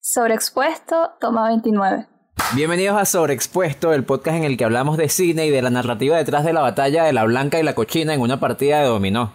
Sobreexpuesto, 0.00 1.10
toma 1.20 1.48
29. 1.48 2.06
Bienvenidos 2.54 2.96
a 2.96 3.04
Sobreexpuesto, 3.04 3.92
el 3.92 4.04
podcast 4.04 4.36
en 4.38 4.44
el 4.44 4.56
que 4.56 4.64
hablamos 4.64 4.96
de 4.96 5.08
cine 5.08 5.46
y 5.46 5.50
de 5.50 5.62
la 5.62 5.70
narrativa 5.70 6.16
detrás 6.16 6.44
de 6.44 6.52
la 6.52 6.60
batalla 6.62 7.04
de 7.04 7.12
la 7.12 7.24
blanca 7.24 7.60
y 7.60 7.62
la 7.62 7.74
cochina 7.74 8.12
en 8.14 8.20
una 8.20 8.40
partida 8.40 8.80
de 8.80 8.86
dominó. 8.86 9.32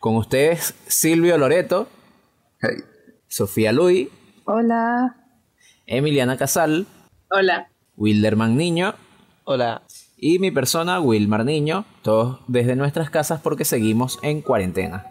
Con 0.00 0.16
ustedes, 0.16 0.74
Silvio 0.86 1.38
Loreto, 1.38 1.88
Hey. 2.60 2.82
Sofía 3.28 3.72
Luis, 3.72 4.08
Hola. 4.44 5.16
Emiliana 5.86 6.36
Casal, 6.36 6.86
Hola. 7.30 7.68
Wilderman 7.96 8.56
Niño 8.56 8.94
Hola. 9.44 9.82
y 10.16 10.38
mi 10.38 10.50
persona, 10.50 11.00
Wilmar 11.00 11.44
Niño, 11.44 11.84
todos 12.02 12.40
desde 12.48 12.76
nuestras 12.76 13.10
casas 13.10 13.40
porque 13.40 13.64
seguimos 13.64 14.18
en 14.22 14.42
cuarentena. 14.42 15.06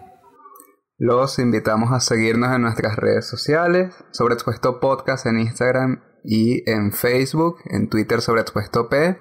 Los 1.05 1.37
invitamos 1.37 1.91
a 1.91 1.99
seguirnos 1.99 2.55
en 2.55 2.61
nuestras 2.61 2.95
redes 2.95 3.27
sociales, 3.27 3.93
Sobreexpuesto 4.11 4.79
Podcast 4.79 5.25
en 5.25 5.37
Instagram 5.37 6.01
y 6.23 6.63
en 6.71 6.93
Facebook, 6.93 7.57
en 7.65 7.89
Twitter 7.89 8.21
Sobreexpuesto 8.21 8.87
P. 8.87 9.19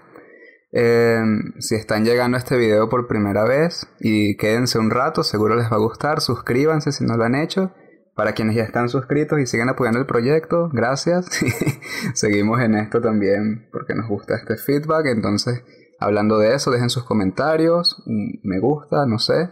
Eh, 0.70 1.24
si 1.58 1.74
están 1.74 2.04
llegando 2.04 2.36
a 2.36 2.38
este 2.38 2.56
video 2.56 2.88
por 2.88 3.08
primera 3.08 3.42
vez 3.42 3.88
y 3.98 4.36
quédense 4.36 4.78
un 4.78 4.92
rato, 4.92 5.24
seguro 5.24 5.56
les 5.56 5.72
va 5.72 5.74
a 5.74 5.80
gustar, 5.80 6.20
suscríbanse 6.20 6.92
si 6.92 7.02
no 7.04 7.16
lo 7.16 7.24
han 7.24 7.34
hecho. 7.34 7.72
Para 8.14 8.30
quienes 8.30 8.54
ya 8.54 8.62
están 8.62 8.88
suscritos 8.88 9.40
y 9.40 9.46
siguen 9.46 9.68
apoyando 9.68 9.98
el 9.98 10.06
proyecto, 10.06 10.70
gracias. 10.72 11.26
Seguimos 12.14 12.60
en 12.60 12.76
esto 12.76 13.00
también 13.00 13.68
porque 13.72 13.96
nos 13.96 14.06
gusta 14.06 14.36
este 14.36 14.56
feedback. 14.56 15.06
Entonces, 15.06 15.64
hablando 15.98 16.38
de 16.38 16.54
eso, 16.54 16.70
dejen 16.70 16.90
sus 16.90 17.02
comentarios, 17.02 18.00
me 18.06 18.60
gusta, 18.60 19.04
no 19.04 19.18
sé. 19.18 19.50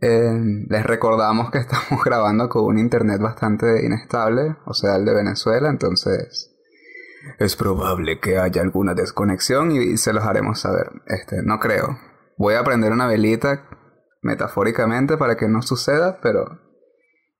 Eh, 0.00 0.32
les 0.68 0.84
recordamos 0.84 1.50
que 1.50 1.58
estamos 1.66 2.04
grabando 2.04 2.48
con 2.48 2.64
un 2.64 2.78
internet 2.78 3.20
bastante 3.20 3.84
inestable, 3.84 4.56
o 4.66 4.74
sea, 4.74 4.96
el 4.96 5.04
de 5.04 5.14
Venezuela, 5.14 5.68
entonces 5.70 6.52
es 7.38 7.56
probable 7.56 8.20
que 8.20 8.38
haya 8.38 8.62
alguna 8.62 8.94
desconexión 8.94 9.72
y 9.72 9.96
se 9.96 10.12
los 10.12 10.24
haremos 10.24 10.60
saber. 10.60 10.90
Este, 11.06 11.42
no 11.42 11.58
creo. 11.58 11.98
Voy 12.38 12.54
a 12.54 12.62
prender 12.64 12.92
una 12.92 13.06
velita 13.06 13.68
metafóricamente 14.22 15.16
para 15.16 15.36
que 15.36 15.48
no 15.48 15.62
suceda, 15.62 16.20
pero 16.22 16.44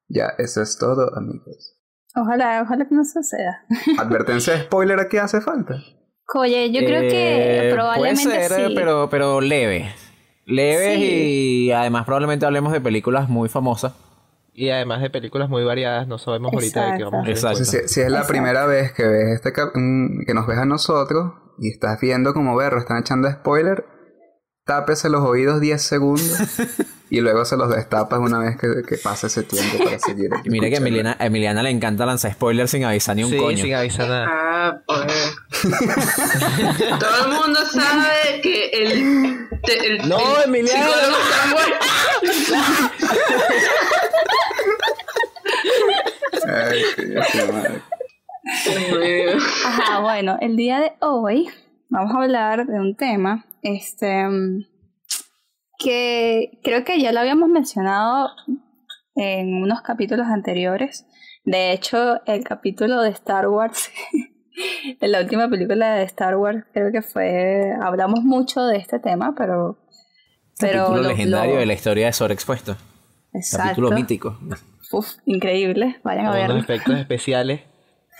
ya, 0.09 0.33
eso 0.39 0.63
es 0.63 0.79
todo, 0.79 1.15
amigos. 1.17 1.75
Ojalá, 2.15 2.63
ojalá 2.63 2.89
que 2.89 2.95
no 2.95 3.05
suceda. 3.05 3.65
Advertencia 3.99 4.55
de 4.55 4.63
spoiler 4.63 4.99
aquí 5.01 5.19
hace 5.19 5.41
falta. 5.41 5.75
Oye, 6.35 6.73
yo 6.73 6.81
creo 6.81 7.03
que 7.03 7.69
Eh, 7.69 7.73
probablemente 7.73 8.25
puede 8.25 8.49
ser, 8.49 8.69
sí. 8.69 8.75
pero, 8.75 9.09
pero 9.11 9.41
leve. 9.41 9.93
Leves 10.47 10.95
Sí. 10.99 11.67
y 11.67 11.73
además 11.73 12.05
probablemente 12.07 12.47
hablemos 12.47 12.73
de 12.73 12.81
películas 12.81 13.29
muy 13.29 13.49
famosas. 13.49 13.93
Y 14.55 14.71
además 14.71 15.03
de 15.03 15.11
películas 15.11 15.51
muy 15.51 15.65
variadas, 15.65 16.09
no 16.09 16.17
sabemos 16.17 16.53
ahorita 16.55 16.93
de 16.93 16.99
qué 16.99 17.05
vamos 17.05 17.19
a 17.19 17.19
hablar. 17.21 17.31
Exacto. 17.37 17.65
Si, 17.65 17.77
si 17.89 18.01
es 18.01 18.11
la 18.11 18.19
Exacto. 18.21 18.29
primera 18.29 18.65
vez 18.67 18.93
que 18.93 19.03
ves 19.07 19.29
este 19.35 19.53
cap- 19.53 19.73
mm, 19.75 20.25
que 20.25 20.33
nos 20.33 20.47
ves 20.47 20.57
a 20.59 20.65
nosotros 20.65 21.33
y 21.59 21.69
estás 21.69 22.01
viendo 22.01 22.33
como 22.33 22.57
berro 22.57 22.79
están 22.79 22.99
echando 22.99 23.31
spoiler, 23.31 23.85
tápese 24.67 25.09
los 25.09 25.23
oídos 25.23 25.61
10 25.61 25.81
segundos 25.81 26.39
y 27.11 27.21
luego 27.21 27.45
se 27.45 27.57
los 27.57 27.71
destapas 27.75 28.19
una 28.19 28.39
vez 28.41 28.57
que, 28.59 28.83
que 28.87 28.97
pase 28.99 29.29
ese 29.29 29.45
tiempo 29.45 29.79
para 29.83 29.99
seguir. 30.01 30.29
Y 30.45 30.51
mira 30.51 30.69
que 30.69 30.75
a. 30.75 30.79
Emiliana, 30.79 31.17
a 31.19 31.27
Emiliana 31.27 31.63
le 31.63 31.71
encanta 31.71 32.05
lanzar 32.05 32.33
spoilers 32.33 32.71
sin 32.73 32.85
avisar 32.85 33.15
ni 33.17 33.25
un 33.25 33.31
Sí, 33.31 33.39
coño. 33.39 33.65
sin 33.65 33.75
avisar 33.75 34.09
nada. 34.09 34.27
Ah, 34.29 34.79
pues. 34.87 35.37
Todo 36.99 37.27
el 37.27 37.33
mundo 37.33 37.61
sabe 37.73 38.41
que 38.43 38.69
el. 38.71 39.49
te- 39.63 39.87
el 39.87 40.09
No, 40.09 40.19
el 40.43 40.55
está 40.67 40.79
muerto. 41.51 41.87
Ay, 46.49 46.83
qué-. 46.97 47.19
Ajá, 49.65 50.01
bueno, 50.01 50.39
el 50.41 50.57
día 50.57 50.81
de 50.81 50.93
hoy 51.01 51.49
vamos 51.97 52.15
a 52.15 52.23
hablar 52.23 52.67
de 52.67 52.79
un 52.79 52.95
tema 52.95 53.47
este 53.63 54.27
que 55.79 56.59
creo 56.63 56.85
que 56.85 57.01
ya 57.01 57.13
lo 57.13 57.21
habíamos 57.21 57.49
mencionado 57.49 58.31
en 59.15 59.55
unos 59.63 59.83
capítulos 59.83 60.27
anteriores. 60.27 61.07
De 61.45 61.73
hecho, 61.73 62.21
el 62.27 62.45
capítulo 62.45 63.01
de 63.03 63.11
Star 63.11 63.49
Wars, 63.49 63.91
de 65.01 65.09
la 65.09 65.21
última 65.21 65.49
película 65.49 65.95
de 65.95 66.05
Star 66.05 66.37
Wars, 66.37 66.65
creo 66.73 66.91
que 66.93 67.03
fue. 67.03 67.73
Hablamos 67.81 68.23
mucho 68.25 68.65
de 68.67 68.79
este 68.79 68.99
tema, 68.99 69.35
pero. 69.37 69.79
Pero 70.59 70.85
Capítulo 70.85 71.03
lo- 71.03 71.09
legendario 71.11 71.55
lo- 71.55 71.61
de 71.61 71.67
la 71.67 71.75
historia 71.75 72.07
de 72.07 72.13
Sobreexpuesto. 72.13 72.77
Exacto. 73.35 73.65
Capítulo 73.69 73.91
mítico. 73.93 74.39
Uf, 74.93 75.07
increíble. 75.27 76.01
Vayan 76.03 76.27
a 76.27 76.33
verlo. 76.33 76.57
efectos 76.59 76.99
especiales. 76.99 77.61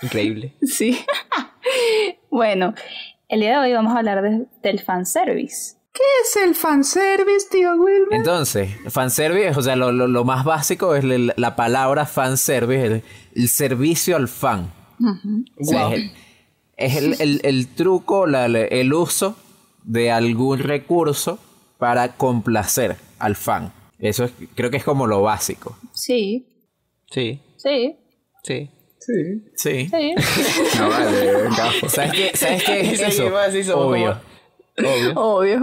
Increíble. 0.01 0.55
Sí. 0.61 0.97
bueno, 2.29 2.75
el 3.29 3.39
día 3.41 3.51
de 3.61 3.67
hoy 3.67 3.73
vamos 3.73 3.93
a 3.93 3.99
hablar 3.99 4.21
de- 4.21 4.45
del 4.61 4.79
fanservice. 4.79 5.75
¿Qué 5.93 6.03
es 6.23 6.35
el 6.43 6.53
fanservice, 6.53 7.47
tío 7.51 7.73
Wilmer? 7.75 8.13
Entonces, 8.19 8.69
fanservice, 8.89 9.57
o 9.57 9.61
sea, 9.63 9.75
lo, 9.75 9.91
lo- 9.91 10.07
lo 10.07 10.23
más 10.23 10.45
básico 10.45 10.93
es 10.95 11.03
el- 11.03 11.33
la 11.35 11.55
palabra 11.55 12.05
fanservice, 12.05 12.85
el, 12.85 13.03
el 13.35 13.49
servicio 13.49 14.15
al 14.15 14.27
fan. 14.27 14.71
O 15.59 15.63
sea, 15.63 15.87
Wow. 15.87 15.93
es 15.93 15.97
el, 15.97 16.11
es 16.77 16.95
el- 16.97 17.15
el- 17.21 17.41
el 17.43 17.67
truco, 17.75 18.27
la- 18.27 18.45
el 18.45 18.93
uso 18.93 19.35
de 19.83 20.11
algún 20.11 20.59
recurso 20.59 21.39
para 21.79 22.15
complacer 22.15 22.97
al 23.19 23.35
fan. 23.35 23.73
Eso 23.99 24.25
es- 24.25 24.33
creo 24.53 24.69
que 24.69 24.77
es 24.77 24.83
como 24.83 25.07
lo 25.07 25.21
básico. 25.23 25.77
Sí, 25.93 26.47
Sí, 27.09 27.39
sí, 27.55 27.95
sí. 28.43 28.69
Sí. 29.07 29.41
Sí. 29.55 29.89
sí. 29.89 30.77
No 30.79 30.89
vale, 30.89 31.43
gafo. 31.57 31.87
¿Sabes 31.89 32.11
qué, 32.11 32.31
¿Sabes 32.35 32.63
qué 32.63 32.79
es 32.81 33.01
eso? 33.53 33.79
Obvio. 33.79 34.19
como- 34.75 34.89
Obvio. 34.89 35.13
Obvio. 35.15 35.59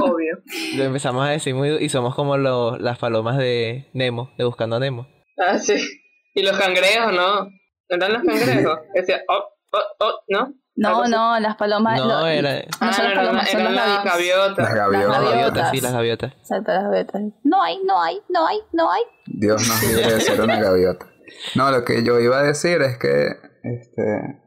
Obvio. 0.00 0.38
Lo 0.76 0.84
empezamos 0.84 1.24
a 1.26 1.30
decir 1.30 1.54
muy... 1.54 1.68
Y 1.76 1.88
somos 1.90 2.14
como 2.14 2.36
los- 2.38 2.80
las 2.80 2.98
palomas 2.98 3.36
de 3.36 3.88
Nemo, 3.92 4.32
de 4.38 4.44
Buscando 4.44 4.76
a 4.76 4.80
Nemo. 4.80 5.06
Ah, 5.38 5.58
sí. 5.58 5.74
Y 6.34 6.42
los 6.42 6.56
cangrejos, 6.58 7.12
¿no. 7.12 7.44
¿No 7.44 7.50
eran 7.90 8.12
los 8.14 8.22
cangrejos? 8.22 8.78
Decía, 8.94 9.20
oh, 9.28 9.44
oh, 9.72 9.78
oh, 10.06 10.12
¿no? 10.28 10.54
No, 10.78 11.06
no, 11.06 11.38
las 11.40 11.56
palomas. 11.56 11.98
No, 11.98 12.06
lo- 12.22 12.26
era- 12.26 12.56
no 12.60 12.64
Ah, 12.80 12.92
son 12.92 13.04
no, 13.04 13.10
las 13.10 13.18
palomas, 13.18 13.50
son 13.50 13.60
eran 13.60 13.74
las 13.76 13.88
las 13.88 14.04
gaviotas. 14.04 14.58
Las 14.58 14.74
gaviotas. 14.74 15.08
Las 15.08 15.22
gaviotas, 15.30 15.70
sí, 15.70 15.80
las 15.80 15.92
gaviotas. 15.92 16.32
Exacto, 16.32 16.72
las 16.72 16.82
gaviotas. 16.84 17.22
No 17.44 17.62
hay, 17.62 17.78
no 17.84 18.02
hay, 18.02 18.20
no 18.30 18.46
hay, 18.46 18.58
no 18.72 18.90
hay. 18.90 19.02
Dios 19.26 19.68
nos 19.68 19.82
libre 19.82 20.12
de 20.14 20.20
ser 20.20 20.40
una 20.40 20.60
gaviota. 20.60 21.06
No, 21.54 21.70
lo 21.70 21.84
que 21.84 22.02
yo 22.02 22.20
iba 22.20 22.38
a 22.38 22.42
decir 22.42 22.82
es 22.82 22.98
que 22.98 23.28
este 23.62 24.42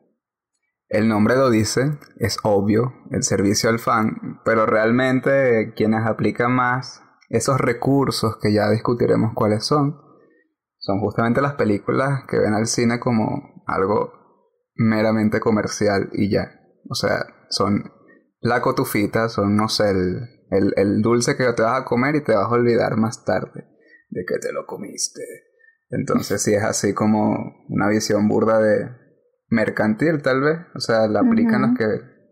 el 0.89 1.07
nombre 1.07 1.35
lo 1.35 1.51
dice, 1.51 1.99
es 2.17 2.37
obvio, 2.43 2.93
el 3.11 3.21
servicio 3.21 3.69
al 3.69 3.77
fan, 3.77 4.39
pero 4.43 4.65
realmente 4.65 5.73
quienes 5.75 6.05
aplican 6.05 6.51
más 6.51 7.03
esos 7.29 7.61
recursos 7.61 8.37
que 8.41 8.51
ya 8.51 8.71
discutiremos 8.71 9.33
cuáles 9.35 9.65
son, 9.65 10.01
son 10.79 10.99
justamente 10.99 11.41
las 11.41 11.53
películas 11.53 12.23
que 12.27 12.39
ven 12.39 12.55
al 12.55 12.65
cine 12.65 12.99
como 12.99 13.63
algo 13.67 14.11
meramente 14.73 15.39
comercial 15.39 16.09
y 16.11 16.31
ya. 16.31 16.59
O 16.89 16.95
sea, 16.95 17.23
son 17.49 17.91
la 18.39 18.61
cotufita, 18.61 19.29
son, 19.29 19.55
no 19.55 19.69
sé, 19.69 19.91
el, 19.91 20.27
el, 20.49 20.73
el 20.75 21.01
dulce 21.03 21.37
que 21.37 21.53
te 21.53 21.61
vas 21.61 21.81
a 21.81 21.85
comer 21.85 22.15
y 22.15 22.23
te 22.23 22.33
vas 22.33 22.45
a 22.45 22.55
olvidar 22.55 22.97
más 22.97 23.23
tarde 23.25 23.67
de 24.09 24.25
que 24.25 24.39
te 24.39 24.51
lo 24.51 24.65
comiste. 24.65 25.21
Entonces 25.91 26.41
sí 26.43 26.53
es 26.53 26.63
así 26.63 26.93
como 26.93 27.65
una 27.67 27.87
visión 27.89 28.27
burda 28.27 28.59
de 28.59 28.89
mercantil 29.49 30.21
tal 30.21 30.41
vez. 30.41 30.57
O 30.75 30.79
sea, 30.79 31.07
la 31.07 31.21
aplican 31.21 31.61
los 31.61 31.77
que 31.77 31.85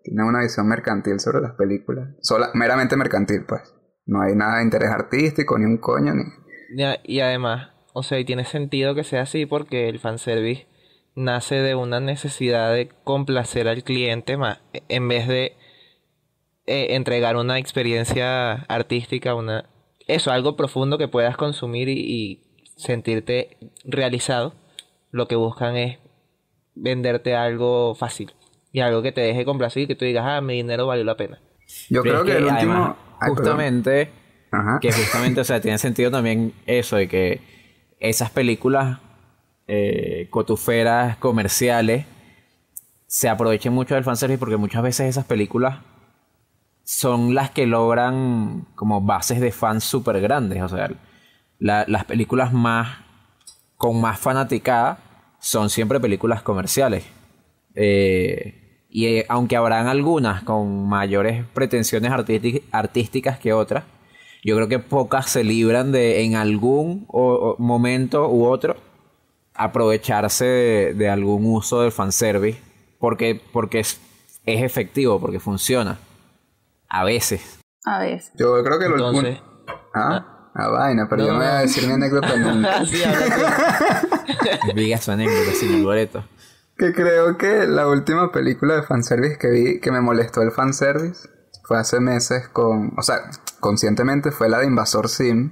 tienen 0.03 0.25
una 0.25 0.41
visión 0.41 0.67
mercantil 0.67 1.19
sobre 1.19 1.41
las 1.41 1.53
películas. 1.53 2.09
Sola, 2.21 2.49
meramente 2.53 2.95
mercantil 2.95 3.45
pues. 3.47 3.61
No 4.05 4.21
hay 4.21 4.35
nada 4.35 4.57
de 4.57 4.63
interés 4.63 4.89
artístico, 4.89 5.57
ni 5.57 5.65
un 5.65 5.77
coño, 5.79 6.13
ni... 6.13 6.23
Y 7.03 7.19
además, 7.19 7.71
o 7.93 8.03
sea, 8.03 8.19
y 8.19 8.25
tiene 8.25 8.45
sentido 8.45 8.95
que 8.95 9.03
sea 9.03 9.23
así 9.23 9.45
porque 9.45 9.89
el 9.89 9.99
fanservice 9.99 10.67
nace 11.15 11.55
de 11.55 11.75
una 11.75 11.99
necesidad 11.99 12.71
de 12.73 12.89
complacer 13.03 13.67
al 13.67 13.83
cliente 13.83 14.37
más, 14.37 14.59
en 14.87 15.07
vez 15.07 15.27
de 15.27 15.57
eh, 16.67 16.95
entregar 16.95 17.35
una 17.35 17.57
experiencia 17.57 18.53
artística, 18.53 19.33
una 19.33 19.69
eso, 20.07 20.31
algo 20.31 20.55
profundo 20.55 20.97
que 20.97 21.09
puedas 21.09 21.35
consumir 21.35 21.89
y, 21.89 21.99
y 21.99 22.46
sentirte 22.77 23.57
realizado. 23.83 24.53
Lo 25.11 25.27
que 25.27 25.35
buscan 25.35 25.75
es 25.75 25.97
venderte 26.75 27.35
algo 27.35 27.95
fácil 27.95 28.33
y 28.71 28.79
algo 28.79 29.01
que 29.01 29.11
te 29.11 29.21
deje 29.21 29.45
complacer 29.45 29.83
y 29.83 29.87
que 29.87 29.95
tú 29.95 30.05
digas, 30.05 30.25
ah, 30.25 30.41
mi 30.41 30.53
dinero 30.55 30.87
valió 30.87 31.03
la 31.03 31.17
pena. 31.17 31.39
Yo 31.89 32.03
Pero 32.03 32.21
creo 32.21 32.23
es 32.23 32.31
que, 32.31 32.37
el 32.37 32.43
último... 32.45 32.73
además, 32.73 32.95
Ay, 33.19 33.29
justamente, 33.29 34.11
Ajá. 34.51 34.79
que 34.79 34.91
justamente, 34.91 35.41
o 35.41 35.43
sea, 35.43 35.59
tiene 35.59 35.77
sentido 35.77 36.11
también 36.11 36.53
eso 36.65 36.95
de 36.95 37.07
que 37.07 37.41
esas 37.99 38.29
películas 38.29 38.99
eh, 39.67 40.27
cotuferas, 40.29 41.17
comerciales, 41.17 42.05
se 43.07 43.29
aprovechen 43.29 43.73
mucho 43.73 43.95
del 43.95 44.03
fanservice 44.03 44.37
porque 44.37 44.57
muchas 44.57 44.83
veces 44.83 45.07
esas 45.07 45.25
películas 45.25 45.79
son 46.83 47.33
las 47.33 47.49
que 47.51 47.65
logran 47.65 48.65
como 48.75 49.01
bases 49.01 49.41
de 49.41 49.51
fans 49.51 49.83
súper 49.83 50.21
grandes. 50.21 50.61
O 50.61 50.69
sea, 50.69 50.91
la- 51.59 51.85
las 51.87 52.05
películas 52.05 52.53
más 52.53 52.99
con 53.77 53.99
más 54.01 54.19
fanaticada 54.19 54.99
son 55.39 55.69
siempre 55.69 55.99
películas 55.99 56.41
comerciales. 56.41 57.05
Eh, 57.75 58.85
y 58.89 59.05
eh, 59.07 59.25
aunque 59.29 59.55
habrán 59.55 59.87
algunas 59.87 60.43
con 60.43 60.87
mayores 60.87 61.45
pretensiones 61.53 62.11
artísti- 62.11 62.63
artísticas 62.71 63.37
que 63.37 63.53
otras, 63.53 63.83
yo 64.43 64.55
creo 64.55 64.67
que 64.67 64.79
pocas 64.79 65.29
se 65.29 65.43
libran 65.43 65.91
de 65.91 66.23
en 66.23 66.35
algún 66.35 67.05
o- 67.09 67.55
o 67.57 67.61
momento 67.61 68.29
u 68.29 68.45
otro 68.45 68.77
aprovecharse 69.53 70.45
de, 70.45 70.93
de 70.93 71.09
algún 71.09 71.45
uso 71.45 71.81
del 71.81 71.91
fanservice 71.91 72.59
porque, 72.99 73.41
porque 73.51 73.79
es, 73.79 73.99
es 74.45 74.61
efectivo, 74.63 75.19
porque 75.19 75.39
funciona. 75.39 75.99
A 76.89 77.03
veces. 77.03 77.59
A 77.85 77.99
veces. 77.99 78.31
Yo 78.37 78.63
creo 78.63 78.79
que 78.79 78.87
lo 78.87 78.95
Entonces, 78.95 79.39
Ah, 79.93 80.36
a 80.57 80.67
vaina, 80.69 81.07
pero 81.07 81.21
No, 81.21 81.27
yo 81.27 81.33
no 81.33 81.39
voy 81.39 81.47
a 81.47 81.59
decir 81.59 81.87
mi 81.87 81.93
anécdota 81.93 82.35
nunca. 82.37 82.85
Sí, 82.85 82.97
Diga 84.75 84.97
su 84.97 85.11
anécdota, 85.11 85.51
Loreto. 85.81 86.25
Que 86.77 86.93
creo 86.93 87.37
que 87.37 87.67
la 87.67 87.87
última 87.87 88.31
película 88.31 88.75
de 88.75 88.83
fanservice 88.83 89.37
que 89.37 89.49
vi 89.49 89.79
que 89.79 89.91
me 89.91 90.01
molestó 90.01 90.41
el 90.41 90.51
fanservice 90.51 91.29
fue 91.63 91.77
hace 91.77 91.99
meses 91.99 92.47
con. 92.47 92.93
O 92.97 93.03
sea, 93.03 93.17
conscientemente 93.59 94.31
fue 94.31 94.49
la 94.49 94.59
de 94.59 94.65
Invasor 94.65 95.09
Sim. 95.09 95.51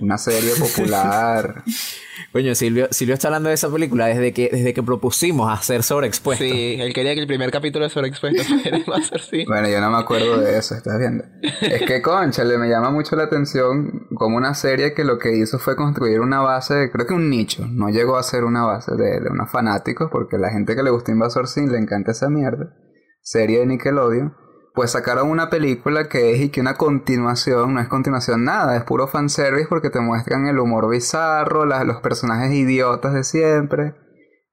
Una 0.00 0.18
serie 0.18 0.52
popular. 0.58 1.64
Coño, 2.32 2.54
Silvio, 2.54 2.88
Silvio 2.90 3.14
está 3.14 3.28
hablando 3.28 3.48
de 3.48 3.54
esa 3.54 3.70
película 3.70 4.06
desde 4.06 4.32
que, 4.32 4.48
desde 4.52 4.74
que 4.74 4.82
propusimos 4.82 5.50
hacer 5.50 5.82
sobreexpuesto. 5.82 6.44
Sí, 6.44 6.76
él 6.78 6.92
quería 6.92 7.14
que 7.14 7.20
el 7.20 7.26
primer 7.26 7.50
capítulo 7.50 7.84
de 7.84 7.90
Sobreexpuesto 7.90 8.42
fuera 8.62 8.78
Invasor 8.78 9.20
Sim. 9.20 9.46
Bueno, 9.46 9.68
yo 9.68 9.80
no 9.80 9.90
me 9.90 9.98
acuerdo 9.98 10.38
de 10.38 10.58
eso, 10.58 10.74
estás 10.74 10.98
viendo. 10.98 11.24
Es 11.42 11.82
que, 11.82 12.02
concha, 12.02 12.44
le 12.44 12.58
me 12.58 12.68
llama 12.68 12.90
mucho 12.90 13.16
la 13.16 13.24
atención 13.24 14.08
como 14.14 14.36
una 14.36 14.54
serie 14.54 14.94
que 14.94 15.04
lo 15.04 15.18
que 15.18 15.36
hizo 15.36 15.58
fue 15.58 15.76
construir 15.76 16.20
una 16.20 16.40
base, 16.40 16.90
creo 16.92 17.06
que 17.06 17.14
un 17.14 17.30
nicho, 17.30 17.66
no 17.68 17.88
llegó 17.88 18.16
a 18.16 18.22
ser 18.22 18.44
una 18.44 18.64
base 18.64 18.92
de, 18.96 19.20
de 19.20 19.30
unos 19.30 19.50
fanáticos, 19.50 20.08
porque 20.10 20.38
la 20.38 20.50
gente 20.50 20.76
que 20.76 20.82
le 20.82 20.90
gusta 20.90 21.12
Invasor 21.12 21.48
Sim 21.48 21.70
le 21.70 21.78
encanta 21.78 22.12
esa 22.12 22.28
mierda. 22.28 22.74
Serie 23.22 23.60
de 23.60 23.66
Nickelodeon. 23.66 24.34
Pues 24.78 24.92
sacaron 24.92 25.28
una 25.28 25.50
película 25.50 26.08
que 26.08 26.32
es 26.32 26.40
y 26.40 26.50
que 26.50 26.60
una 26.60 26.74
continuación, 26.74 27.74
no 27.74 27.80
es 27.80 27.88
continuación 27.88 28.44
nada, 28.44 28.76
es 28.76 28.84
puro 28.84 29.08
fanservice 29.08 29.66
porque 29.68 29.90
te 29.90 29.98
muestran 29.98 30.46
el 30.46 30.60
humor 30.60 30.88
bizarro, 30.88 31.64
los 31.64 32.00
personajes 32.00 32.52
idiotas 32.52 33.12
de 33.12 33.24
siempre. 33.24 33.96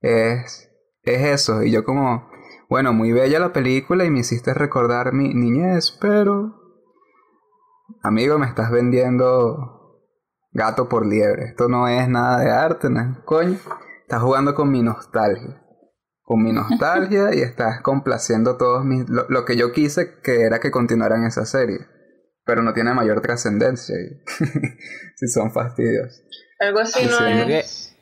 Es, 0.02 0.68
es 1.04 1.22
eso. 1.22 1.62
Y 1.62 1.70
yo 1.70 1.84
como, 1.84 2.28
bueno, 2.68 2.92
muy 2.92 3.12
bella 3.12 3.40
la 3.40 3.54
película 3.54 4.04
y 4.04 4.10
me 4.10 4.22
hiciste 4.22 4.56
recordar 4.56 5.14
mi 5.14 5.32
niñez, 5.32 5.96
pero... 6.02 6.56
Amigo, 8.02 8.40
me 8.40 8.48
estás 8.48 8.72
vendiendo 8.72 10.02
gato 10.54 10.90
por 10.90 11.06
liebre. 11.06 11.50
Esto 11.50 11.70
no 11.70 11.88
es 11.88 12.10
nada 12.10 12.40
de 12.40 12.50
arte, 12.50 12.90
¿no? 12.90 13.24
Coño, 13.26 13.60
estás 14.02 14.24
jugando 14.24 14.56
con 14.56 14.72
mi 14.72 14.82
nostalgia. 14.82 15.62
Con 16.26 16.42
mi 16.44 16.52
nostalgia 16.52 17.36
y 17.36 17.42
estás 17.42 17.82
complaciendo 17.82 18.58
todos 18.58 18.84
mis... 18.84 19.08
Lo, 19.10 19.28
lo 19.30 19.46
que 19.46 19.56
yo 19.58 19.72
quise 19.72 20.20
que 20.24 20.42
era 20.42 20.60
que 20.60 20.72
continuaran 20.72 21.24
esa 21.26 21.46
serie. 21.46 21.80
Pero 22.46 22.64
no 22.64 22.74
tiene 22.74 22.94
mayor 22.96 23.22
trascendencia. 23.22 23.96
y- 23.96 24.24
si 25.16 25.28
son 25.28 25.52
fastidios. 25.54 26.24
Algo 26.60 26.80
así 26.80 27.00
Sí, 27.02 27.08
no 27.10 27.18
sí. 27.46 27.54
es. 27.54 27.96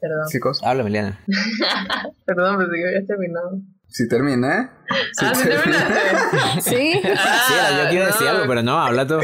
Perdón, 0.00 0.26
Chicos, 0.30 0.60
Habla, 0.62 0.82
Emiliana. 0.82 1.20
perdón, 2.26 2.58
pensé 2.58 2.72
que 2.76 2.88
había 2.88 3.06
terminado. 3.06 3.50
si 3.88 4.08
terminé. 4.08 4.70
Si 5.12 5.24
ah, 5.26 5.34
¿sí 5.34 5.42
terminé. 5.48 5.78
terminaste? 5.78 6.60
Sí. 6.60 6.92
Sí, 6.92 7.00
era, 7.54 7.82
yo 7.84 7.90
quiero 7.90 8.06
decir 8.06 8.22
no. 8.26 8.30
algo, 8.30 8.44
pero 8.46 8.62
no, 8.62 8.78
habla 8.80 9.06
tú. 9.06 9.18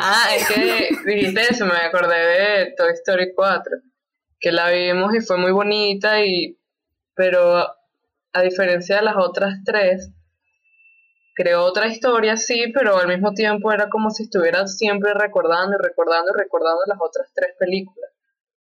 ah, 0.00 0.24
es 0.36 0.48
que 0.48 0.88
dijiste 1.06 1.40
eso, 1.50 1.66
me 1.66 1.76
acordé 1.76 2.16
de 2.16 2.74
Toy 2.76 2.92
Story 2.94 3.32
4, 3.34 3.62
que 4.38 4.52
la 4.52 4.70
vimos 4.70 5.14
y 5.14 5.20
fue 5.20 5.36
muy 5.38 5.52
bonita, 5.52 6.24
y 6.24 6.58
pero 7.14 7.66
a 8.32 8.42
diferencia 8.42 8.96
de 8.96 9.02
las 9.02 9.16
otras 9.16 9.54
tres, 9.64 10.10
creó 11.34 11.64
otra 11.64 11.86
historia, 11.88 12.36
sí, 12.36 12.70
pero 12.74 12.96
al 12.98 13.08
mismo 13.08 13.32
tiempo 13.32 13.72
era 13.72 13.88
como 13.88 14.10
si 14.10 14.24
estuviera 14.24 14.66
siempre 14.66 15.12
recordando 15.14 15.76
y 15.78 15.82
recordando 15.82 16.32
y 16.34 16.38
recordando 16.38 16.82
las 16.86 16.98
otras 17.00 17.30
tres 17.34 17.54
películas. 17.58 18.10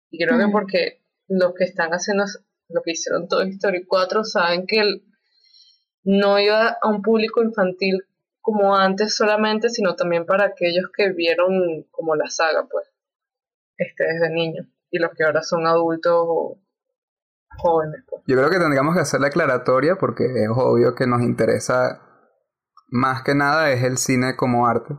Y 0.10 0.24
creo 0.24 0.38
que 0.38 0.52
porque 0.52 1.02
los 1.28 1.54
que 1.54 1.66
están 1.66 1.92
haciendo 1.92 2.24
lo 2.70 2.82
que 2.82 2.92
hicieron 2.92 3.28
Toy 3.28 3.50
Story 3.52 3.86
4 3.86 4.24
saben 4.24 4.66
que 4.66 4.80
el- 4.80 5.04
no 6.04 6.40
iba 6.40 6.78
a 6.82 6.90
un 6.90 7.02
público 7.02 7.42
infantil 7.44 8.04
como 8.42 8.76
antes 8.76 9.16
solamente, 9.16 9.70
sino 9.70 9.96
también 9.96 10.26
para 10.26 10.46
aquellos 10.46 10.86
que 10.96 11.12
vieron 11.12 11.84
como 11.92 12.16
la 12.16 12.30
saga, 12.30 12.68
pues, 12.70 12.86
este 13.78 14.04
desde 14.06 14.30
niños, 14.30 14.68
y 14.92 15.00
los 15.00 15.12
que 15.14 15.24
ahora 15.24 15.42
son 15.44 15.66
adultos 15.66 16.14
o 16.16 16.60
pues. 17.62 17.90
Yo 18.28 18.38
creo 18.38 18.50
que 18.50 18.60
tendríamos 18.60 18.96
que 18.96 19.02
hacer 19.02 19.20
la 19.20 19.28
aclaratoria 19.28 19.98
porque 19.98 20.26
es 20.26 20.50
obvio 20.50 20.96
que 20.96 21.08
nos 21.08 21.22
interesa 21.22 22.02
más 22.88 23.24
que 23.24 23.34
nada 23.34 23.72
es 23.72 23.84
el 23.84 23.98
cine 23.98 24.36
como 24.36 24.68
arte. 24.68 24.96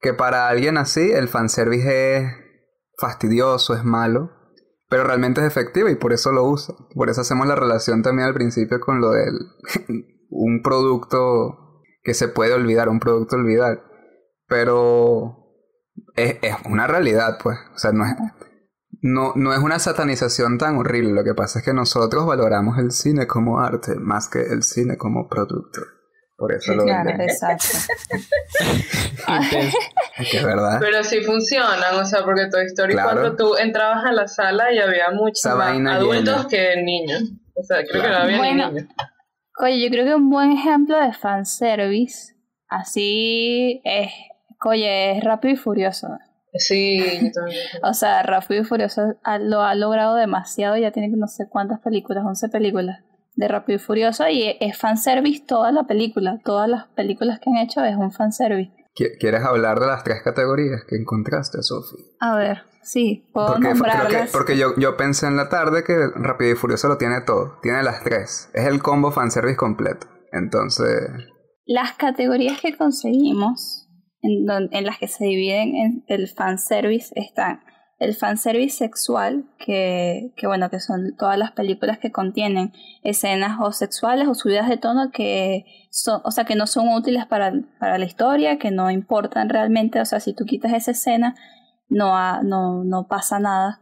Que 0.00 0.14
para 0.14 0.48
alguien 0.48 0.76
así 0.76 1.10
el 1.12 1.28
fanservice 1.28 2.16
es 2.16 2.32
fastidioso, 2.98 3.74
es 3.74 3.84
malo, 3.84 4.30
pero 4.88 5.04
realmente 5.04 5.40
es 5.40 5.46
efectivo 5.46 5.88
y 5.88 5.96
por 5.96 6.12
eso 6.12 6.30
lo 6.30 6.44
usa. 6.44 6.74
Por 6.94 7.10
eso 7.10 7.22
hacemos 7.22 7.46
la 7.46 7.56
relación 7.56 8.02
también 8.02 8.28
al 8.28 8.34
principio 8.34 8.80
con 8.80 9.00
lo 9.00 9.10
del 9.10 9.34
un 10.30 10.62
producto 10.62 11.82
que 12.02 12.14
se 12.14 12.28
puede 12.28 12.54
olvidar, 12.54 12.88
un 12.88 13.00
producto 13.00 13.36
olvidar. 13.36 13.82
Pero 14.46 15.38
es, 16.14 16.36
es 16.42 16.54
una 16.66 16.86
realidad, 16.86 17.38
pues. 17.42 17.58
O 17.74 17.78
sea, 17.78 17.92
no 17.92 18.04
es, 18.04 18.14
no, 19.04 19.32
no 19.36 19.52
es 19.52 19.58
una 19.60 19.78
satanización 19.78 20.56
tan 20.56 20.78
horrible. 20.78 21.12
Lo 21.12 21.22
que 21.24 21.34
pasa 21.34 21.58
es 21.58 21.64
que 21.64 21.74
nosotros 21.74 22.24
valoramos 22.26 22.78
el 22.78 22.90
cine 22.90 23.26
como 23.26 23.60
arte 23.60 23.96
más 23.96 24.28
que 24.30 24.40
el 24.40 24.62
cine 24.62 24.96
como 24.96 25.28
producto. 25.28 25.80
Por 26.36 26.52
eso 26.52 26.74
lo 26.74 26.84
Claro, 26.84 27.10
exacto. 27.10 27.66
Es 30.18 30.30
que 30.30 30.38
es 30.38 30.44
verdad. 30.44 30.78
Pero 30.80 31.02
sí 31.04 31.20
funcionan, 31.22 31.94
o 32.00 32.04
sea, 32.04 32.24
porque 32.24 32.46
Toy 32.50 32.64
Story 32.66 32.94
Claro. 32.94 33.20
4 33.20 33.36
tú 33.36 33.56
entrabas 33.56 34.04
a 34.04 34.12
la 34.12 34.26
sala 34.26 34.72
y 34.72 34.78
había 34.78 35.10
muchos 35.12 35.44
más 35.54 35.76
adultos 35.96 36.46
llena. 36.46 36.48
que 36.48 36.82
niños. 36.82 37.22
O 37.54 37.62
sea, 37.62 37.84
creo 37.84 38.02
que 38.02 38.08
no 38.08 38.16
había 38.16 38.38
Bueno. 38.38 38.68
ni 38.70 38.74
niños. 38.80 38.94
Oye, 39.60 39.84
yo 39.84 39.90
creo 39.90 40.04
que 40.06 40.14
un 40.14 40.30
buen 40.30 40.52
ejemplo 40.52 40.98
de 40.98 41.12
fanservice, 41.12 42.34
así 42.68 43.80
es, 43.84 44.10
oye, 44.64 45.18
es 45.18 45.24
Rápido 45.24 45.54
y 45.54 45.56
Furioso. 45.56 46.08
Sí, 46.54 46.98
yo 46.98 47.30
también. 47.32 47.60
O 47.82 47.94
sea, 47.94 48.22
Rápido 48.22 48.62
y 48.62 48.64
Furioso 48.64 49.14
lo 49.40 49.62
ha 49.62 49.74
logrado 49.74 50.14
demasiado, 50.16 50.76
ya 50.76 50.90
tiene 50.92 51.08
no 51.16 51.26
sé 51.28 51.46
cuántas 51.48 51.80
películas, 51.80 52.24
11 52.24 52.48
películas 52.48 53.00
de 53.34 53.48
Rápido 53.48 53.76
y 53.76 53.80
Furioso, 53.80 54.28
y 54.28 54.56
es 54.60 54.78
fanservice 54.78 55.44
toda 55.46 55.72
la 55.72 55.84
película, 55.84 56.38
todas 56.44 56.68
las 56.68 56.86
películas 56.94 57.40
que 57.40 57.50
han 57.50 57.56
hecho 57.56 57.82
es 57.84 57.96
un 57.96 58.12
fanservice. 58.12 58.72
¿Qui- 58.96 59.18
¿Quieres 59.18 59.42
hablar 59.44 59.80
de 59.80 59.88
las 59.88 60.04
tres 60.04 60.22
categorías 60.22 60.82
que 60.88 60.94
encontraste, 60.94 61.58
Sophie? 61.62 61.98
A 62.20 62.36
ver, 62.36 62.58
sí, 62.82 63.28
puedo 63.32 63.48
Porque, 63.48 63.60
creo 63.62 63.72
que- 63.72 63.78
nombrarlas. 63.80 64.30
porque 64.30 64.56
yo, 64.56 64.68
yo 64.78 64.96
pensé 64.96 65.26
en 65.26 65.36
la 65.36 65.48
tarde 65.48 65.82
que 65.82 65.96
Rápido 66.14 66.52
y 66.52 66.54
Furioso 66.54 66.86
lo 66.86 66.96
tiene 66.96 67.20
todo. 67.22 67.58
Tiene 67.60 67.82
las 67.82 68.04
tres. 68.04 68.50
Es 68.54 68.66
el 68.66 68.80
combo 68.80 69.10
fanservice 69.10 69.56
completo. 69.56 70.06
Entonces... 70.30 71.10
Las 71.66 71.94
categorías 71.94 72.60
que 72.60 72.76
conseguimos, 72.76 73.83
en, 74.24 74.44
don- 74.46 74.68
en 74.72 74.84
las 74.84 74.98
que 74.98 75.06
se 75.08 75.24
dividen 75.24 75.76
en 75.76 76.04
el 76.08 76.26
fanservice, 76.28 77.12
están 77.14 77.60
el 78.00 78.14
fanservice 78.14 78.76
sexual, 78.76 79.44
que, 79.56 80.32
que 80.36 80.46
bueno, 80.48 80.68
que 80.68 80.80
son 80.80 81.14
todas 81.16 81.38
las 81.38 81.52
películas 81.52 81.98
que 81.98 82.10
contienen 82.10 82.72
escenas 83.04 83.58
o 83.60 83.70
sexuales 83.70 84.26
o 84.26 84.34
subidas 84.34 84.68
de 84.68 84.76
tono 84.76 85.10
que 85.12 85.64
son, 85.90 86.20
o 86.24 86.30
sea, 86.32 86.44
que 86.44 86.56
no 86.56 86.66
son 86.66 86.88
útiles 86.88 87.24
para, 87.26 87.52
para 87.78 87.96
la 87.98 88.04
historia, 88.04 88.58
que 88.58 88.72
no 88.72 88.90
importan 88.90 89.48
realmente, 89.48 90.00
o 90.00 90.04
sea, 90.04 90.18
si 90.18 90.34
tú 90.34 90.44
quitas 90.44 90.72
esa 90.72 90.90
escena, 90.90 91.36
no, 91.88 92.16
ha- 92.16 92.42
no, 92.42 92.82
no 92.84 93.06
pasa 93.06 93.38
nada, 93.38 93.80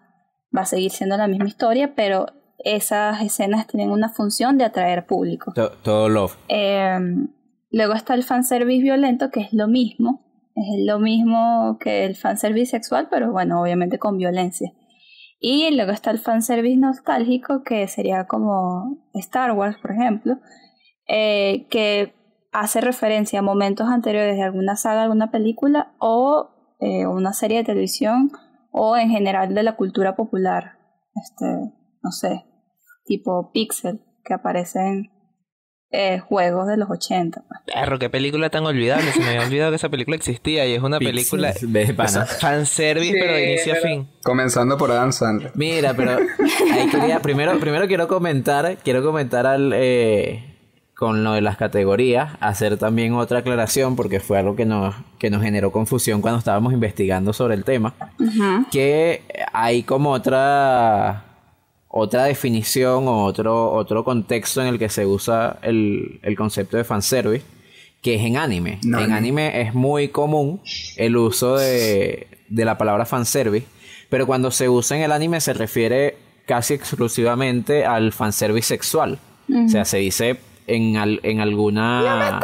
va 0.57 0.61
a 0.63 0.67
seguir 0.67 0.91
siendo 0.91 1.17
la 1.17 1.27
misma 1.27 1.49
historia, 1.49 1.95
pero 1.97 2.27
esas 2.59 3.21
escenas 3.23 3.67
tienen 3.67 3.91
una 3.91 4.11
función 4.11 4.59
de 4.59 4.65
atraer 4.67 5.07
público. 5.07 5.53
To- 5.55 5.73
Todo 5.83 6.09
love. 6.11 6.37
Eh, 6.49 6.99
luego 7.71 7.95
está 7.95 8.15
el 8.15 8.23
fanservice 8.25 8.83
violento, 8.83 9.31
que 9.31 9.41
es 9.41 9.53
lo 9.55 9.67
mismo. 9.69 10.21
Es 10.55 10.87
lo 10.87 10.99
mismo 10.99 11.79
que 11.81 12.05
el 12.05 12.17
fanservice 12.17 12.73
sexual, 12.73 13.09
pero 13.11 13.33
bueno, 13.33 13.61
obviamente 13.63 13.99
con 13.99 14.19
violencia. 14.19 14.73
Y 15.41 15.75
luego 15.75 15.93
está 15.93 16.11
el 16.11 16.19
fanservice 16.19 16.79
nostálgico, 16.79 17.63
que 17.65 17.89
sería 17.89 18.27
como 18.27 18.99
Star 19.15 19.53
Wars, 19.53 19.77
por 19.79 19.93
ejemplo, 19.93 20.39
eh, 21.09 21.67
que 21.69 22.15
hace 22.53 22.81
referencia 22.81 23.39
a 23.39 23.43
momentos 23.43 23.89
anteriores 23.89 24.37
de 24.37 24.43
alguna 24.43 24.77
saga, 24.77 25.03
alguna 25.03 25.31
película 25.31 25.95
o 25.99 26.51
eh, 26.81 27.07
una 27.07 27.33
serie 27.33 27.59
de 27.59 27.65
televisión 27.65 28.31
o 28.71 28.97
en 28.97 29.11
general 29.11 29.55
de 29.55 29.63
la 29.63 29.77
cultura 29.77 30.17
popular. 30.17 30.79
Este, 31.15 31.47
no 32.03 32.11
sé, 32.11 32.45
tipo 33.05 33.51
Pixel, 33.53 34.01
que 34.25 34.35
aparecen 34.35 35.11
eh, 35.93 36.19
juegos 36.21 36.67
de 36.67 36.77
los 36.79 36.91
80. 36.91 37.43
pues. 37.47 37.61
Perro, 37.67 37.99
qué 37.99 38.09
película 38.11 38.49
tan 38.51 38.65
olvidable. 38.65 39.13
Se 39.13 39.21
me 39.21 39.29
había 39.29 39.43
olvidado 39.43 39.71
que 39.71 39.77
esa 39.77 39.91
película 39.91 40.17
existía 40.17 40.67
y 40.67 40.73
es 40.73 40.83
una 40.83 40.99
película 40.99 41.53
de 41.61 41.95
pana. 41.95 42.25
fanservice, 42.27 43.13
Sí, 43.13 43.19
pero 43.21 43.33
de 43.35 43.53
inicio 43.53 43.73
a 43.75 43.77
fin. 43.77 44.09
Comenzando 44.25 44.79
por 44.79 44.91
Adam 44.91 45.13
Sandler. 45.13 45.53
Mira, 45.55 45.95
pero 45.95 46.13
ahí 46.73 46.89
quería, 46.91 47.21
primero, 47.21 47.59
primero 47.61 47.87
quiero 47.87 48.09
comentar, 48.09 48.79
quiero 48.83 49.03
comentar 49.03 49.47
al 49.47 49.73
eh, 49.75 50.49
con 50.95 51.25
lo 51.25 51.33
de 51.33 51.41
las 51.41 51.57
categorías, 51.57 52.35
hacer 52.41 52.77
también 52.77 53.13
otra 53.15 53.41
aclaración, 53.41 53.97
porque 53.97 54.21
fue 54.21 54.39
algo 54.39 54.55
que 54.55 54.65
nos, 54.65 54.95
que 55.19 55.31
nos 55.31 55.43
generó 55.43 55.73
confusión 55.73 56.23
cuando 56.23 56.39
estábamos 56.39 56.73
investigando 56.73 57.33
sobre 57.33 57.55
el 57.55 57.65
tema. 57.65 57.95
Que 58.71 59.23
hay 59.53 59.83
como 59.83 60.13
otra 60.13 61.25
otra 61.93 62.25
definición 62.25 63.07
o 63.07 63.25
otro, 63.25 63.71
otro 63.71 64.03
contexto 64.03 64.63
en 64.63 64.69
el 64.69 64.79
que 64.79 64.89
se 64.89 65.05
usa 65.07 65.59
el, 65.63 66.19
el 66.23 66.35
concepto 66.37 66.77
de 66.79 66.85
fanservice, 66.85 67.45
que 68.01 68.15
es 68.17 68.23
en 68.23 68.39
anime. 68.39 68.79
No, 68.83 68.99
en 69.01 69.11
no. 69.11 69.17
anime 69.17 69.61
es 69.61 69.75
muy 69.75 70.09
común 70.09 70.61
el 70.97 71.17
uso 71.17 71.57
de, 71.59 72.27
de 72.49 72.65
la 72.65 72.77
palabra 72.79 73.05
fanservice, 73.07 73.67
pero 74.09 74.27
cuando 74.27 74.51
se 74.51 74.69
usa 74.69 74.97
en 74.97 75.05
el 75.05 75.13
anime 75.13 75.41
se 75.41 75.53
refiere 75.53 76.17
casi 76.47 76.75
exclusivamente 76.75 77.85
al 77.85 78.13
fanservice 78.13 78.67
sexual. 78.69 79.19
O 79.49 79.69
sea, 79.69 79.85
se 79.85 79.99
dice 79.99 80.39
en, 80.67 80.97
al- 80.97 81.21
en 81.23 81.41
alguna... 81.41 82.41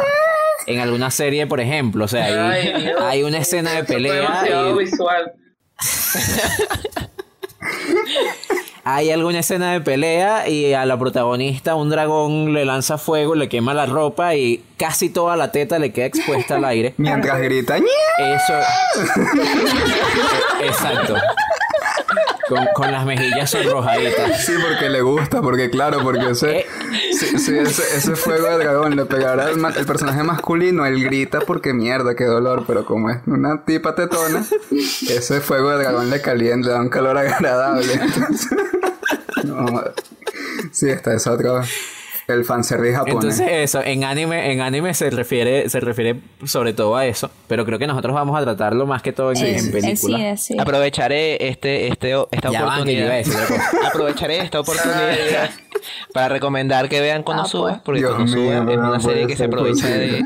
En 0.67 0.81
alguna 0.81 1.11
serie, 1.11 1.47
por 1.47 1.61
ejemplo, 1.61 2.05
o 2.05 2.09
sea, 2.09 2.51
hay, 2.51 2.69
Ay, 2.69 2.91
hay 3.01 3.23
una 3.23 3.39
escena 3.39 3.71
de 3.73 3.85
pelea 3.85 4.45
y, 4.75 4.79
visual. 4.79 5.33
Hay 8.85 9.11
alguna 9.11 9.41
escena 9.41 9.73
de 9.73 9.81
pelea 9.81 10.49
y 10.49 10.73
a 10.73 10.87
la 10.87 10.99
protagonista 10.99 11.75
un 11.75 11.91
dragón 11.91 12.55
le 12.55 12.65
lanza 12.65 12.99
fuego, 12.99 13.35
le 13.35 13.49
quema 13.49 13.75
la 13.75 13.87
ropa 13.87 14.35
y 14.35 14.63
casi 14.77 15.11
toda 15.11 15.37
la 15.37 15.53
teta 15.53 15.79
le 15.79 15.93
queda 15.93 16.07
expuesta 16.07 16.57
al 16.57 16.65
aire. 16.65 16.95
Mientras 16.97 17.41
grita. 17.41 17.77
Eso. 17.77 18.55
Exacto. 20.63 21.17
Con, 22.49 22.67
con 22.75 22.91
las 22.91 23.05
mejillas 23.05 23.51
sonrojaditas. 23.51 24.45
Sí, 24.45 24.53
porque 24.67 24.89
le 24.89 25.03
gusta, 25.03 25.43
porque 25.43 25.69
claro, 25.71 26.01
porque 26.03 26.31
ese, 26.31 26.61
Eh. 26.61 26.67
sí, 27.13 27.39
sí, 27.39 27.59
ese, 27.59 27.83
ese 27.97 28.17
fuego 28.17 28.49
de 28.49 28.65
dragón 28.65 28.97
le 28.97 29.05
pegará 29.05 29.47
al 29.47 29.59
el 29.77 29.87
personaje 29.87 30.23
masculino, 30.23 30.87
él 30.87 31.03
grita 31.05 31.41
porque 31.41 31.75
mierda, 31.75 32.15
qué 32.15 32.25
dolor, 32.25 32.65
pero 32.67 32.85
como 32.87 33.11
es 33.11 33.19
una 33.27 33.65
tipa 33.65 33.95
tetona, 33.95 34.45
ese 34.71 35.41
fuego 35.41 35.71
de 35.71 35.85
dragón 35.85 36.09
le 36.11 36.21
calienta, 36.23 36.69
le 36.69 36.75
da 36.75 36.81
un 36.81 36.89
calor 36.89 37.19
agradable. 37.19 37.93
Entonces, 37.93 38.49
no, 39.45 39.83
sí, 40.73 40.89
está 40.89 41.15
es 41.15 41.27
otro, 41.27 41.61
el 42.29 42.45
fanservice 42.45 42.95
japonés. 42.95 43.15
Entonces 43.41 43.49
eso, 43.51 43.83
en 43.83 44.05
anime, 44.05 44.53
en 44.53 44.61
anime 44.61 44.93
se 44.95 45.09
refiere, 45.11 45.69
se 45.71 45.81
refiere 45.81 46.21
sobre 46.45 46.75
todo 46.75 46.95
a 46.97 47.07
eso, 47.07 47.31
pero 47.47 47.65
creo 47.65 47.79
que 47.79 47.87
nosotros 47.87 48.15
vamos 48.15 48.39
a 48.39 48.43
tratarlo 48.45 48.87
más 48.87 49.01
que 49.03 49.13
todo 49.13 49.33
en, 49.33 49.39
en 49.39 49.55
En 49.57 49.73
película. 49.73 50.17
cine, 50.19 50.37
sí. 50.37 50.57
Aprovecharé 50.59 51.49
este, 51.49 51.89
este, 51.89 52.15
esta 52.31 52.51
Ya 52.51 52.65
oportunidad. 52.67 53.23
Aprovecharé 53.87 54.39
esta 54.41 54.61
oportunidad 54.61 55.51
para 56.13 56.29
recomendar 56.29 56.89
que 56.89 57.01
vean 57.01 57.23
Ah, 57.23 57.25
Konosuba, 57.25 57.71
pues. 57.71 57.83
porque 57.85 58.01
Dios 58.01 58.13
Konosuba 58.13 58.61
mío, 58.63 58.73
es 58.73 58.79
una 58.79 59.01
serie 59.01 59.27
que 59.27 59.37
se 59.37 59.45
aprovecha 59.45 59.87
posible. 59.87 60.23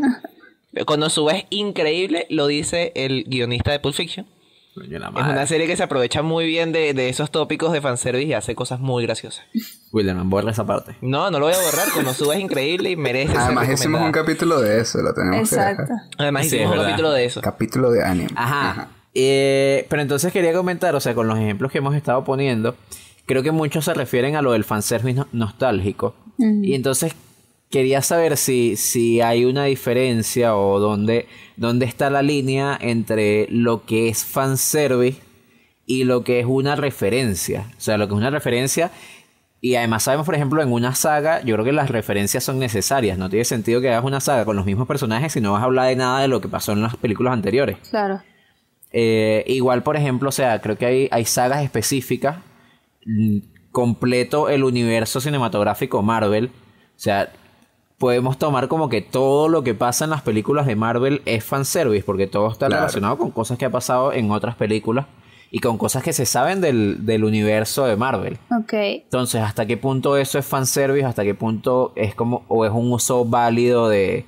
de... 0.73 0.85
Konosuba 0.85 1.32
es 1.32 1.44
increíble, 1.50 2.26
lo 2.30 2.47
dice 2.47 2.92
el 2.94 3.25
guionista 3.28 3.71
de 3.73 3.78
Pulp 3.80 3.94
Fiction. 3.94 4.26
Es 4.74 4.88
una 5.26 5.46
serie 5.46 5.66
que 5.66 5.76
se 5.76 5.82
aprovecha 5.82 6.22
muy 6.22 6.46
bien 6.46 6.72
de, 6.72 6.94
de 6.94 7.10
esos 7.10 7.30
tópicos 7.30 7.72
de 7.72 7.82
fanservice 7.82 8.26
y 8.28 8.32
hace 8.32 8.54
cosas 8.54 8.80
muy 8.80 9.04
graciosas. 9.04 9.44
William, 9.92 10.30
borra 10.30 10.50
esa 10.50 10.64
parte. 10.64 10.96
No, 11.02 11.30
no 11.30 11.38
lo 11.38 11.46
voy 11.46 11.54
a 11.54 11.58
borrar. 11.62 11.88
Konosuba 11.92 12.34
es 12.36 12.40
increíble 12.40 12.90
y 12.90 12.96
merece 12.96 13.36
Además 13.36 13.66
ser 13.66 13.74
hicimos 13.74 14.00
un 14.00 14.12
capítulo 14.12 14.60
de 14.62 14.80
eso, 14.80 15.02
lo 15.02 15.12
tenemos 15.12 15.50
que 15.50 15.54
Exacto. 15.56 15.82
dejar. 15.82 15.98
Además 16.16 16.46
Sí, 16.46 16.56
hicimos 16.56 16.76
un 16.78 16.84
capítulo 16.84 17.10
de 17.12 17.24
eso. 17.26 17.40
Capítulo 17.42 17.90
de 17.90 18.02
anime. 18.02 18.30
Ajá. 18.34 18.88
Eh, 19.14 19.86
pero 19.90 20.00
entonces 20.00 20.32
quería 20.32 20.54
comentar, 20.54 20.94
o 20.94 21.00
sea, 21.00 21.14
con 21.14 21.28
los 21.28 21.38
ejemplos 21.38 21.70
que 21.70 21.78
hemos 21.78 21.94
estado 21.94 22.24
poniendo, 22.24 22.74
creo 23.26 23.42
que 23.42 23.50
muchos 23.50 23.84
se 23.84 23.92
refieren 23.92 24.36
a 24.36 24.42
lo 24.42 24.52
del 24.52 24.64
fanservice 24.64 25.18
no- 25.18 25.28
nostálgico. 25.32 26.14
Y 26.38 26.74
entonces 26.74 27.14
quería 27.72 28.02
saber 28.02 28.36
si, 28.36 28.76
si 28.76 29.20
hay 29.20 29.44
una 29.46 29.64
diferencia 29.64 30.54
o 30.54 30.78
dónde, 30.78 31.26
dónde 31.56 31.86
está 31.86 32.10
la 32.10 32.22
línea 32.22 32.78
entre 32.80 33.48
lo 33.50 33.84
que 33.84 34.08
es 34.08 34.24
fanservice 34.24 35.20
y 35.86 36.04
lo 36.04 36.22
que 36.22 36.38
es 36.38 36.46
una 36.46 36.76
referencia. 36.76 37.66
O 37.76 37.80
sea, 37.80 37.96
lo 37.98 38.06
que 38.06 38.14
es 38.14 38.18
una 38.18 38.30
referencia. 38.30 38.92
Y 39.60 39.76
además 39.76 40.02
sabemos, 40.02 40.26
por 40.26 40.34
ejemplo, 40.34 40.62
en 40.62 40.70
una 40.70 40.94
saga, 40.94 41.40
yo 41.42 41.54
creo 41.54 41.64
que 41.64 41.72
las 41.72 41.90
referencias 41.90 42.44
son 42.44 42.58
necesarias. 42.58 43.16
No 43.16 43.30
tiene 43.30 43.44
sentido 43.44 43.80
que 43.80 43.88
hagas 43.88 44.04
una 44.04 44.20
saga 44.20 44.44
con 44.44 44.54
los 44.56 44.66
mismos 44.66 44.86
personajes 44.86 45.32
si 45.32 45.40
no 45.40 45.52
vas 45.52 45.62
a 45.62 45.66
hablar 45.66 45.88
de 45.88 45.96
nada 45.96 46.20
de 46.20 46.28
lo 46.28 46.40
que 46.40 46.48
pasó 46.48 46.72
en 46.72 46.82
las 46.82 46.96
películas 46.96 47.32
anteriores. 47.32 47.78
Claro. 47.90 48.22
Eh, 48.92 49.44
igual, 49.46 49.82
por 49.82 49.96
ejemplo, 49.96 50.28
o 50.28 50.32
sea, 50.32 50.60
creo 50.60 50.76
que 50.76 50.86
hay, 50.86 51.08
hay 51.10 51.24
sagas 51.24 51.62
específicas. 51.64 52.36
mm, 53.06 53.38
Completo 53.70 54.50
el 54.50 54.64
universo 54.64 55.20
cinematográfico 55.20 56.02
Marvel. 56.02 56.46
O 56.46 57.00
sea, 57.02 57.32
podemos 58.02 58.37
tomar 58.37 58.66
como 58.66 58.88
que 58.88 59.00
todo 59.00 59.49
lo 59.49 59.62
que 59.62 59.75
pasa 59.75 60.02
en 60.06 60.11
las 60.11 60.23
películas 60.23 60.66
de 60.66 60.75
Marvel 60.75 61.23
es 61.25 61.44
fanservice, 61.44 62.02
porque 62.02 62.26
todo 62.26 62.50
está 62.50 62.66
Claro. 62.66 62.80
relacionado 62.80 63.16
con 63.16 63.30
cosas 63.30 63.59
que 63.59 63.64
ha 63.64 63.71
pasado 63.71 64.12
en 64.12 64.28
otras 64.32 64.56
películas 64.56 65.06
y 65.52 65.61
con 65.61 65.78
cosas 65.78 66.02
que 66.02 66.12
se 66.12 66.26
saben 66.26 66.61
del, 66.61 67.06
del 67.06 67.23
universo 67.23 67.85
de 67.87 67.94
Marvel. 67.94 68.38
Ok. 68.50 68.73
Entonces, 68.73 69.40
¿hasta 69.40 69.66
qué 69.66 69.76
punto 69.76 70.16
eso 70.16 70.37
es 70.40 70.44
fanservice? 70.44 71.06
¿Hasta 71.06 71.23
qué 71.23 71.37
punto 71.37 71.92
es 71.94 72.16
como, 72.16 72.42
o 72.49 72.64
es 72.64 72.73
un 72.73 72.90
uso 72.90 73.25
válido 73.25 73.88
de, 73.88 74.25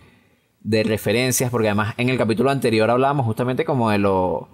de 0.62 0.84
referencias? 0.84 1.50
Porque 1.50 1.66
además 1.66 1.94
en 1.96 2.10
el 2.10 2.16
capítulo 2.16 2.50
anterior 2.52 2.88
hablábamos 2.90 3.26
justamente 3.26 3.64
como 3.64 3.90
de 3.90 3.98
lo 3.98 4.46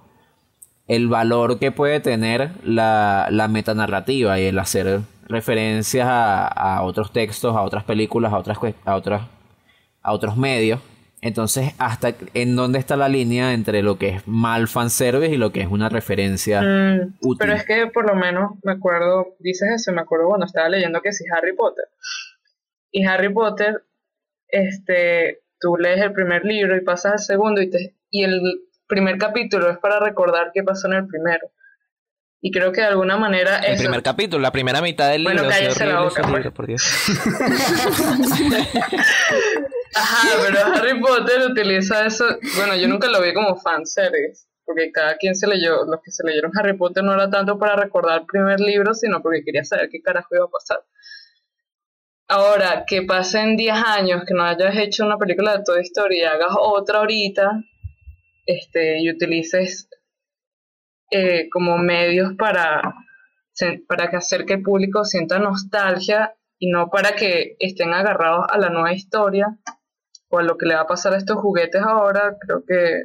el 0.89 1.09
valor 1.09 1.59
que 1.59 1.73
puede 1.73 2.01
tener 2.01 2.53
la, 2.65 3.29
la 3.31 3.49
metanarrativa 3.49 4.41
y 4.41 4.47
el 4.47 4.59
hacer 4.59 5.01
referencias 5.31 6.07
a, 6.07 6.47
a 6.47 6.83
otros 6.83 7.13
textos, 7.13 7.57
a 7.57 7.63
otras 7.63 7.85
películas, 7.85 8.33
a 8.33 8.39
otras 8.39 8.59
a 8.85 8.97
otras 8.97 9.23
a 10.03 10.13
otros 10.13 10.37
medios. 10.37 10.81
Entonces, 11.23 11.75
hasta 11.79 12.15
en 12.33 12.57
dónde 12.57 12.79
está 12.79 12.97
la 12.97 13.09
línea 13.09 13.53
entre 13.53 13.83
lo 13.83 13.99
que 13.99 14.09
es 14.09 14.27
mal 14.27 14.69
fanservice 14.69 15.35
y 15.35 15.37
lo 15.37 15.53
que 15.53 15.61
es 15.61 15.69
una 15.69 15.91
referencia 15.91 16.63
Mm, 16.63 17.19
útil. 17.21 17.39
Pero 17.39 17.53
es 17.53 17.65
que 17.67 17.87
por 17.89 18.07
lo 18.09 18.15
menos 18.15 18.53
me 18.63 18.73
acuerdo, 18.73 19.37
dices 19.39 19.69
eso, 19.75 19.93
me 19.93 20.01
acuerdo 20.01 20.29
cuando 20.29 20.47
estaba 20.47 20.69
leyendo 20.71 21.03
que 21.03 21.13
si 21.13 21.25
Harry 21.31 21.55
Potter. 21.55 21.85
Y 22.91 23.05
Harry 23.05 23.33
Potter, 23.33 23.85
este, 24.49 25.43
tú 25.61 25.77
lees 25.77 26.01
el 26.01 26.13
primer 26.13 26.45
libro 26.45 26.75
y 26.77 26.81
pasas 26.81 27.13
al 27.13 27.19
segundo 27.19 27.61
y, 27.61 27.69
te, 27.69 27.95
y 28.11 28.25
el 28.25 28.41
primer 28.87 29.19
capítulo 29.19 29.71
es 29.71 29.79
para 29.79 30.01
recordar 30.01 30.53
qué 30.55 30.63
pasó 30.63 30.89
en 30.89 30.95
el 30.95 31.07
primero. 31.07 31.51
Y 32.43 32.51
creo 32.51 32.73
que 32.73 32.81
de 32.81 32.87
alguna 32.87 33.17
manera 33.19 33.59
El 33.59 33.75
eso- 33.75 33.83
primer 33.83 34.03
capítulo, 34.03 34.41
la 34.43 34.51
primera 34.53 34.81
mitad 34.81 35.11
del 35.11 35.23
Bueno, 35.25 35.43
libro. 35.43 35.55
sí, 35.57 35.63
cállese 35.63 35.87
la 35.87 36.01
boca, 36.01 36.23
pues. 36.23 36.35
libro, 36.37 36.55
por 36.55 36.67
Dios. 36.67 36.83
Ajá, 39.95 40.29
pero 40.43 40.59
Harry 40.75 41.01
Potter 41.01 41.51
utiliza 41.51 42.07
eso. 42.07 42.25
Bueno, 42.57 42.77
yo 42.77 42.89
nunca 42.89 43.09
lo 43.09 43.21
vi 43.21 43.35
como 43.35 43.57
fanservice, 43.57 44.47
porque 44.65 44.91
cada 44.93 45.17
quien 45.17 45.35
se 45.35 45.47
leyó, 45.47 45.85
los 45.85 46.01
que 46.03 46.11
se 46.11 46.25
leyeron 46.27 46.53
Harry 46.59 46.77
Potter 46.77 47.03
no 47.05 47.13
era 47.15 47.29
tanto 47.29 47.59
para 47.59 47.77
recordar 47.77 48.21
el 48.21 48.27
primer 48.27 48.61
libro, 48.61 48.95
sino 48.95 49.21
porque 49.21 49.43
quería 49.45 49.65
saber 49.65 49.89
qué 49.91 50.01
carajo 50.01 50.29
iba 50.35 50.45
a 50.45 50.49
pasar. 50.49 50.79
Ahora, 52.29 52.85
que 52.87 53.03
pasen 53.03 53.57
10 53.57 53.75
años, 53.75 54.23
que 54.27 54.35
no 54.35 54.45
hayas 54.45 54.77
hecho 54.77 55.05
una 55.05 55.19
película 55.19 55.57
de 55.57 55.65
Toy 55.65 55.81
Story 55.83 56.21
y 56.21 56.23
hagas 56.25 56.53
otra 56.57 56.99
ahorita, 57.01 57.51
este, 58.47 59.01
y 59.03 59.11
utilices 59.11 59.89
eh, 61.11 61.49
como 61.51 61.79
medios 61.79 62.35
para, 62.39 62.95
para 63.89 64.11
que 64.11 64.17
hacer 64.17 64.45
que 64.45 64.55
el 64.55 64.63
público 64.63 65.05
sienta 65.05 65.39
nostalgia 65.39 66.35
y 66.59 66.71
no 66.71 66.89
para 66.91 67.13
que 67.13 67.57
estén 67.59 67.93
agarrados 67.93 68.47
a 68.51 68.59
la 68.59 68.71
nueva 68.71 68.93
historia 68.93 69.57
o 70.29 70.39
a 70.39 70.43
lo 70.43 70.57
que 70.57 70.67
le 70.67 70.75
va 70.75 70.83
a 70.83 70.87
pasar 70.87 71.15
a 71.15 71.19
estos 71.19 71.39
juguetes 71.39 71.83
ahora, 71.83 72.37
creo 72.39 72.65
que 72.65 73.05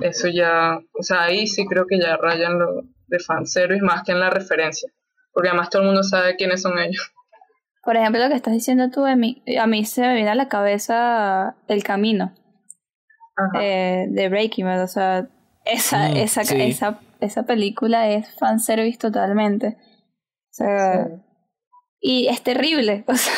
eso 0.00 0.28
ya, 0.28 0.78
o 0.92 1.02
sea, 1.02 1.24
ahí 1.24 1.46
sí 1.46 1.66
creo 1.66 1.86
que 1.86 2.00
ya 2.00 2.16
rayan 2.16 2.58
lo 2.58 2.82
de 3.06 3.18
fanservice 3.20 3.84
más 3.84 4.02
que 4.02 4.12
en 4.12 4.20
la 4.20 4.30
referencia, 4.30 4.90
porque 5.32 5.48
además 5.48 5.70
todo 5.70 5.82
el 5.82 5.88
mundo 5.88 6.02
sabe 6.02 6.36
quiénes 6.36 6.62
son 6.62 6.78
ellos. 6.78 7.12
Por 7.84 7.96
ejemplo, 7.96 8.22
lo 8.22 8.28
que 8.30 8.34
estás 8.34 8.54
diciendo 8.54 8.90
tú, 8.90 9.04
a 9.04 9.14
mí, 9.14 9.42
a 9.60 9.66
mí 9.66 9.84
se 9.84 10.00
me 10.00 10.14
viene 10.14 10.30
a 10.30 10.34
la 10.34 10.48
cabeza 10.48 11.54
El 11.68 11.84
Camino 11.84 12.32
eh, 13.60 14.06
de 14.08 14.28
Breaking 14.30 14.64
Bad. 14.64 14.82
O 14.82 14.88
sea, 14.88 15.28
esa, 15.66 16.08
Mm, 16.08 16.16
esa, 16.16 16.44
sí. 16.44 16.60
esa, 16.60 16.98
esa 17.24 17.44
película 17.44 18.08
es 18.08 18.32
fanservice 18.38 18.98
totalmente. 18.98 19.76
O 19.78 20.52
sea, 20.52 21.08
y 22.00 22.28
es 22.28 22.42
terrible. 22.42 23.04
O 23.08 23.16
sea, 23.16 23.32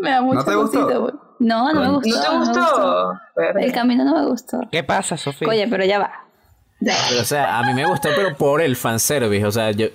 me 0.00 0.10
da 0.10 0.22
mucha 0.22 0.44
te 0.44 0.54
gustó? 0.54 0.80
cosita, 0.82 0.98
güey. 0.98 1.12
No, 1.40 1.72
no 1.72 1.80
me 1.80 1.90
gustó. 1.90 2.16
¿No 2.16 2.22
te 2.22 2.30
me 2.30 2.38
gustó? 2.38 3.12
El 3.60 3.72
camino 3.72 4.04
no 4.04 4.16
me 4.16 4.26
gustó. 4.26 4.60
¿Qué 4.70 4.84
pasa, 4.84 5.16
Sofía? 5.16 5.48
Oye, 5.48 5.66
pero 5.68 5.84
ya 5.84 5.98
va. 5.98 6.12
Ya 6.80 6.94
va. 6.94 7.00
Pero, 7.08 7.20
o 7.20 7.24
sea, 7.24 7.58
a 7.58 7.62
mí 7.64 7.74
me 7.74 7.86
gustó, 7.86 8.10
pero 8.14 8.36
por 8.36 8.60
el 8.60 8.76
fanservice. 8.76 9.44
O 9.44 9.50
sea, 9.50 9.72
yo 9.72 9.88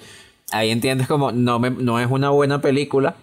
ahí 0.51 0.71
entiendes 0.71 1.07
como 1.07 1.31
no 1.31 1.59
me, 1.59 1.69
no 1.69 1.99
es 1.99 2.09
una 2.09 2.29
buena 2.29 2.61
película, 2.61 3.15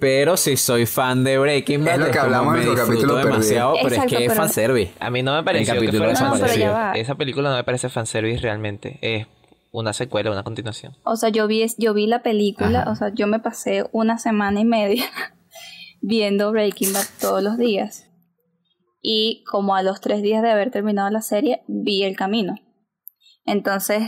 Pero 0.00 0.36
si 0.36 0.56
soy 0.56 0.86
fan 0.86 1.24
de 1.24 1.38
Breaking 1.38 1.84
Bad, 1.84 1.94
Es 1.94 2.00
lo 2.06 2.10
que 2.10 2.18
hablamos 2.18 2.56
en 2.56 2.64
me 2.64 2.70
el 2.70 2.76
capítulo 2.76 3.14
perdido. 3.14 3.30
demasiado, 3.32 3.74
pero 3.74 3.88
Exacto, 3.88 4.14
es 4.14 4.18
que 4.18 4.24
es 4.26 4.34
fanservice. 4.34 4.92
A 5.00 5.10
mí 5.10 5.22
no 5.22 5.34
me 5.34 5.42
pareció 5.42 5.74
que 5.74 5.80
capítulo 5.80 6.04
fuera 6.04 6.18
de 6.18 6.24
No, 6.24 6.30
pero 6.32 6.38
fanservice. 6.40 6.60
ya 6.60 6.70
va. 6.72 6.92
Esa 6.92 7.14
película 7.16 7.50
no 7.50 7.56
me 7.56 7.64
parece 7.64 7.88
fanservice 7.88 8.40
realmente. 8.40 8.98
Es 9.02 9.26
una 9.72 9.92
secuela, 9.92 10.30
una 10.30 10.42
continuación. 10.44 10.96
O 11.04 11.16
sea, 11.16 11.28
yo 11.28 11.46
vi, 11.46 11.66
yo 11.78 11.94
vi 11.94 12.06
la 12.06 12.22
película, 12.22 12.82
Ajá. 12.82 12.90
o 12.90 12.94
sea, 12.96 13.12
yo 13.14 13.26
me 13.26 13.38
pasé 13.40 13.84
una 13.92 14.18
semana 14.18 14.60
y 14.60 14.64
media 14.64 15.04
viendo 16.00 16.50
Breaking 16.52 16.92
Bad 16.92 17.04
todos 17.20 17.42
los 17.42 17.58
días. 17.58 18.04
Y 19.00 19.44
como 19.50 19.74
a 19.76 19.82
los 19.82 20.00
tres 20.00 20.22
días 20.22 20.42
de 20.42 20.50
haber 20.50 20.70
terminado 20.70 21.08
la 21.10 21.20
serie, 21.22 21.62
vi 21.68 22.02
el 22.04 22.16
camino. 22.16 22.56
Entonces, 23.44 24.02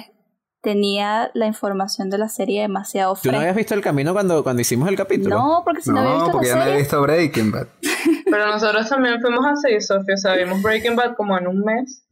tenía 0.63 1.31
la 1.35 1.47
información 1.47 2.11
de 2.11 2.19
la 2.19 2.29
serie 2.29 2.63
demasiado 2.63 3.15
¿Tú 3.15 3.19
no 3.19 3.21
fresca. 3.23 3.39
habías 3.41 3.57
visto 3.57 3.75
el 3.75 3.81
camino 3.81 4.13
cuando, 4.13 4.43
cuando 4.43 4.61
hicimos 4.63 4.89
el 4.89 4.97
capítulo? 4.97 5.37
No, 5.37 5.63
porque 5.65 5.81
si 5.83 5.91
no, 5.91 6.01
había 6.01 6.11
No, 6.13 6.17
visto 6.19 6.33
porque 6.33 6.49
la 6.49 6.55
ya 6.59 6.65
no 6.65 6.71
he 6.71 6.77
visto 6.79 7.03
Breaking 7.03 7.51
Bad. 7.53 7.67
Pero 8.31 8.47
nosotros 8.47 8.89
también 8.89 9.21
fuimos 9.21 9.45
así, 9.47 9.81
Sofía. 9.81 10.15
O 10.15 10.19
sea, 10.19 10.35
vimos 10.37 10.63
Breaking 10.63 10.97
Bad 10.97 11.15
como 11.17 11.37
en 11.39 11.47
un 11.49 11.61
mes. 11.65 12.07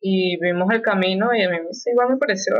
Y 0.00 0.38
vimos 0.40 0.68
el 0.72 0.82
camino 0.82 1.34
y 1.34 1.42
a 1.42 1.50
mí 1.50 1.56
igual 1.92 2.08
me 2.10 2.16
pareció. 2.16 2.54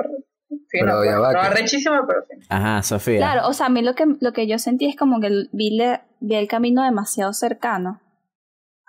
Sí, 0.48 0.56
Pero 0.72 0.86
no, 0.86 1.04
ya 1.04 1.18
va, 1.20 1.32
no 1.32 1.40
arrechísimo, 1.40 1.94
pero 2.06 2.20
sí. 2.28 2.46
Ajá, 2.48 2.82
Sofía. 2.82 3.18
Claro, 3.18 3.48
o 3.48 3.52
sea, 3.52 3.66
a 3.66 3.68
mí 3.68 3.82
lo 3.82 3.94
que, 3.94 4.06
lo 4.20 4.32
que 4.32 4.46
yo 4.48 4.58
sentí 4.58 4.86
es 4.86 4.96
como 4.96 5.20
que 5.20 5.46
vi, 5.52 5.76
le- 5.76 6.00
vi 6.20 6.34
el 6.36 6.48
camino 6.48 6.82
demasiado 6.82 7.32
cercano. 7.34 8.00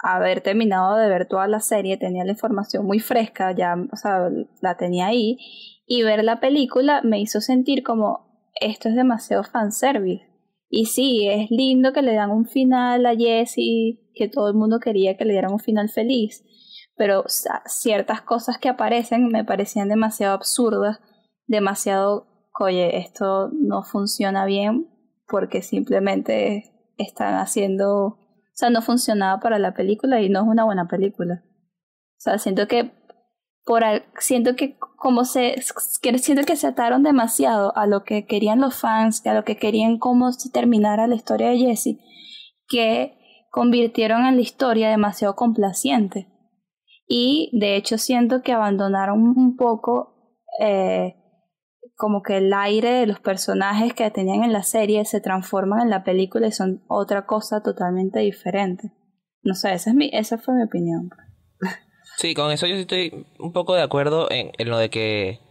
Haber 0.02 0.42
terminado 0.42 0.96
de 0.96 1.10
ver 1.10 1.28
toda 1.28 1.48
la 1.48 1.60
serie, 1.60 1.98
tenía 1.98 2.24
la 2.24 2.32
información 2.32 2.86
muy 2.86 3.00
fresca, 3.00 3.52
ya, 3.52 3.76
o 3.92 3.96
sea, 3.96 4.30
la 4.62 4.78
tenía 4.78 5.08
ahí. 5.08 5.38
Y 5.86 6.04
ver 6.04 6.24
la 6.24 6.40
película 6.40 7.02
me 7.04 7.20
hizo 7.20 7.42
sentir 7.42 7.84
como, 7.84 8.50
esto 8.60 8.90
es 8.90 8.96
demasiado 8.96 9.44
fanservice. 9.44 10.26
Y 10.70 10.86
sí, 10.86 11.28
es 11.28 11.50
lindo 11.50 11.94
que 11.94 12.02
le 12.02 12.14
dan 12.14 12.32
un 12.32 12.46
final 12.46 13.06
a 13.06 13.16
Jesse, 13.16 14.00
que 14.14 14.30
todo 14.32 14.50
el 14.50 14.54
mundo 14.54 14.80
quería 14.80 15.18
que 15.18 15.26
le 15.26 15.34
dieran 15.34 15.54
un 15.54 15.60
final 15.60 15.90
feliz. 15.90 16.46
Pero 16.96 17.24
ciertas 17.66 18.22
cosas 18.22 18.58
que 18.58 18.70
aparecen 18.70 19.30
me 19.30 19.44
parecían 19.44 19.90
demasiado 19.90 20.34
absurdas, 20.34 21.00
demasiado 21.48 22.30
oye, 22.60 22.98
esto 22.98 23.50
no 23.54 23.84
funciona 23.84 24.46
bien 24.46 24.88
porque 25.28 25.62
simplemente 25.62 26.72
están 26.98 27.36
haciendo, 27.36 28.20
sea, 28.60 28.70
no 28.70 28.82
funcionaba 28.82 29.40
para 29.40 29.58
la 29.58 29.74
película 29.74 30.22
y 30.22 30.30
no 30.30 30.42
es 30.42 30.48
una 30.48 30.66
buena 30.66 30.88
película. 30.88 31.44
O 31.46 32.22
sea, 32.22 32.38
siento 32.38 32.68
que 32.68 32.92
por 33.64 33.84
siento 34.20 34.56
que 34.56 34.78
como 34.98 35.26
se 35.26 35.56
siento 36.18 36.44
que 36.44 36.56
se 36.56 36.68
ataron 36.68 37.04
demasiado 37.04 37.76
a 37.78 37.88
lo 37.88 38.04
que 38.04 38.26
querían 38.26 38.60
los 38.60 38.76
fans, 38.76 39.26
a 39.26 39.34
lo 39.34 39.46
que 39.46 39.58
querían 39.58 39.98
cómo 40.00 40.32
se 40.32 40.50
terminara 40.50 41.08
la 41.08 41.16
historia 41.16 41.50
de 41.50 41.60
Jesse, 41.60 42.00
que 42.68 43.18
convirtieron 43.52 44.26
en 44.26 44.36
la 44.36 44.42
historia 44.42 44.90
demasiado 44.90 45.36
complaciente. 45.36 46.28
Y 47.08 47.50
de 47.54 47.76
hecho 47.76 47.98
siento 47.98 48.42
que 48.42 48.54
abandonaron 48.54 49.22
un 49.22 49.56
poco 49.56 50.36
eh, 50.60 51.16
como 52.00 52.24
que 52.24 52.38
el 52.38 52.54
aire 52.54 52.92
de 52.92 53.08
los 53.08 53.20
personajes 53.20 53.94
que 53.94 54.10
tenían 54.10 54.46
en 54.46 54.54
la 54.54 54.64
serie 54.64 55.04
se 55.04 55.20
transforman 55.20 55.82
en 55.82 55.90
la 55.90 56.06
película 56.06 56.48
y 56.48 56.54
son 56.54 56.82
otra 56.88 57.26
cosa 57.26 57.62
totalmente 57.62 58.20
diferente. 58.20 58.94
No 59.44 59.54
sé, 59.54 59.74
esa, 59.74 59.90
es 59.90 59.96
mi, 59.98 60.10
esa 60.14 60.38
fue 60.38 60.54
mi 60.54 60.64
opinión. 60.64 61.10
Sí, 62.16 62.34
con 62.36 62.52
eso 62.54 62.68
yo 62.68 62.76
sí 62.76 62.82
estoy 62.82 63.26
un 63.38 63.52
poco 63.52 63.76
de 63.76 63.82
acuerdo 63.82 64.32
en, 64.32 64.52
en 64.58 64.70
lo 64.70 64.78
de 64.78 64.90
que 64.90 65.42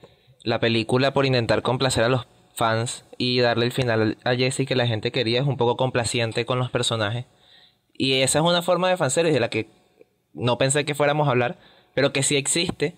la 0.43 0.59
película, 0.59 1.13
por 1.13 1.27
intentar 1.27 1.61
complacer 1.61 2.05
a 2.05 2.09
los 2.09 2.27
fans 2.55 3.05
y 3.19 3.41
darle 3.41 3.67
el 3.67 3.73
final 3.73 4.17
a 4.25 4.35
Jesse 4.35 4.67
que 4.67 4.75
la 4.75 4.87
gente 4.87 5.13
quería, 5.13 5.43
es 5.43 5.47
un 5.47 5.59
poco 5.59 5.77
complaciente 5.77 6.47
con 6.47 6.59
los 6.59 6.71
personajes. 6.71 7.27
Y 7.93 8.23
esa 8.23 8.39
es 8.39 8.45
una 8.47 8.63
forma 8.63 8.89
de 8.89 8.97
fanservice 8.97 9.35
de 9.35 9.41
la 9.41 9.51
que 9.51 9.69
no 10.33 10.57
pensé 10.57 10.87
que 10.87 10.95
fuéramos 10.95 11.29
a 11.29 11.33
hablar, 11.33 11.59
pero 11.95 12.15
que 12.15 12.23
sí 12.23 12.37
existe 12.37 12.97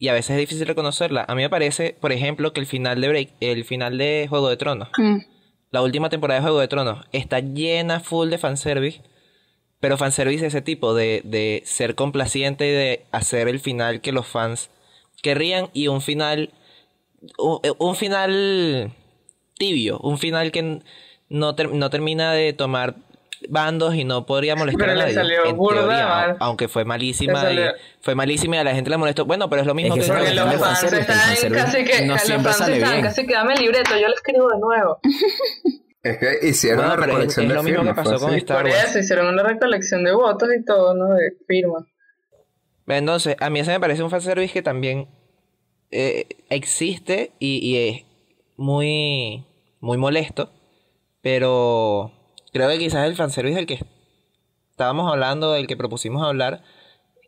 y 0.00 0.08
a 0.08 0.12
veces 0.14 0.30
es 0.32 0.38
difícil 0.38 0.66
reconocerla. 0.66 1.24
A 1.28 1.34
mí 1.36 1.42
me 1.42 1.50
parece, 1.50 1.96
por 2.00 2.10
ejemplo, 2.10 2.52
que 2.52 2.58
el 2.60 2.66
final 2.66 3.00
de 3.00 3.08
Break, 3.08 3.30
el 3.40 3.64
final 3.64 3.96
de 3.98 4.26
Juego 4.28 4.48
de 4.48 4.56
Tronos, 4.56 4.88
Mm. 4.98 5.18
la 5.70 5.82
última 5.82 6.08
temporada 6.08 6.40
de 6.40 6.44
Juego 6.44 6.58
de 6.58 6.66
Tronos, 6.68 7.04
está 7.12 7.38
llena 7.40 8.00
full 8.00 8.28
de 8.30 8.38
fanservice, 8.38 9.02
pero 9.78 9.96
fanservice 9.96 10.40
de 10.42 10.48
ese 10.48 10.62
tipo, 10.62 10.94
de, 10.94 11.20
de 11.24 11.62
ser 11.64 11.94
complaciente 11.94 12.66
y 12.66 12.70
de 12.72 13.06
hacer 13.12 13.46
el 13.46 13.60
final 13.60 14.00
que 14.00 14.10
los 14.12 14.26
fans 14.26 14.70
querrían 15.22 15.68
y 15.72 15.86
un 15.88 16.00
final, 16.00 16.50
un, 17.38 17.60
un 17.78 17.94
final 17.94 18.92
tibio, 19.58 19.98
un 20.00 20.18
final 20.18 20.50
que 20.50 20.80
no, 21.28 21.54
ter- 21.54 21.72
no 21.72 21.90
termina 21.90 22.32
de 22.32 22.52
tomar 22.52 22.96
bandos 23.48 23.94
y 23.94 24.04
no 24.04 24.26
podría 24.26 24.54
molestar 24.56 24.80
Pero 24.88 24.92
a 24.92 24.94
le 24.94 25.00
nadie. 25.02 25.14
salió 25.14 25.44
en 25.46 25.56
burda 25.56 25.80
teoría, 25.80 26.36
aunque 26.40 26.68
fue 26.68 26.84
malísima 26.84 27.52
y 27.52 27.58
fue 28.00 28.14
malísima 28.14 28.56
y 28.56 28.58
a 28.58 28.64
la 28.64 28.74
gente 28.74 28.90
le 28.90 28.96
molestó. 28.96 29.24
Bueno, 29.24 29.48
pero 29.48 29.62
es 29.62 29.66
lo 29.66 29.74
mismo 29.74 29.94
que 29.94 30.00
que, 30.00 30.06
es 30.06 30.08
lo 30.12 30.14
Star 30.18 30.28
que 30.28 30.34
los 30.56 30.60
fans 30.60 30.82
están 30.92 31.52
casi 31.52 31.84
que, 31.84 32.06
no 32.06 32.12
los 32.14 32.22
siempre 32.22 32.44
fans 32.52 32.56
sale 32.58 32.76
están 32.76 32.92
bien. 32.92 33.04
casi 33.04 33.26
que 33.26 33.32
dame 33.34 33.54
el 33.54 33.60
libreto, 33.60 33.90
yo 33.98 34.08
lo 34.08 34.14
escribo 34.14 34.48
de 34.48 34.58
nuevo. 34.58 34.98
Es 36.02 36.16
que 36.16 36.48
hicieron 36.48 36.78
Bueno, 36.78 36.94
una 36.94 37.00
pero 37.02 37.12
es- 37.12 37.16
recolección 37.18 37.44
es 37.44 37.48
de 37.50 37.54
lo 37.56 37.62
mismo 37.62 37.82
que 37.84 37.92
pasó 37.94 38.18
con. 38.18 38.32
Star 38.34 38.62
Por 38.62 38.70
Wars. 38.70 38.84
eso 38.88 38.98
hicieron 39.00 39.26
una 39.26 39.42
recolección 39.42 40.02
de 40.02 40.12
votos 40.12 40.48
y 40.58 40.64
todo, 40.64 40.94
¿no? 40.94 41.12
De 41.14 41.32
firmas. 41.46 41.84
Entonces, 42.86 43.36
a 43.38 43.50
mí 43.50 43.60
ese 43.60 43.72
me 43.72 43.80
parece 43.80 44.02
un 44.02 44.08
fanservice 44.08 44.50
que 44.50 44.62
también 44.62 45.08
eh, 45.90 46.24
existe 46.48 47.32
y, 47.38 47.58
y 47.58 47.76
es 47.88 48.04
muy, 48.56 49.44
muy 49.80 49.98
molesto, 49.98 50.50
pero 51.20 52.12
creo 52.52 52.68
que 52.68 52.78
quizás 52.78 53.06
el 53.06 53.16
fanservice 53.16 53.56
del 53.56 53.66
que 53.66 53.80
estábamos 54.70 55.10
hablando, 55.10 55.52
del 55.52 55.66
que 55.66 55.76
propusimos 55.76 56.22
hablar, 56.22 56.62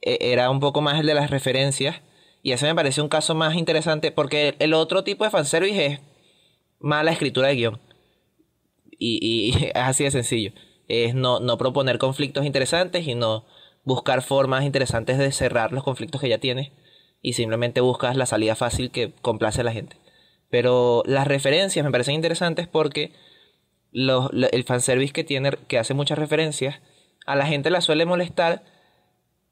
eh, 0.03 0.19
era 0.21 0.51
un 0.51 0.61
poco 0.61 0.81
más 0.81 1.01
el 1.01 1.07
de 1.07 1.15
las 1.15 1.31
referencias, 1.31 2.01
y 2.43 2.53
ese 2.53 2.67
me 2.67 2.75
parece 2.75 3.01
un 3.01 3.09
caso 3.09 3.35
más 3.35 3.55
interesante, 3.55 4.11
porque 4.11 4.57
el, 4.59 4.75
otro 4.75 5.05
tipo 5.05 5.25
de 5.25 5.31
fanservice 5.31 5.87
es 5.87 6.01
mala 6.81 7.13
escritura 7.13 7.49
de 7.49 7.55
guion. 7.55 7.81
Y, 8.99 9.19
y 9.23 9.65
es 9.67 9.77
así 9.77 10.05
de 10.05 10.11
sencillo. 10.11 10.53
Es 10.89 11.15
no, 11.15 11.41
no 11.41 11.59
proponer 11.59 11.99
conflictos 11.99 12.45
interesantes 12.45 13.07
y 13.07 13.15
no 13.15 13.45
buscar 13.85 14.23
formas 14.23 14.65
interesantes 14.65 15.19
de 15.19 15.33
cerrar 15.33 15.73
los 15.73 15.85
conflictos 15.85 16.21
que 16.21 16.29
ya 16.29 16.39
tienes 16.39 16.71
y 17.23 17.35
simplemente 17.35 17.81
buscas 17.81 18.17
la 18.17 18.27
salida 18.27 18.57
fácil 18.57 18.91
que 18.91 19.13
complace 19.23 19.61
a 19.61 19.65
la 19.65 19.73
gente. 19.73 19.97
Pero 20.51 21.03
las 21.07 21.27
referencias 21.27 21.85
me 21.85 21.93
parecen 21.93 22.15
interesantes 22.15 22.69
porque 22.69 23.13
los, 23.93 24.33
lo- 24.33 24.51
el 24.51 24.65
fanservice 24.65 25.13
que 25.13 25.25
tiene, 25.25 25.53
que 25.69 25.79
hace 25.79 25.95
muchas 25.95 26.19
referencias, 26.19 26.81
a 27.27 27.37
la 27.37 27.47
gente 27.47 27.71
la 27.71 27.81
suele 27.81 28.05
molestar, 28.05 28.63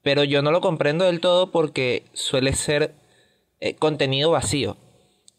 pero 0.01 0.23
yo 0.23 0.41
no 0.41 0.51
lo 0.51 0.61
comprendo 0.61 1.05
del 1.05 1.19
todo 1.19 1.51
porque 1.51 2.03
suele 2.13 2.53
ser 2.53 2.93
eh, 3.59 3.75
contenido 3.75 4.31
vacío. 4.31 4.77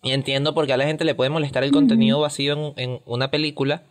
Y 0.03 0.13
entiendo 0.13 0.55
por 0.55 0.67
qué 0.67 0.73
a 0.73 0.77
la 0.77 0.87
gente 0.87 1.05
le 1.05 1.15
puede 1.15 1.31
molestar 1.31 1.63
el 1.63 1.71
contenido 1.71 2.21
vacío 2.21 2.53
en, 2.55 2.73
en 2.77 3.01
una 3.07 3.31
película, 3.31 3.83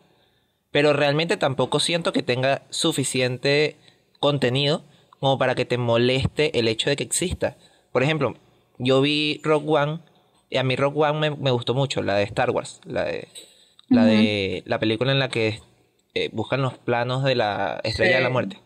pero 0.71 0.93
realmente 0.93 1.37
tampoco 1.37 1.79
siento 1.79 2.11
que 2.13 2.23
tenga 2.23 2.63
suficiente 2.69 3.75
contenido 4.19 4.83
como 5.19 5.37
para 5.37 5.55
que 5.55 5.65
te 5.65 5.77
moleste 5.77 6.57
el 6.59 6.67
hecho 6.67 6.89
de 6.89 6.95
que 6.95 7.03
exista. 7.03 7.57
Por 7.91 8.03
ejemplo, 8.03 8.35
yo 8.77 9.01
vi 9.01 9.39
Rock 9.43 9.69
One 9.69 9.99
y 10.49 10.57
a 10.57 10.63
mí 10.63 10.75
Rock 10.75 10.97
One 10.97 11.19
me, 11.19 11.29
me 11.35 11.51
gustó 11.51 11.73
mucho, 11.73 12.01
la 12.01 12.15
de 12.15 12.23
Star 12.23 12.49
Wars, 12.51 12.81
la 12.85 13.03
de 13.05 13.27
la 13.91 14.05
de 14.05 14.63
la 14.65 14.79
película 14.79 15.11
en 15.11 15.19
la 15.19 15.29
que 15.29 15.59
eh, 16.13 16.29
buscan 16.33 16.61
los 16.61 16.77
planos 16.77 17.23
de 17.23 17.35
la 17.35 17.79
estrella 17.83 18.11
Sí. 18.13 18.17
de 18.17 18.23
la 18.23 18.29
muerte. 18.29 18.57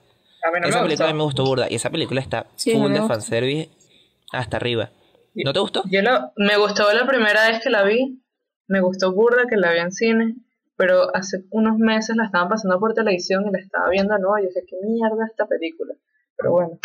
A 0.48 0.52
mí 0.52 0.60
no 0.62 0.68
esa 0.68 0.78
me 0.80 0.86
película 0.86 1.10
a 1.10 1.12
mí 1.12 1.18
me 1.18 1.24
gustó. 1.24 1.44
burda 1.46 1.68
y 1.70 1.76
esa 1.76 1.90
película 1.90 2.22
está 2.22 2.46
Sí, 2.56 2.72
full 2.74 2.92
de 2.94 3.02
fanservice 3.02 3.70
hasta 4.32 4.58
arriba. 4.58 4.92
¿No 5.34 5.52
te 5.54 5.60
gustó? 5.60 5.84
Yo 5.90 6.02
la- 6.02 6.32
me 6.38 6.58
gustó 6.58 6.92
la 6.94 7.06
primera 7.08 7.50
vez 7.50 7.62
que 7.62 7.70
la 7.70 7.84
vi, 7.84 8.22
me 8.68 8.80
gustó 8.82 9.12
burda 9.14 9.44
que 9.50 9.58
la 9.58 9.72
vi 9.74 9.80
en 9.80 9.92
cine, 9.92 10.36
pero 10.78 11.16
hace 11.16 11.44
unos 11.52 11.78
meses 11.78 12.16
la 12.16 12.26
estaban 12.26 12.48
pasando 12.50 12.80
por 12.80 12.94
televisión 12.94 13.46
y 13.48 13.52
la 13.52 13.60
estaba 13.60 13.90
viendo 13.90 14.14
de 14.14 14.22
nuevo 14.22 14.38
y 14.40 14.48
dije, 14.48 14.62
qué 14.68 14.76
mierda 14.88 15.26
esta 15.30 15.46
película. 15.48 15.94
Pero 16.38 16.52
bueno, 16.52 16.80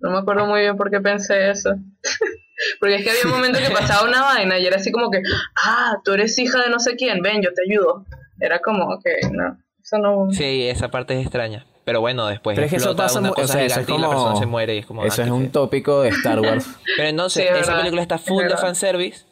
no 0.00 0.10
me 0.10 0.18
acuerdo 0.18 0.46
muy 0.46 0.60
bien 0.60 0.76
por 0.76 0.90
qué 0.90 1.00
pensé 1.00 1.50
eso. 1.50 1.70
Porque 2.80 2.96
es 2.96 3.04
que 3.04 3.10
había 3.10 3.22
un 3.24 3.30
momento 3.30 3.58
que 3.58 3.70
pasaba 3.70 4.08
una 4.08 4.22
vaina 4.22 4.58
y 4.58 4.66
era 4.66 4.76
así 4.76 4.90
como 4.92 5.10
que, 5.10 5.20
ah, 5.64 5.98
tú 6.04 6.12
eres 6.12 6.38
hija 6.38 6.62
de 6.62 6.70
no 6.70 6.78
sé 6.80 6.96
quién, 6.96 7.20
ven, 7.22 7.42
yo 7.42 7.50
te 7.54 7.62
ayudo. 7.70 8.04
Era 8.40 8.60
como 8.60 8.98
que, 9.02 9.28
no, 9.30 9.58
eso 9.82 9.98
no... 9.98 10.28
Sí, 10.32 10.68
esa 10.68 10.90
parte 10.90 11.14
es 11.14 11.22
extraña. 11.22 11.66
Pero 11.84 12.00
bueno, 12.00 12.26
después 12.26 12.56
Pero 12.56 12.64
es 12.66 12.70
que 12.70 12.76
eso 12.78 12.96
pasa 12.96 13.20
una 13.20 13.28
mu- 13.28 13.32
o 13.32 13.36
cosa 13.36 13.52
sea, 13.54 13.62
eso 13.64 13.80
es 13.80 13.86
gigante 13.86 13.92
y 13.92 14.02
la 14.02 14.06
como- 14.08 14.18
persona 14.24 14.40
se 14.40 14.46
muere 14.46 14.74
y 14.74 14.78
es 14.78 14.86
como... 14.86 15.04
Eso 15.04 15.22
ah, 15.22 15.24
es 15.26 15.30
un 15.30 15.42
feo. 15.42 15.50
tópico 15.52 16.00
de 16.02 16.08
Star 16.08 16.40
Wars. 16.40 16.66
Pero 16.96 17.08
entonces, 17.08 17.42
Sí, 17.44 17.48
es 17.48 17.54
esa 17.60 17.66
verdad, 17.72 17.78
película 17.82 18.02
está 18.02 18.14
es 18.16 18.22
full 18.22 18.38
de 18.42 18.48
verdad. 18.48 18.60
fanservice, 18.60 19.24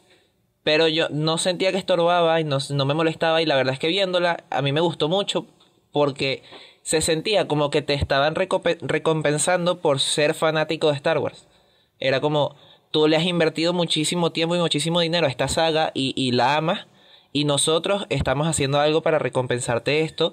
pero 0.63 0.87
yo 0.87 1.07
no 1.11 1.37
sentía 1.37 1.71
que 1.71 1.77
estorbaba 1.77 2.39
y 2.39 2.43
no, 2.43 2.57
no 2.71 2.85
me 2.85 2.93
molestaba 2.95 3.39
y 3.41 3.45
la 3.45 3.55
verdad 3.55 3.73
es 3.73 3.79
que 3.79 3.87
viéndola 3.87 4.43
a 4.49 4.61
mí 4.63 4.71
me 4.71 4.81
gustó 4.81 5.07
mucho 5.09 5.45
porque 5.91 6.41
se 6.81 7.01
sentía 7.01 7.47
como 7.47 7.69
que 7.69 7.81
te 7.83 7.93
estaban 7.93 8.33
recompe- 8.35 8.77
recompensando 8.81 9.79
por 9.79 9.99
ser 9.99 10.33
fanático 10.33 10.87
de 10.89 10.95
Star 10.95 11.17
Wars. 11.19 11.47
Era 11.99 12.19
como, 12.19 12.55
tú 12.95 13.09
le 13.09 13.17
has 13.17 13.25
invertido 13.25 13.73
muchísimo 13.73 14.31
tiempo 14.31 14.55
y 14.55 14.59
muchísimo 14.59 15.01
dinero 15.01 15.27
a 15.27 15.29
esta 15.29 15.49
saga 15.49 15.91
y, 15.93 16.13
y 16.15 16.31
la 16.31 16.55
amas 16.55 16.87
Y 17.33 17.43
nosotros 17.43 18.05
estamos 18.09 18.47
haciendo 18.47 18.79
algo 18.79 19.01
para 19.01 19.19
recompensarte 19.19 19.99
esto, 19.99 20.31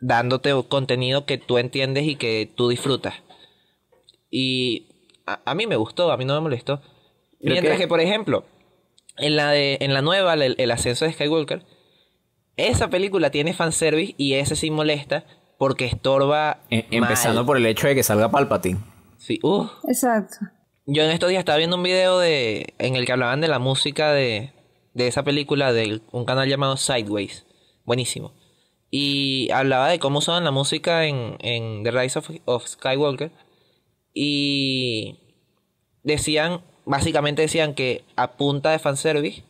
dándote 0.00 0.52
contenido 0.68 1.26
que 1.26 1.38
tú 1.38 1.58
entiendes 1.58 2.08
y 2.08 2.16
que 2.16 2.52
tú 2.52 2.70
disfrutas. 2.70 3.14
Y 4.32 4.88
a, 5.26 5.54
mí 5.54 5.68
me 5.68 5.76
gustó, 5.76 6.10
a 6.10 6.16
mí 6.16 6.24
no 6.24 6.34
me 6.34 6.40
molestó. 6.40 6.82
Mientras 7.38 7.78
que, 7.78 7.86
por 7.86 8.00
ejemplo, 8.00 8.44
en 9.16 9.36
la, 9.36 9.52
de, 9.52 9.78
en 9.80 9.94
la 9.94 10.02
nueva, 10.02 10.34
el, 10.34 10.70
ascenso 10.72 11.04
de 11.04 11.12
Skywalker, 11.12 11.64
esa 12.56 12.90
película 12.90 13.30
tiene 13.30 13.54
fanservice 13.54 14.16
y 14.18 14.34
ese 14.34 14.56
sí 14.56 14.72
molesta 14.72 15.24
porque 15.56 15.84
estorba. 15.84 16.62
E, 16.68 16.86
empezando 16.90 17.46
por 17.46 17.58
el 17.58 17.66
hecho 17.66 17.86
de 17.86 17.94
que 17.94 18.02
salga 18.02 18.28
Palpatine. 18.28 18.80
Sí, 19.18 19.38
uh. 19.44 19.68
Exacto. 19.86 20.38
Yo 20.86 21.02
en 21.02 21.10
estos 21.10 21.28
días 21.28 21.40
estaba 21.40 21.58
viendo 21.58 21.76
un 21.76 21.82
video 21.82 22.18
de 22.18 22.74
en 22.78 22.96
el 22.96 23.04
que 23.04 23.12
hablaban 23.12 23.40
de 23.40 23.48
la 23.48 23.58
música 23.58 24.12
de, 24.12 24.52
de 24.94 25.08
esa 25.08 25.22
película 25.22 25.72
de 25.72 26.00
un 26.10 26.24
canal 26.24 26.48
llamado 26.48 26.76
Sideways. 26.76 27.46
Buenísimo. 27.84 28.32
Y 28.90 29.50
hablaba 29.52 29.88
de 29.88 29.98
cómo 29.98 30.18
usaban 30.18 30.44
la 30.44 30.50
música 30.50 31.06
en, 31.06 31.36
en 31.40 31.84
The 31.84 31.90
Rise 31.90 32.18
of, 32.46 32.66
Skywalker. 32.66 33.30
Y 34.14 35.18
decían, 36.02 36.62
básicamente 36.86 37.42
decían 37.42 37.74
que 37.74 38.02
a 38.16 38.32
punta 38.32 38.72
de 38.72 38.78
fanservice 38.78 39.44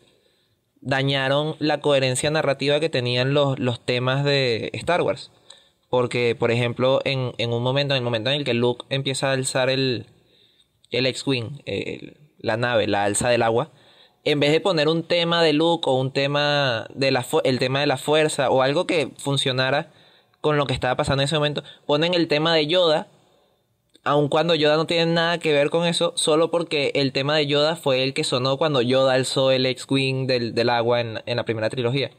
dañaron 0.81 1.57
la 1.59 1.81
coherencia 1.81 2.31
narrativa 2.31 2.81
que 2.81 2.91
tenían 2.91 3.35
los, 3.35 3.59
los 3.59 3.85
temas 3.85 4.25
de 4.25 4.71
Star 4.75 5.01
Wars. 5.03 5.31
Porque, 5.89 6.37
por 6.39 6.51
ejemplo, 6.51 7.01
en, 7.05 7.33
en 7.39 7.53
un 7.53 7.63
momento, 7.63 7.95
en 7.95 7.99
el 7.99 8.05
momento 8.05 8.31
en 8.31 8.37
el 8.37 8.45
que 8.45 8.55
Luke 8.55 8.85
empieza 8.91 9.31
a 9.31 9.33
alzar 9.33 9.71
el, 9.71 10.07
el 10.91 11.07
X-Wing, 11.07 11.63
la 12.39 12.57
nave, 12.57 12.87
la 12.87 13.05
alza 13.05 13.29
del 13.29 13.43
agua, 13.43 13.71
en 14.25 14.41
vez 14.41 14.53
de 14.53 14.61
poner 14.61 14.89
un 14.89 15.03
tema 15.03 15.43
de 15.43 15.53
look 15.53 15.89
o 15.89 15.99
un 15.99 16.13
tema 16.13 16.87
de 16.95 17.11
la 17.11 17.25
el 17.45 17.59
tema 17.59 17.81
de 17.81 17.87
la 17.87 17.97
fuerza 17.97 18.51
o 18.51 18.63
algo 18.63 18.87
que 18.87 19.13
funcionara 19.19 19.93
con 20.41 20.57
lo 20.57 20.67
que 20.67 20.75
estaba 20.75 20.97
pasando 20.97 21.23
en 21.23 21.27
ese 21.27 21.37
momento, 21.37 21.63
ponen 21.87 22.15
el 22.15 22.29
tema 22.29 22.55
de 22.55 22.67
Yoda, 22.67 23.09
aun 24.05 24.29
cuando 24.29 24.55
Yoda 24.55 24.77
no 24.77 24.87
tiene 24.87 25.13
nada 25.13 25.39
que 25.39 25.53
ver 25.53 25.71
con 25.71 25.87
eso, 25.87 26.13
solo 26.17 26.51
porque 26.51 26.93
el 26.95 27.13
tema 27.13 27.37
de 27.37 27.47
Yoda 27.47 27.77
fue 27.77 28.03
el 28.03 28.15
que 28.15 28.25
sonó 28.25 28.57
cuando 28.57 28.81
Yoda 28.81 29.15
alzó 29.15 29.51
el 29.51 29.67
X-Wing 29.67 30.27
del, 30.27 30.55
del, 30.55 30.71
agua 30.71 31.01
en, 31.01 31.21
en, 31.27 31.37
la 31.37 31.45
primera 31.45 31.69
trilogía. 31.69 32.11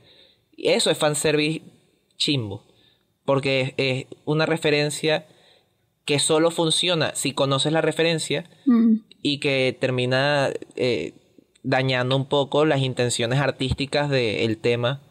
Eso 0.55 0.91
es 0.91 0.97
fanservice 0.97 1.63
chimbo, 2.17 2.63
porque 3.25 3.73
es 3.77 4.05
una 4.25 4.45
referencia 4.45 5.25
que 6.06 6.20
solo 6.20 6.52
funciona 6.52 7.14
si 7.16 7.34
conoces 7.34 7.72
la 7.72 7.82
referencia 7.82 8.50
mm. 8.66 8.96
y 9.22 9.40
que 9.40 9.78
termina 9.80 10.50
eh, 10.76 11.14
dañando 11.64 12.16
un 12.16 12.26
poco 12.26 12.66
las 12.66 12.82
intenciones 12.82 13.40
artísticas 13.40 14.10
del 14.10 14.58
tema 14.58 15.02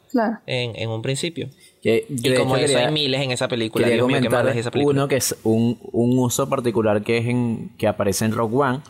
en, 0.47 0.91
un 0.91 1.03
principio. 1.03 1.49
y 1.83 2.35
como 2.35 2.57
eso 2.57 2.79
hay 2.79 2.93
miles 2.93 3.21
en 3.21 3.31
esa 3.31 3.47
película. 3.47 3.89
Dios 3.89 4.07
mío, 4.07 4.19
esa 4.19 4.71
película. 4.71 5.03
Uno 5.03 5.09
que 5.09 5.17
es 5.17 5.37
un, 5.45 5.79
uso 5.93 6.49
particular 6.49 7.03
que 7.03 7.19
es 7.19 7.27
en, 7.27 7.71
que 7.79 7.87
aparece 7.87 8.25
en 8.25 8.33
Rogue 8.33 8.57
One, 8.57 8.81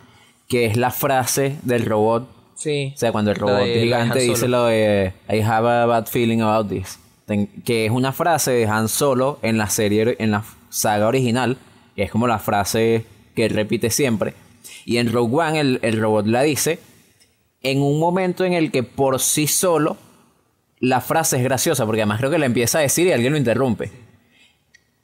que 0.49 0.67
es 0.67 0.77
la 0.77 0.91
frase 0.91 1.57
del 1.63 1.85
robot. 1.85 2.29
Sí. 2.55 2.93
O 2.95 2.99
sea, 2.99 3.13
cuando 3.13 3.31
el 3.31 3.37
robot 3.37 3.65
gigante 3.65 4.21
dice 4.21 4.49
lo 4.49 4.67
de 4.67 5.13
I 5.29 5.41
have 5.41 5.69
a 5.69 5.87
bad 5.87 6.07
feeling 6.07 6.41
about 6.41 6.69
this. 6.69 6.99
Que 7.65 7.87
es 7.87 7.93
una 7.93 8.13
frase 8.13 8.51
de 8.51 8.67
Han 8.67 8.89
Solo 8.89 9.39
en 9.43 9.57
la 9.57 9.69
serie, 9.69 10.17
en 10.19 10.31
la 10.33 10.45
saga 10.69 11.07
original 11.07 11.59
es 12.03 12.11
como 12.11 12.27
la 12.27 12.39
frase 12.39 13.05
que 13.35 13.49
repite 13.49 13.91
siempre. 13.91 14.35
Y 14.85 14.99
en 14.99 15.13
Rogue 15.13 15.37
One 15.37 15.61
el, 15.61 16.01
robot 16.01 16.27
la 16.27 16.43
dice 16.43 16.79
en 17.63 17.83
un 17.83 17.99
momento 17.99 18.45
en 18.45 18.55
el 18.55 18.71
que 18.71 18.83
por 18.83 19.21
sí 19.21 19.47
solo 19.47 19.97
la 20.79 21.01
frase 21.01 21.37
es 21.37 21.43
graciosa, 21.43 21.85
porque 21.85 22.01
además 22.01 22.19
creo 22.21 22.31
que 22.31 22.39
la 22.39 22.47
empieza 22.47 22.79
a 22.79 22.83
decir 22.83 23.07
y 23.07 23.13
alguien 23.13 23.33
lo 23.33 23.39
interrumpe. 23.39 23.91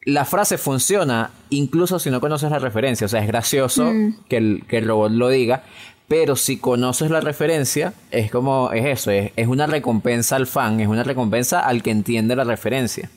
La 0.05 0.25
frase 0.25 0.57
funciona 0.57 1.31
incluso 1.51 1.99
si 1.99 2.11
no 2.11 2.21
conoces 2.21 2.51
la 2.51 2.59
referencia, 2.59 3.05
o 3.05 3.09
sea, 3.09 3.21
es 3.21 3.27
gracioso 3.27 3.85
mm. 3.85 4.25
que, 4.29 4.37
el, 4.37 4.65
que, 4.69 4.79
el, 4.79 4.87
robot 4.87 5.13
lo 5.13 5.29
diga, 5.29 5.65
pero 6.09 6.37
si 6.37 6.57
conoces 6.59 7.11
la 7.11 7.21
referencia, 7.21 7.93
es 8.11 8.31
como, 8.31 8.73
es 8.73 8.87
eso, 8.87 9.11
es, 9.11 9.33
es 9.37 9.49
una 9.49 9.67
recompensa 9.67 10.37
al 10.37 10.47
fan, 10.47 10.81
es 10.81 10.89
una 10.89 11.03
recompensa 11.03 11.61
al 11.61 11.83
que 11.83 11.91
entiende 11.91 12.37
la 12.37 12.45
referencia. 12.45 13.11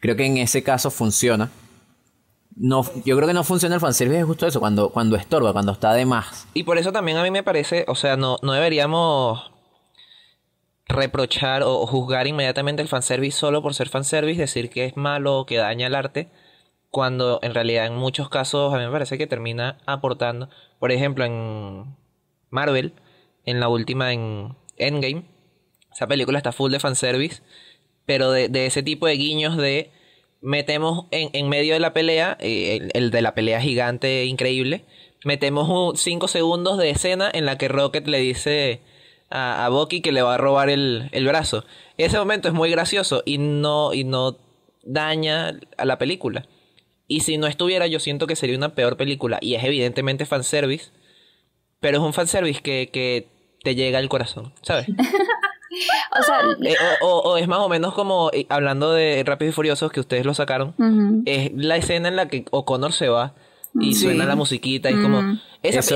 Creo 0.00 0.16
que 0.16 0.24
en 0.24 0.38
ese 0.38 0.62
caso 0.62 0.90
funciona 0.90 1.50
no, 2.56 2.84
yo 3.04 3.16
creo 3.16 3.28
que 3.28 3.34
no 3.34 3.44
funciona 3.44 3.76
el 3.76 3.80
fanservice 3.80 4.20
es 4.20 4.26
justo 4.26 4.46
eso, 4.46 4.60
cuando, 4.60 4.90
cuando 4.90 5.16
estorba, 5.16 5.52
cuando 5.52 5.72
está 5.72 5.92
de 5.94 6.04
más. 6.04 6.46
Y 6.54 6.64
por 6.64 6.78
eso 6.78 6.92
también 6.92 7.16
a 7.16 7.22
mí 7.22 7.30
me 7.30 7.42
parece, 7.42 7.84
o 7.88 7.94
sea, 7.94 8.16
no, 8.16 8.38
no 8.42 8.52
deberíamos 8.52 9.50
reprochar 10.86 11.62
o 11.62 11.86
juzgar 11.86 12.26
inmediatamente 12.26 12.82
el 12.82 12.88
fanservice 12.88 13.38
solo 13.38 13.62
por 13.62 13.74
ser 13.74 13.88
fanservice, 13.88 14.40
decir 14.40 14.70
que 14.70 14.86
es 14.86 14.96
malo 14.96 15.38
o 15.38 15.46
que 15.46 15.56
daña 15.56 15.86
el 15.86 15.94
arte, 15.94 16.28
cuando 16.90 17.38
en 17.42 17.54
realidad 17.54 17.86
en 17.86 17.94
muchos 17.94 18.28
casos 18.28 18.74
a 18.74 18.78
mí 18.78 18.84
me 18.84 18.90
parece 18.90 19.16
que 19.16 19.28
termina 19.28 19.78
aportando. 19.86 20.50
Por 20.80 20.90
ejemplo, 20.90 21.24
en 21.24 21.96
Marvel, 22.50 22.94
en 23.44 23.60
la 23.60 23.68
última 23.68 24.12
en 24.12 24.56
Endgame, 24.76 25.24
esa 25.92 26.08
película 26.08 26.38
está 26.38 26.50
full 26.50 26.72
de 26.72 26.80
fanservice, 26.80 27.42
pero 28.06 28.32
de, 28.32 28.48
de 28.48 28.66
ese 28.66 28.82
tipo 28.82 29.06
de 29.06 29.14
guiños 29.14 29.56
de 29.56 29.92
metemos 30.40 31.06
en, 31.10 31.30
en 31.32 31.48
medio 31.48 31.74
de 31.74 31.80
la 31.80 31.92
pelea, 31.92 32.36
eh, 32.40 32.88
el, 32.94 33.10
de 33.10 33.22
la 33.22 33.34
pelea 33.34 33.60
gigante 33.60 34.24
increíble, 34.24 34.84
metemos 35.24 36.00
5 36.00 36.28
segundos 36.28 36.78
de 36.78 36.90
escena 36.90 37.30
en 37.32 37.46
la 37.46 37.58
que 37.58 37.68
Rocket 37.68 38.06
le 38.06 38.18
dice 38.18 38.80
a, 39.28 39.64
a 39.66 39.68
Bucky 39.68 40.00
que 40.00 40.12
le 40.12 40.22
va 40.22 40.34
a 40.34 40.38
robar 40.38 40.70
el, 40.70 41.08
el, 41.12 41.26
brazo. 41.26 41.64
Ese 41.98 42.18
momento 42.18 42.48
es 42.48 42.54
muy 42.54 42.70
gracioso 42.70 43.22
y 43.26 43.38
no, 43.38 43.92
y 43.92 44.04
no 44.04 44.38
daña 44.82 45.58
a 45.76 45.84
la 45.84 45.98
película. 45.98 46.46
Y 47.06 47.20
si 47.20 47.38
no 47.38 47.46
estuviera, 47.46 47.86
yo 47.88 47.98
siento 47.98 48.26
que 48.26 48.36
sería 48.36 48.56
una 48.56 48.74
peor 48.74 48.96
película. 48.96 49.38
Y 49.40 49.56
es 49.56 49.64
evidentemente 49.64 50.26
fanservice. 50.26 50.90
Pero 51.80 51.98
es 51.98 52.04
un 52.04 52.12
fanservice 52.12 52.60
que, 52.62 52.88
que 52.92 53.26
te 53.64 53.74
llega 53.74 53.98
al 53.98 54.08
corazón, 54.08 54.54
¿sabes? 54.62 54.86
o 56.18 56.22
sea, 56.22 56.40
eh, 56.62 56.76
o, 57.00 57.36
es 57.36 57.46
más 57.48 57.60
o 57.60 57.68
menos 57.68 57.94
como 57.94 58.30
eh, 58.32 58.46
hablando 58.48 58.92
de 58.92 59.22
Rápidos 59.24 59.52
y 59.52 59.54
Furiosos 59.54 59.92
que 59.92 60.00
ustedes 60.00 60.26
lo 60.26 60.34
sacaron. 60.34 60.74
Es 61.26 61.52
la 61.54 61.76
escena 61.76 62.08
en 62.08 62.16
la 62.16 62.28
que 62.28 62.44
O'Connor 62.50 62.92
se 62.92 63.08
va 63.08 63.34
y 63.78 63.94
suena 63.94 64.24
la 64.24 64.34
musiquita 64.34 64.90
y 64.90 65.00
como 65.00 65.38
eso, 65.62 65.94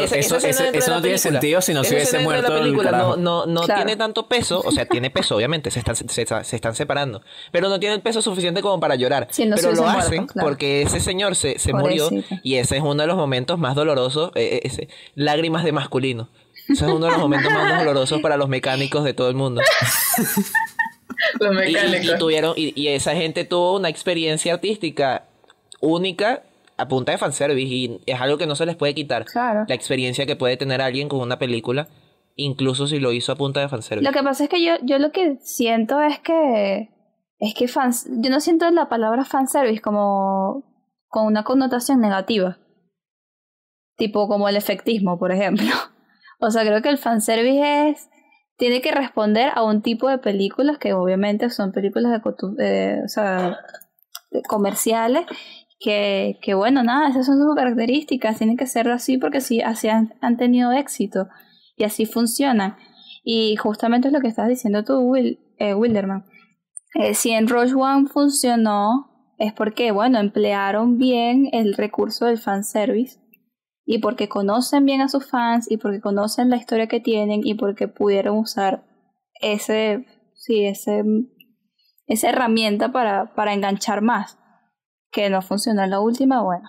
no 0.91 1.03
tiene 1.03 1.19
sentido 1.19 1.61
si 1.61 1.75
no 1.75 1.83
se 1.83 1.95
hubiese 1.95 2.19
muerto 2.21 2.53
la 2.53 2.61
película 2.61 2.93
no, 2.93 3.17
no, 3.17 3.47
no 3.47 3.63
tiene 3.63 3.97
tanto 3.97 4.29
peso 4.29 4.63
o 4.65 4.71
sea 4.71 4.87
tiene 4.87 5.11
peso 5.11 5.37
obviamente 5.37 5.71
se 5.71 5.81
están, 5.81 5.97
se, 5.97 6.23
están 6.23 6.75
separando 6.75 7.23
pero 7.51 7.69
no 7.69 7.81
tiene 7.81 7.97
el 7.97 8.01
peso 8.01 8.23
suficiente 8.23 8.63
como 8.63 8.79
para 8.79 8.95
llorar 8.95 9.29
pero 9.37 9.73
lo 9.73 9.89
hacen 9.89 10.27
porque 10.41 10.83
ese 10.83 11.01
señor 11.01 11.35
se, 11.35 11.59
se 11.59 11.73
murió 11.73 12.11
y 12.43 12.57
ese 12.57 12.77
es 12.77 12.83
uno 12.83 13.03
de 13.03 13.07
los 13.07 13.17
momentos 13.17 13.59
más 13.59 13.75
dolorosos 13.75 14.31
eh, 14.35 14.61
ese, 14.63 14.89
lágrimas 15.15 15.65
de 15.65 15.73
masculino 15.73 16.29
ese 16.69 16.87
es 16.87 16.91
uno 16.91 17.07
de 17.07 17.13
los 17.13 17.21
momentos 17.21 17.53
más 17.53 17.79
dolorosos 17.85 18.21
para 18.21 18.37
los 18.37 18.49
mecánicos 18.49 19.05
de 19.05 19.15
todo 19.15 19.29
el 19.29 19.35
mundo. 19.35 19.61
los 21.41 21.55
mecánicos. 21.55 22.15
Y, 22.15 22.19
tuvieron, 22.19 22.55
y, 22.57 22.89
esa 22.89 23.15
gente 23.15 23.45
tuvo 23.45 23.77
una 23.77 23.89
experiencia 23.89 24.55
artística 24.55 25.25
única 25.81 26.43
a 26.77 26.89
punta 26.89 27.13
de 27.13 27.19
fanservice 27.19 27.73
y 27.73 28.01
es 28.07 28.21
algo 28.21 28.39
que 28.39 28.47
no 28.47 28.57
se 28.57 28.67
les 28.67 28.77
puede 28.77 28.95
quitar. 28.95 29.25
Claro. 29.27 29.65
La 29.69 29.75
experiencia 29.75 30.27
que 30.27 30.37
puede 30.37 30.57
tener 30.57 30.81
alguien 30.81 31.09
con 31.09 31.21
una 31.21 31.39
película, 31.39 31.89
incluso 32.37 32.87
si 32.87 32.99
lo 32.99 33.13
hizo 33.13 33.33
a 33.33 33.37
punta 33.37 33.61
de 33.61 33.69
fanservice. 33.69 34.05
Lo 34.05 34.13
que 34.13 34.23
pasa 34.23 34.45
es 34.45 34.51
que 34.51 34.65
yo, 34.65 34.75
yo 34.83 34.99
lo 34.99 35.13
que 35.13 35.39
siento 35.43 36.01
es 36.01 36.19
que 36.19 36.91
es 37.39 37.55
que 37.55 37.69
fans, 37.69 38.07
yo 38.09 38.31
no 38.31 38.41
siento 38.41 38.71
la 38.71 38.89
palabra 38.89 39.25
fanservice 39.25 39.83
como 39.83 40.65
con 41.09 41.27
una 41.27 41.45
connotación 41.45 42.01
negativa. 42.01 42.59
Tipo 43.97 44.27
como 44.29 44.49
el 44.49 44.57
efectismo, 44.57 45.19
por 45.19 45.31
ejemplo. 45.31 45.67
O 46.47 46.51
sea, 46.51 46.63
creo 46.63 46.83
que 46.83 46.91
el 46.91 46.99
fanservice 46.99 47.89
es, 47.89 48.11
tiene 48.57 48.81
que 48.81 48.93
responder 48.93 49.51
a 49.55 49.63
un 49.63 49.83
tipo 49.83 50.09
de 50.09 50.19
películas 50.19 50.79
que 50.79 50.93
obviamente 50.93 51.49
son 51.51 51.73
películas 51.73 52.21
de, 52.57 53.03
o 53.05 53.09
sea, 53.09 53.59
comerciales 54.47 55.27
que, 55.81 56.39
que, 56.43 56.55
bueno, 56.55 56.83
nada, 56.83 57.09
esas 57.09 57.27
son 57.27 57.39
sus 57.39 57.55
características, 57.55 58.39
tienen 58.39 58.57
que 58.57 58.67
ser 58.67 58.89
así 58.91 59.19
porque 59.19 59.41
sí, 59.41 59.61
así 59.61 59.89
han, 59.89 60.37
tenido 60.37 60.73
éxito 60.73 61.29
y 61.77 61.85
así 61.85 62.07
funcionan. 62.07 62.77
Y 63.25 63.57
justamente 63.57 64.09
es 64.09 64.15
lo 64.15 64.21
que 64.21 64.29
estás 64.29 64.49
diciendo 64.49 64.85
tú, 64.85 65.17
eh, 65.17 65.75
Wilderman. 65.75 66.25
Eh, 66.95 67.15
si 67.15 67.31
en 67.31 67.49
Rogue 67.49 67.75
One 67.75 68.07
funcionó, 68.07 69.11
es 69.39 69.53
porque, 69.53 69.91
bueno, 69.91 70.19
emplearon 70.19 70.99
bien 70.99 71.49
el 71.53 71.75
recurso 71.75 72.27
del 72.27 72.39
fanservice 72.39 73.24
y 73.87 73.99
porque 73.99 74.29
conocen 74.29 74.87
bien 74.87 75.01
a 75.01 75.09
sus 75.09 75.29
fans 75.29 75.71
y 75.71 75.77
porque 75.77 76.01
conocen 76.01 76.51
la 76.51 76.57
historia 76.57 76.87
que 76.87 77.01
tienen 77.01 77.41
y 77.45 77.55
porque 77.55 77.89
pudieron 77.89 78.39
usar 78.39 78.85
ese, 79.41 80.07
sí, 80.35 80.65
ese, 80.65 81.03
esa 82.07 82.31
herramienta 82.31 82.93
para, 82.93 83.35
para 83.35 83.53
enganchar 83.53 84.03
más. 84.03 84.39
Que 85.11 85.31
no 85.31 85.43
funcionó 85.43 85.85
en 85.85 85.91
la 85.91 86.01
última, 86.01 86.43
bueno, 86.43 86.69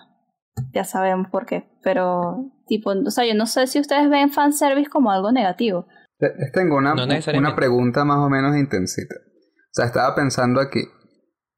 ya 0.72 0.84
sabemos 0.84 1.28
por 1.30 1.46
qué. 1.46 1.68
Pero, 1.82 2.52
tipo, 2.68 2.90
o 2.90 3.10
sea, 3.10 3.26
yo 3.26 3.34
no 3.34 3.46
sé 3.46 3.66
si 3.66 3.80
ustedes 3.80 4.08
ven 4.08 4.30
fanservice 4.30 4.88
como 4.88 5.10
algo 5.10 5.32
negativo. 5.32 5.88
Les 6.18 6.52
tengo 6.52 6.76
una, 6.76 6.94
No 6.94 7.04
una 7.04 7.56
pregunta 7.56 8.04
más 8.04 8.18
o 8.18 8.28
menos 8.28 8.56
intensita. 8.56 9.16
O 9.16 9.72
sea, 9.72 9.86
estaba 9.86 10.14
pensando 10.14 10.60
aquí. 10.60 10.84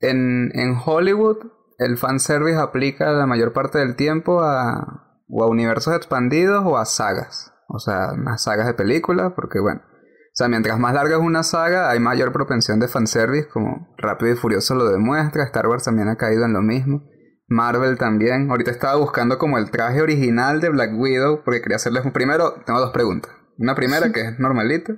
En, 0.00 0.50
en 0.54 0.76
Hollywood, 0.82 1.36
el 1.78 1.98
fanservice 1.98 2.58
aplica 2.58 3.12
la 3.12 3.26
mayor 3.26 3.52
parte 3.52 3.78
del 3.78 3.94
tiempo 3.94 4.40
a, 4.40 5.07
o 5.30 5.42
a 5.42 5.48
universos 5.48 5.94
expandidos 5.94 6.64
o 6.64 6.78
a 6.78 6.84
sagas. 6.84 7.52
O 7.68 7.78
sea, 7.78 8.12
unas 8.14 8.42
sagas 8.42 8.66
de 8.66 8.74
películas, 8.74 9.32
porque 9.36 9.60
bueno. 9.60 9.82
O 9.84 10.38
sea, 10.38 10.48
mientras 10.48 10.78
más 10.78 10.94
larga 10.94 11.16
es 11.16 11.22
una 11.22 11.42
saga, 11.42 11.90
hay 11.90 12.00
mayor 12.00 12.32
propensión 12.32 12.78
de 12.78 12.88
fanservice, 12.88 13.48
como 13.48 13.94
Rápido 13.98 14.32
y 14.32 14.36
Furioso 14.36 14.74
lo 14.74 14.88
demuestra. 14.88 15.44
Star 15.44 15.66
Wars 15.66 15.84
también 15.84 16.08
ha 16.08 16.16
caído 16.16 16.44
en 16.44 16.52
lo 16.52 16.62
mismo. 16.62 17.02
Marvel 17.48 17.98
también. 17.98 18.50
Ahorita 18.50 18.70
estaba 18.70 18.96
buscando 18.96 19.38
como 19.38 19.58
el 19.58 19.70
traje 19.70 20.00
original 20.00 20.60
de 20.60 20.68
Black 20.68 20.92
Widow, 20.96 21.42
porque 21.44 21.60
quería 21.60 21.76
hacerles 21.76 22.04
un 22.04 22.12
primero. 22.12 22.62
Tengo 22.64 22.80
dos 22.80 22.92
preguntas. 22.92 23.32
Una 23.58 23.74
primera 23.74 24.12
que 24.12 24.20
es 24.20 24.38
normalita, 24.38 24.94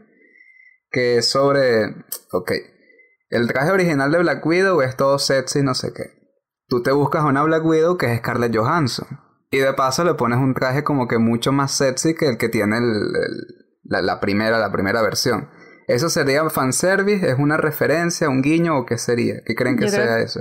que 0.91 1.19
es 1.19 1.31
sobre. 1.31 1.87
Ok. 2.33 2.53
El 3.31 3.47
traje 3.49 3.71
original 3.71 4.11
de 4.11 4.19
Black 4.19 4.45
Widow 4.45 4.83
es 4.83 4.97
todo 4.97 5.19
sexy, 5.19 5.63
no 5.63 5.75
sé 5.75 5.93
qué. 5.95 6.11
Tú 6.69 6.83
te 6.83 6.93
buscas 6.93 7.25
una 7.25 7.43
Black 7.43 7.65
Widow 7.65 7.97
que 7.97 8.13
es 8.13 8.19
Scarlett 8.19 8.55
Johansson. 8.55 9.07
Y 9.51 9.59
de 9.59 9.73
paso 9.75 10.05
le 10.05 10.15
pones 10.15 10.39
un 10.39 10.55
traje 10.55 10.85
como 10.85 11.09
que 11.09 11.19
mucho 11.19 11.51
más 11.53 11.73
sexy 11.73 12.15
que 12.15 12.27
el 12.29 12.39
que 12.39 12.49
tiene 12.49 12.79
el- 12.79 12.85
el- 12.85 13.47
la, 13.85 14.01
la 14.03 14.21
primera, 14.21 14.59
la 14.59 14.71
primera 14.71 15.03
versión. 15.03 15.49
¿Eso 15.89 16.09
sería 16.09 16.49
fanservice? 16.51 17.29
¿Es 17.29 17.37
una 17.39 17.57
referencia, 17.57 18.29
un 18.29 18.43
guiño 18.43 18.79
o 18.79 18.87
qué 18.87 18.97
sería? 18.97 19.43
¿Qué 19.45 19.55
creen 19.57 19.77
que 19.77 19.87
Yo 19.87 19.93
creo- 19.93 20.05
sea 20.07 20.21
eso? 20.21 20.41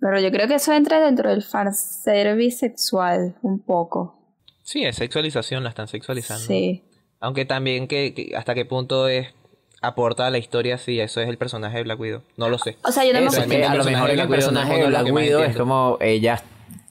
Pero 0.00 0.20
yo 0.20 0.30
creo 0.30 0.46
que 0.46 0.56
eso 0.56 0.72
entra 0.74 1.00
dentro 1.00 1.30
del 1.30 1.42
fanservice 1.42 2.58
sexual, 2.58 3.36
un 3.42 3.64
poco. 3.64 4.36
Sí, 4.62 4.84
es 4.84 4.96
sexualización, 4.96 5.64
la 5.64 5.70
están 5.70 5.88
sexualizando. 5.88 6.44
Sí. 6.44 6.84
Aunque 7.20 7.46
también 7.46 7.88
que, 7.88 8.14
que 8.14 8.36
hasta 8.36 8.54
qué 8.54 8.64
punto 8.66 9.08
es 9.08 9.28
aporta 9.80 10.26
a 10.26 10.30
la 10.30 10.38
historia 10.38 10.76
si 10.76 11.00
eso 11.00 11.20
es 11.20 11.28
el 11.28 11.38
personaje 11.38 11.78
de 11.78 11.84
Black 11.84 11.98
Widow. 11.98 12.22
No 12.36 12.48
lo 12.48 12.58
sé. 12.58 12.76
O 12.84 12.92
sea, 12.92 13.04
yo 13.04 13.12
no 13.14 13.20
me 13.20 13.64
a 13.64 13.74
lo 13.74 13.84
mejor 13.84 14.10
el 14.10 14.28
personaje 14.28 14.74
de 14.82 14.86
Black 14.88 15.12
Widow 15.12 15.42
es 15.42 15.56
como 15.56 15.96
ella, 16.00 16.42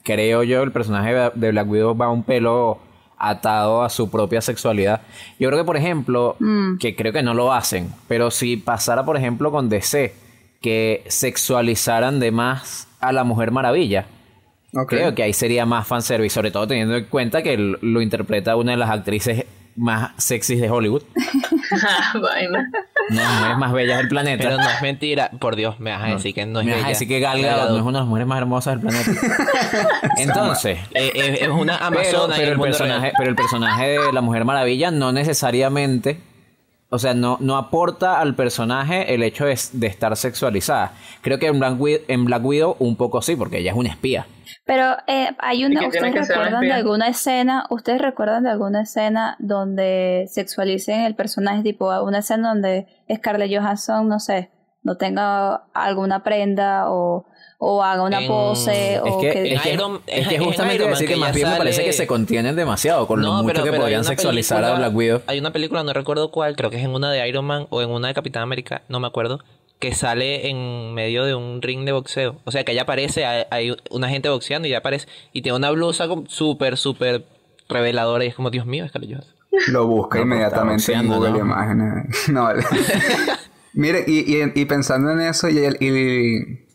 creo 0.08 0.42
yo, 0.42 0.62
el 0.62 0.72
personaje 0.72 1.12
de 1.34 1.50
Black 1.50 1.68
Widow 1.68 1.94
va 1.94 2.08
un 2.08 2.22
pelo 2.22 2.78
atado 3.18 3.82
a 3.82 3.90
su 3.90 4.10
propia 4.10 4.40
sexualidad. 4.40 5.02
Yo 5.38 5.48
creo 5.48 5.60
que, 5.60 5.66
por 5.66 5.76
ejemplo, 5.76 6.36
Mm. 6.38 6.78
que 6.78 6.96
creo 6.96 7.12
que 7.12 7.22
no 7.22 7.34
lo 7.34 7.52
hacen, 7.52 7.92
pero 8.08 8.30
si 8.30 8.56
pasara, 8.56 9.04
por 9.04 9.16
ejemplo, 9.18 9.50
con 9.50 9.68
DC, 9.68 10.14
que 10.62 11.04
sexualizaran 11.08 12.20
de 12.20 12.30
más 12.30 12.88
a 13.00 13.12
la 13.12 13.24
Mujer 13.24 13.50
Maravilla, 13.50 14.06
Ok. 14.74 14.88
creo 14.88 15.14
que 15.14 15.22
ahí 15.24 15.32
sería 15.34 15.66
más 15.66 15.86
fanservice, 15.86 16.32
sobre 16.34 16.50
todo 16.52 16.66
teniendo 16.66 16.96
en 16.96 17.04
cuenta 17.04 17.42
que 17.42 17.56
lo 17.58 18.00
interpreta 18.02 18.56
una 18.56 18.72
de 18.72 18.78
las 18.78 18.90
actrices 18.90 19.44
más 19.76 20.12
sexys 20.16 20.60
de 20.60 20.70
Hollywood, 20.70 21.02
Vaina. 22.22 22.70
Una 23.10 23.20
de 23.20 23.26
las 23.26 23.34
mujeres 23.38 23.58
más 23.58 23.72
bellas 23.72 23.98
del 23.98 24.08
planeta. 24.08 24.44
Pero 24.44 24.56
no 24.58 24.68
es 24.68 24.82
mentira. 24.82 25.30
Por 25.38 25.56
Dios, 25.56 25.78
me 25.80 25.90
vas 25.90 26.02
a 26.04 26.06
decir 26.14 26.34
que 26.34 26.46
no 26.46 26.60
es 26.60 26.66
Me 26.66 26.72
vas 26.72 26.78
a 26.78 26.82
bella. 26.82 26.88
decir 26.90 27.08
que 27.08 27.20
Gal 27.20 27.42
Gadot 27.42 27.70
no 27.70 27.76
es 27.76 27.82
una 27.82 27.98
de 27.98 28.02
las 28.02 28.06
mujeres 28.08 28.26
más 28.28 28.38
hermosas 28.38 28.80
del 28.80 28.88
planeta. 28.88 29.10
Entonces, 30.16 30.78
Eh, 30.94 31.12
eh, 31.14 31.38
es 31.42 31.48
una 31.48 31.74
pero, 31.78 31.86
amazona 32.00 32.34
en 32.36 32.40
pero 32.42 32.52
el 32.52 32.60
personaje, 32.60 33.12
pero 33.16 33.30
el 33.30 33.36
personaje 33.36 33.88
de 33.98 34.12
la 34.12 34.20
Mujer 34.20 34.44
Maravilla 34.44 34.90
no 34.90 35.12
necesariamente, 35.12 36.20
o 36.90 36.98
sea, 36.98 37.14
no, 37.14 37.36
no 37.40 37.56
aporta 37.56 38.20
al 38.20 38.34
personaje 38.34 39.14
el 39.14 39.22
hecho 39.22 39.44
de, 39.46 39.58
de 39.72 39.86
estar 39.86 40.16
sexualizada. 40.16 40.92
Creo 41.20 41.38
que 41.38 41.46
en 41.46 41.58
Black, 41.58 41.80
Widow, 41.80 42.00
en 42.08 42.24
Black 42.24 42.44
Widow 42.44 42.76
un 42.78 42.96
poco 42.96 43.22
sí, 43.22 43.36
porque 43.36 43.58
ella 43.58 43.72
es 43.72 43.76
una 43.76 43.90
espía. 43.90 44.26
Pero 44.68 44.98
eh, 45.06 45.30
hay 45.38 45.64
una, 45.64 45.86
¿ustedes 45.88 46.12
recuerdan 46.14 46.60
de 46.60 46.72
alguna 46.74 47.08
escena? 47.08 47.64
¿Ustedes 47.70 48.02
recuerdan 48.02 48.42
de 48.44 48.50
alguna 48.50 48.82
escena 48.82 49.34
donde 49.38 50.26
sexualicen 50.30 51.00
el 51.00 51.14
personaje? 51.14 51.62
Tipo, 51.62 51.86
una 52.02 52.18
escena 52.18 52.50
donde 52.50 52.86
Scarlett 53.12 53.50
Johansson, 53.50 54.06
no 54.08 54.20
sé, 54.20 54.50
no 54.82 54.96
tenga 54.98 55.62
alguna 55.72 56.22
prenda 56.22 56.90
o, 56.90 57.24
o 57.58 57.82
haga 57.82 58.02
una 58.02 58.20
En- 58.20 58.28
pose 58.28 58.96
Es 58.96 59.00
o 59.02 59.20
que, 59.22 59.30
que... 59.32 59.54
es 59.54 59.62
que, 59.62 59.72
Iron- 59.72 60.02
es 60.06 60.28
que 60.28 60.34
en 60.34 60.44
justamente 60.44 60.86
decir 60.86 61.08
que, 61.08 61.14
que 61.14 61.20
más 61.20 61.34
bien 61.34 61.48
me 61.48 61.56
parece 61.56 61.82
que 61.82 61.94
se 61.94 62.06
contienen 62.06 62.54
demasiado 62.54 63.06
con 63.06 63.22
lo 63.22 63.32
mucho 63.42 63.62
que 63.62 63.70
hay 63.70 63.78
podrían 63.78 64.04
sexualizar 64.04 64.62
a 64.62 64.74
Black 64.74 64.94
Widow. 64.94 65.22
Hay 65.28 65.38
una 65.38 65.50
película, 65.50 65.82
no 65.82 65.94
recuerdo 65.94 66.30
cuál, 66.30 66.56
creo 66.56 66.68
que 66.68 66.76
es 66.76 66.84
en 66.84 66.90
una 66.90 67.10
de 67.10 67.26
Iron 67.26 67.46
Man 67.46 67.66
o 67.70 67.80
en 67.80 67.88
una 67.88 68.08
de 68.08 68.14
Capitán 68.14 68.42
América, 68.42 68.82
no 68.90 69.00
me 69.00 69.06
acuerdo, 69.06 69.40
que 69.78 69.94
sale 69.94 70.48
en 70.50 70.92
medio 70.94 71.24
de 71.24 71.34
un 71.34 71.62
ring 71.62 71.84
de 71.84 71.92
boxeo. 71.92 72.36
O 72.44 72.50
sea, 72.50 72.64
que 72.64 72.72
ella 72.72 72.82
aparece, 72.82 73.24
hay, 73.26 73.44
hay 73.50 73.76
una 73.90 74.08
gente 74.08 74.28
boxeando 74.28 74.66
y 74.66 74.72
ella 74.72 74.78
aparece 74.78 75.06
y 75.32 75.42
tiene 75.42 75.56
una 75.56 75.70
blusa 75.70 76.08
como 76.08 76.26
súper, 76.28 76.76
súper 76.76 77.24
reveladora 77.68 78.24
y 78.24 78.28
es 78.28 78.34
como, 78.34 78.50
Dios 78.50 78.66
mío, 78.66 78.84
es 78.84 78.90
Scarlett 78.90 79.10
Johansson. 79.12 79.34
Lo 79.68 79.86
busca 79.86 80.18
No, 80.18 80.24
pero 80.24 80.34
inmediatamente 80.34 80.92
en 80.92 81.08
Google 81.08 81.30
¿no? 81.30 81.38
Imágenes. 81.38 82.28
No, 82.28 82.42
vale. 82.44 82.64
Mire, 83.74 84.04
y, 84.06 84.34
y, 84.36 84.52
y 84.54 84.64
pensando 84.64 85.12
en 85.12 85.20
eso 85.20 85.48
y, 85.48 85.58
el- 85.58 85.76
y 85.80 86.67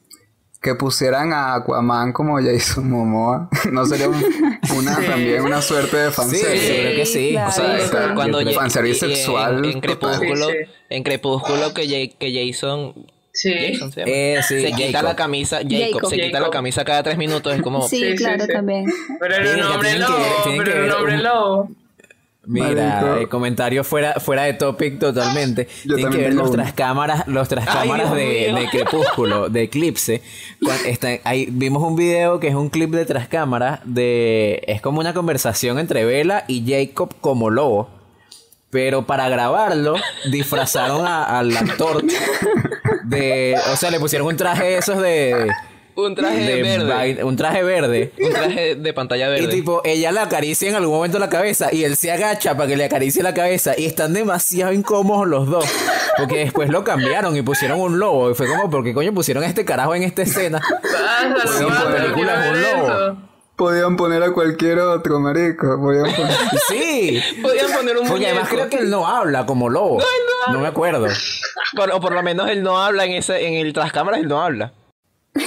que 0.63 0.75
pusieran 0.75 1.33
a 1.33 1.55
Aquaman 1.55 2.13
como 2.13 2.37
Jason 2.39 2.89
Momoa, 2.89 3.49
¿no 3.71 3.85
sería 3.85 4.07
un- 4.09 4.59
una, 4.77 4.95
también 4.95 5.41
una 5.43 5.61
suerte 5.61 5.97
de 5.97 6.09
Sí, 6.09 6.15
fanservice? 6.15 6.67
yo 6.67 6.81
creo 6.81 6.95
que 6.95 7.05
sí. 7.05 7.29
Claro. 7.33 7.49
O 7.49 7.51
sea, 7.51 7.79
Sí, 8.07 8.13
Cuando 8.15 8.51
fanservice 8.53 8.99
sexual 9.07 9.65
en. 9.65 9.81
Crepúsculo, 9.81 10.47
Sí, 10.47 10.53
sí. 10.63 10.71
en 10.89 11.03
Crepúsculo 11.03 11.73
que, 11.73 12.13
que 12.17 12.47
Jason, 12.51 12.93
Sí. 13.35 13.51
Jason 13.73 13.91
se 13.91 13.99
llama, 14.01 14.11
Eh, 14.11 14.39
sí, 14.47 14.61
se 14.61 14.71
quita 14.71 14.99
Jacob. 14.99 15.03
la 15.09 15.15
camisa, 15.15 15.57
Jacob, 15.57 15.93
Jacob. 15.93 16.09
se 16.11 16.19
quita 16.21 16.39
la 16.39 16.49
camisa 16.49 16.85
cada 16.85 17.03
tres 17.03 17.17
minutos, 17.17 17.53
es 17.55 17.61
como, 17.61 17.87
Sí, 17.89 17.97
Sí, 17.99 18.11
sí, 18.11 18.15
claro, 18.23 18.45
sí. 18.45 18.53
también. 18.53 18.85
Pero 19.19 19.35
era 19.35 19.53
un 19.67 19.73
hombre 19.73 19.99
lobo, 19.99 20.17
pero 20.57 20.71
era 20.71 20.83
un 20.85 20.91
hombre 20.99 21.17
lobo. 21.17 21.69
Mira, 22.45 23.17
el 23.19 23.29
comentario 23.29 23.83
fuera, 23.85 24.15
fuera 24.19 24.43
de 24.43 24.53
topic 24.55 24.99
totalmente. 24.99 25.67
Yo 25.85 25.95
Tienen 25.95 26.11
que 26.13 26.17
ver 26.19 26.29
tengo 26.31 26.41
los 26.41 26.51
uno. 26.51 26.61
tras 26.61 26.73
cámaras, 26.73 27.27
los 27.27 27.47
tras 27.47 27.65
Ay, 27.67 27.73
cámaras 27.87 28.13
de, 28.13 28.67
Crepúsculo, 28.69 29.47
de 29.49 29.63
Eclipse. 29.63 30.21
Está- 30.85 31.19
ahí 31.23 31.47
vimos 31.49 31.81
un 31.83 31.95
video 31.95 32.39
que 32.41 32.49
es 32.49 32.55
un 32.55 32.69
clip 32.69 32.91
de 32.91 33.05
tras 33.05 33.27
cámaras 33.29 33.79
de 33.85 34.61
es 34.67 34.81
como 34.81 34.99
una 34.99 35.13
conversación 35.13 35.79
entre 35.79 36.03
Bella 36.03 36.43
y 36.49 36.65
Jacob 36.69 37.13
como 37.21 37.49
lobo. 37.49 37.89
Pero 38.69 39.05
para 39.05 39.29
grabarlo, 39.29 39.95
disfrazaron 40.31 41.05
a- 41.05 41.39
al 41.39 41.55
actor 41.55 42.03
de. 43.05 43.55
O 43.71 43.75
sea, 43.75 43.89
le 43.91 43.99
pusieron 43.99 44.27
un 44.27 44.35
traje 44.35 44.63
de 44.63 44.77
esos 44.79 44.99
de. 45.01 45.49
Un 45.95 46.15
traje 46.15 46.39
de 46.39 46.61
verde, 46.61 47.23
un 47.23 47.35
traje 47.35 47.63
verde. 47.63 48.11
un 48.19 48.29
traje 48.33 48.75
de 48.75 48.93
pantalla 48.93 49.29
verde. 49.29 49.45
Y 49.45 49.49
tipo, 49.49 49.81
ella 49.85 50.11
le 50.11 50.19
acaricia 50.19 50.69
en 50.69 50.75
algún 50.75 50.95
momento 50.95 51.19
la 51.19 51.29
cabeza 51.29 51.73
y 51.73 51.83
él 51.83 51.95
se 51.95 52.11
agacha 52.11 52.55
para 52.57 52.67
que 52.67 52.75
le 52.77 52.85
acaricie 52.85 53.21
la 53.23 53.33
cabeza 53.33 53.73
y 53.77 53.85
están 53.85 54.13
demasiado 54.13 54.73
incómodos 54.73 55.27
los 55.27 55.47
dos. 55.49 55.65
Porque 56.17 56.37
después 56.37 56.69
lo 56.69 56.83
cambiaron 56.83 57.35
y 57.35 57.41
pusieron 57.41 57.79
un 57.79 57.99
lobo. 57.99 58.31
Y 58.31 58.33
fue 58.35 58.47
como, 58.47 58.69
¿por 58.69 58.83
qué 58.83 58.93
coño 58.93 59.13
pusieron 59.13 59.43
a 59.43 59.47
este 59.47 59.65
carajo 59.65 59.95
en 59.95 60.03
esta 60.03 60.21
escena? 60.23 60.59
Pásalo, 60.59 61.39
Sí, 61.57 61.65
pásalo, 61.65 61.89
la 61.89 61.95
película 61.95 62.45
es 62.45 62.51
un 62.51 62.61
lobo. 62.61 62.87
eso. 62.87 63.17
Podían 63.55 63.95
poner 63.97 64.23
a 64.23 64.31
cualquier 64.33 64.79
otro, 64.79 65.19
marico. 65.19 65.79
Podían 65.79 66.11
poner... 66.15 66.35
Sí. 66.67 67.21
Podían 67.41 67.71
poner 67.71 67.97
un 67.97 68.07
Porque 68.07 68.25
además 68.27 68.49
creo 68.49 68.67
que 68.67 68.77
él 68.77 68.89
no 68.89 69.05
habla 69.07 69.45
como 69.45 69.69
lobo. 69.69 69.99
No, 70.51 70.59
me 70.59 70.67
acuerdo. 70.67 71.07
Por- 71.75 71.91
o 71.91 71.99
por 72.01 72.13
lo 72.13 72.23
menos 72.23 72.49
él 72.49 72.63
no 72.63 72.81
habla 72.83 73.05
en 73.05 73.11
ese, 73.13 73.47
en 73.47 73.53
el 73.53 73.71
tras 73.73 73.91
cámaras 73.91 74.19
él 74.21 74.27
no 74.27 74.41
habla. 74.41 74.73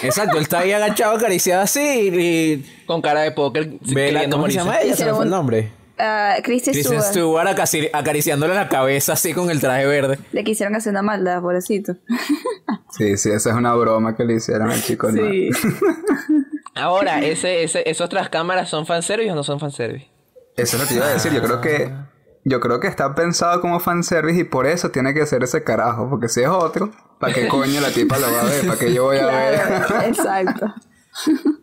Exacto, 0.03 0.37
él 0.37 0.42
está 0.42 0.61
ahí 0.61 0.72
agachado, 0.72 1.16
acariciado 1.16 1.62
así 1.62 1.81
y... 2.12 2.85
Con 2.87 3.01
cara 3.01 3.20
de 3.20 3.31
póker 3.31 3.68
Vela, 3.83 4.20
queriendo 4.20 4.37
¿cómo 4.37 4.49
se 4.49 4.55
llama 4.55 4.81
ella? 4.81 4.96
Se 4.96 5.05
me 5.05 5.14
fue 5.14 5.25
el 5.25 5.31
nombre. 5.31 5.72
Ah, 5.99 6.37
Christy 6.42 6.72
Kristen 6.72 7.01
Stewart. 7.01 7.49
Stewart 7.55 7.90
acariciándole 7.92 8.55
la 8.55 8.68
cabeza 8.68 9.14
así 9.14 9.33
con 9.33 9.51
el 9.51 9.61
traje 9.61 9.87
verde. 9.87 10.18
Le 10.33 10.44
quisieron 10.44 10.75
hacer 10.75 10.90
una 10.90 11.03
maldad, 11.03 11.40
pobrecito. 11.40 11.96
Sí, 12.96 13.18
sí, 13.18 13.31
esa 13.31 13.51
es 13.51 13.57
una 13.57 13.75
broma 13.75 14.16
que 14.16 14.25
le 14.25 14.37
hicieron 14.37 14.70
al 14.70 14.83
chico. 14.83 15.12
¿no? 15.12 15.20
Sí. 15.20 15.51
Ahora, 16.75 17.20
ese, 17.20 17.62
ese, 17.62 17.88
esos 17.88 18.09
tras 18.09 18.31
cámaras 18.31 18.70
son 18.70 18.87
fanservice 18.87 19.31
o 19.33 19.35
no 19.35 19.42
son 19.42 19.61
fanservice. 19.61 20.09
Eso 20.57 20.77
es 20.77 20.83
lo 20.83 20.88
que 20.88 20.94
iba 20.94 21.07
a 21.07 21.12
decir. 21.12 21.31
Yo 21.31 21.42
creo 21.42 21.61
que 21.61 21.92
yo 22.48 22.61
creo 22.61 22.78
que 22.78 22.87
está 22.87 23.12
pensado 23.16 23.61
como 23.61 23.80
fanservice 23.80 24.40
y 24.40 24.44
por 24.44 24.66
eso 24.66 24.90
tiene 24.90 25.12
que 25.14 25.26
ser 25.26 25.42
ese 25.42 25.64
carajo. 25.64 26.09
Porque 26.09 26.28
si 26.28 26.42
es 26.42 26.48
otro, 26.48 26.92
¿para 27.18 27.35
qué 27.35 27.48
coño 27.48 27.80
la 27.80 27.90
tipa 27.90 28.18
lo 28.18 28.30
va 28.30 28.42
a 28.42 28.44
ver? 28.44 28.66
¿Para 28.66 28.78
qué 28.78 28.94
yo 28.94 29.04
voy 29.04 29.18
a 29.18 29.26
ver? 29.26 29.61
Exacto. 30.06 30.72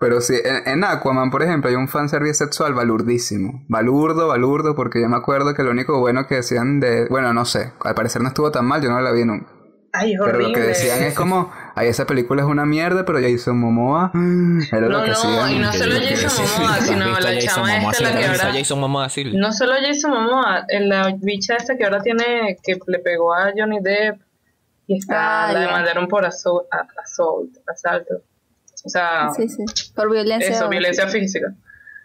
Pero 0.00 0.20
sí, 0.20 0.34
en, 0.44 0.68
en 0.68 0.84
Aquaman, 0.84 1.30
por 1.30 1.44
ejemplo, 1.44 1.70
hay 1.70 1.76
un 1.76 1.86
fanservice 1.86 2.34
sexual 2.34 2.74
balurdísimo. 2.74 3.64
Balurdo, 3.68 4.26
balurdo, 4.26 4.74
porque 4.74 5.00
yo 5.00 5.08
me 5.08 5.16
acuerdo 5.16 5.54
que 5.54 5.62
lo 5.62 5.70
único 5.70 6.00
bueno 6.00 6.26
que 6.26 6.34
decían 6.34 6.80
de... 6.80 7.06
Bueno, 7.08 7.32
no 7.32 7.44
sé, 7.44 7.72
al 7.80 7.94
parecer 7.94 8.20
no 8.20 8.28
estuvo 8.28 8.50
tan 8.50 8.66
mal, 8.66 8.82
yo 8.82 8.90
no 8.90 9.00
la 9.00 9.12
vi 9.12 9.24
nunca. 9.24 9.46
Ay, 9.92 10.14
es 10.14 10.20
Pero 10.22 10.40
lo 10.40 10.52
que 10.52 10.60
decían 10.60 11.04
es 11.04 11.14
como, 11.14 11.52
ay, 11.74 11.88
esa 11.88 12.06
película 12.06 12.42
es 12.42 12.48
una 12.48 12.64
mierda, 12.64 13.04
pero 13.04 13.18
Jason 13.20 13.58
Momoa 13.58 14.10
era 14.72 14.80
lo 14.82 14.88
No, 14.88 15.02
que 15.04 15.10
no, 15.10 15.14
hacían. 15.16 15.50
y 15.50 15.58
no 15.58 15.72
solo 15.72 15.94
Jason 15.96 16.30
sí. 16.30 16.42
Momoa, 16.58 16.74
¿Has 16.76 16.86
sino 16.86 17.06
la 17.06 17.14
Jason 17.14 17.38
chama 17.40 17.74
Momoa 17.76 17.92
esta, 17.92 18.04
la 18.04 18.18
que 18.18 18.26
ahora... 18.26 18.52
Jason 18.52 18.80
Momoa 18.80 19.04
así. 19.06 19.24
No 19.24 19.52
solo 19.52 19.72
Jason 19.80 20.10
Momoa, 20.12 20.66
la 20.80 21.14
bicha 21.20 21.56
esta 21.56 21.76
que 21.76 21.84
ahora 21.84 22.00
tiene, 22.02 22.56
que 22.62 22.76
le 22.86 22.98
pegó 23.00 23.34
a 23.34 23.52
Johnny 23.56 23.78
Depp 23.80 24.20
y 24.86 24.98
está, 24.98 25.48
Ah, 25.48 25.52
la 25.52 25.60
demandaron 25.60 26.08
por 26.08 26.24
assault, 26.26 26.66
asalto. 27.66 28.14
O 28.84 28.88
sea, 28.88 29.30
Sí, 29.34 29.48
sí. 29.48 29.64
Por 29.94 30.10
violencia. 30.12 30.50
eso, 30.50 30.68
violencia 30.68 31.08
física. 31.08 31.54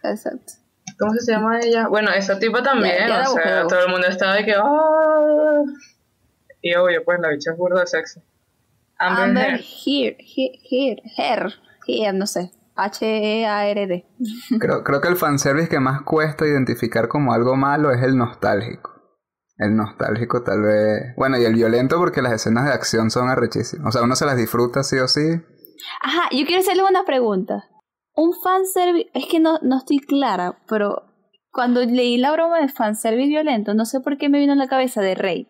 Exacto. 0.04 0.54
¿Cómo 0.98 1.14
se 1.14 1.32
llama 1.32 1.60
ella? 1.60 1.88
Bueno, 1.88 2.10
esa 2.12 2.40
tipa 2.40 2.64
también, 2.64 2.96
Ya- 3.00 3.08
ya 3.08 3.18
la 3.20 3.30
o 3.30 3.34
sea, 3.34 3.68
todo 3.68 3.84
el 3.86 3.92
mundo 3.92 4.08
estaba 4.08 4.36
de 4.36 4.46
que, 4.46 4.54
"Ah". 4.56 5.62
Y 6.62 6.74
obvio, 6.76 7.04
pues 7.06 7.20
la 7.22 7.30
bicha 7.30 7.52
es 7.52 7.58
burda 7.58 7.82
de 7.82 7.88
sexy. 7.88 8.22
Amber, 9.00 9.24
Amber 9.24 9.62
Heard. 9.86 10.18
Heard, 10.36 11.02
Heard, 11.18 11.54
Heard, 11.88 12.16
no 12.16 12.28
sé. 12.28 12.52
H-E-A-R-D. 12.76 14.06
Creo, 14.60 14.84
creo 14.84 15.02
que 15.02 15.08
el 15.10 15.18
fanservice 15.18 15.70
que 15.70 15.80
más 15.80 16.04
cuesta 16.04 16.46
identificar 16.46 17.08
como 17.08 17.34
algo 17.34 17.56
malo 17.56 17.92
es 17.92 18.02
el 18.04 18.16
nostálgico. 18.16 18.92
El 19.58 19.76
nostálgico 19.76 20.44
tal 20.44 20.62
vez... 20.62 21.16
Bueno, 21.18 21.38
y 21.38 21.44
el 21.44 21.56
violento 21.56 21.98
porque 21.98 22.22
las 22.22 22.32
escenas 22.32 22.66
de 22.66 22.72
acción 22.72 23.12
son 23.12 23.30
arrechísimas. 23.30 23.88
O 23.88 23.92
sea, 23.92 24.04
uno 24.04 24.16
se 24.16 24.26
las 24.26 24.38
disfruta 24.38 24.84
sí 24.84 24.98
o 24.98 25.08
sí. 25.08 25.42
Ajá, 26.02 26.30
yo 26.32 26.46
quiero 26.46 26.62
hacerle 26.62 26.84
una 26.90 27.04
pregunta. 27.04 27.66
Un 28.16 28.34
fanservice, 28.42 29.10
es 29.14 29.26
que 29.28 29.40
no, 29.40 29.60
no 29.62 29.78
estoy 29.78 30.00
clara, 30.00 30.60
pero 30.68 31.04
cuando 31.52 31.84
leí 31.84 32.18
la 32.18 32.32
broma 32.32 32.60
de 32.60 32.70
fanservice 32.70 33.28
violento, 33.28 33.74
no 33.74 33.86
sé 33.86 34.00
por 34.00 34.18
qué 34.18 34.30
me 34.30 34.40
vino 34.40 34.54
en 34.54 34.60
la 34.60 34.68
cabeza 34.68 35.02
de 35.02 35.16
Rey. 35.16 35.50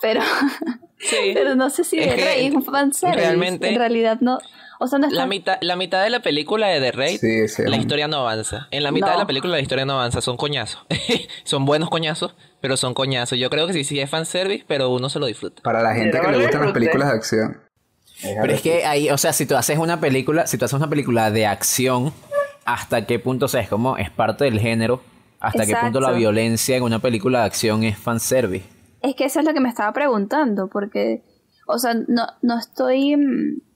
Pero, 0.00 0.20
Sí. 0.98 1.30
pero 1.34 1.54
no 1.54 1.70
sé 1.70 1.84
si 1.84 1.98
Es 1.98 2.10
de 2.10 2.16
que 2.16 2.24
Rey 2.24 2.46
es 2.46 2.54
un 2.54 2.62
fanservice. 2.64 3.20
realmente- 3.20 3.68
en 3.68 3.78
realidad 3.78 4.18
no. 4.20 4.38
O 4.80 4.86
sea, 4.86 5.00
no 5.00 5.08
La 5.10 5.26
mitad, 5.26 5.58
la 5.60 5.74
mitad 5.74 6.04
de 6.04 6.10
la 6.10 6.20
película 6.20 6.68
de 6.68 6.80
The 6.80 6.92
Raid, 6.92 7.18
Sí, 7.18 7.48
sí. 7.48 7.62
la 7.66 7.76
historia 7.76 8.06
no 8.06 8.18
avanza. 8.18 8.68
En 8.70 8.84
la 8.84 8.92
mitad 8.92 9.10
de 9.10 9.18
la 9.18 9.26
película 9.26 9.54
la 9.54 9.60
historia 9.60 9.84
no 9.84 9.94
avanza, 9.94 10.20
son 10.20 10.36
coñazos. 10.36 10.86
son 11.44 11.64
buenos 11.64 11.90
coñazos, 11.90 12.36
pero 12.60 12.76
son 12.76 12.94
coñazos. 12.94 13.38
Yo 13.38 13.50
creo 13.50 13.66
que 13.66 13.72
sí, 13.72 13.82
sí 13.82 13.98
es 13.98 14.08
fanservice, 14.08 14.64
pero 14.68 14.90
uno 14.90 15.08
se 15.08 15.18
lo 15.18 15.26
disfruta. 15.26 15.62
Para 15.62 15.82
la 15.82 15.94
gente 15.94 16.20
que 16.20 16.28
le 16.30 16.38
gustan 16.42 16.62
las 16.62 16.72
películas 16.72 17.08
de 17.08 17.14
acción. 17.14 17.60
Pero 18.22 18.52
es 18.52 18.60
que 18.62 18.84
ahí, 18.84 19.10
o 19.10 19.18
sea, 19.18 19.32
si 19.32 19.46
tú 19.46 19.56
haces 19.56 19.78
una 19.78 19.98
película, 19.98 20.46
si 20.46 20.58
tú 20.58 20.64
haces 20.64 20.76
una 20.76 20.88
película 20.88 21.30
de 21.32 21.46
acción, 21.46 22.12
¿hasta 22.64 23.04
qué 23.04 23.18
punto, 23.18 23.46
o 23.46 23.48
sea, 23.48 23.60
es 23.60 23.68
como, 23.68 23.96
es 23.96 24.10
parte 24.10 24.44
del 24.44 24.60
género? 24.60 25.02
¿Hasta 25.40 25.66
qué 25.66 25.74
punto 25.74 26.00
la 26.00 26.12
violencia 26.12 26.76
en 26.76 26.82
una 26.84 27.00
película 27.00 27.40
de 27.40 27.46
acción 27.46 27.82
es 27.84 27.98
fanservice? 27.98 28.66
Es 29.02 29.14
que 29.14 29.24
eso 29.26 29.40
es 29.40 29.46
lo 29.46 29.54
que 29.54 29.60
me 29.60 29.68
estaba 29.68 29.92
preguntando, 29.92 30.68
porque, 30.68 31.22
o 31.66 31.78
sea, 31.78 31.94
no, 31.94 32.26
no 32.42 32.58
estoy... 32.58 33.16
mm, 33.16 33.68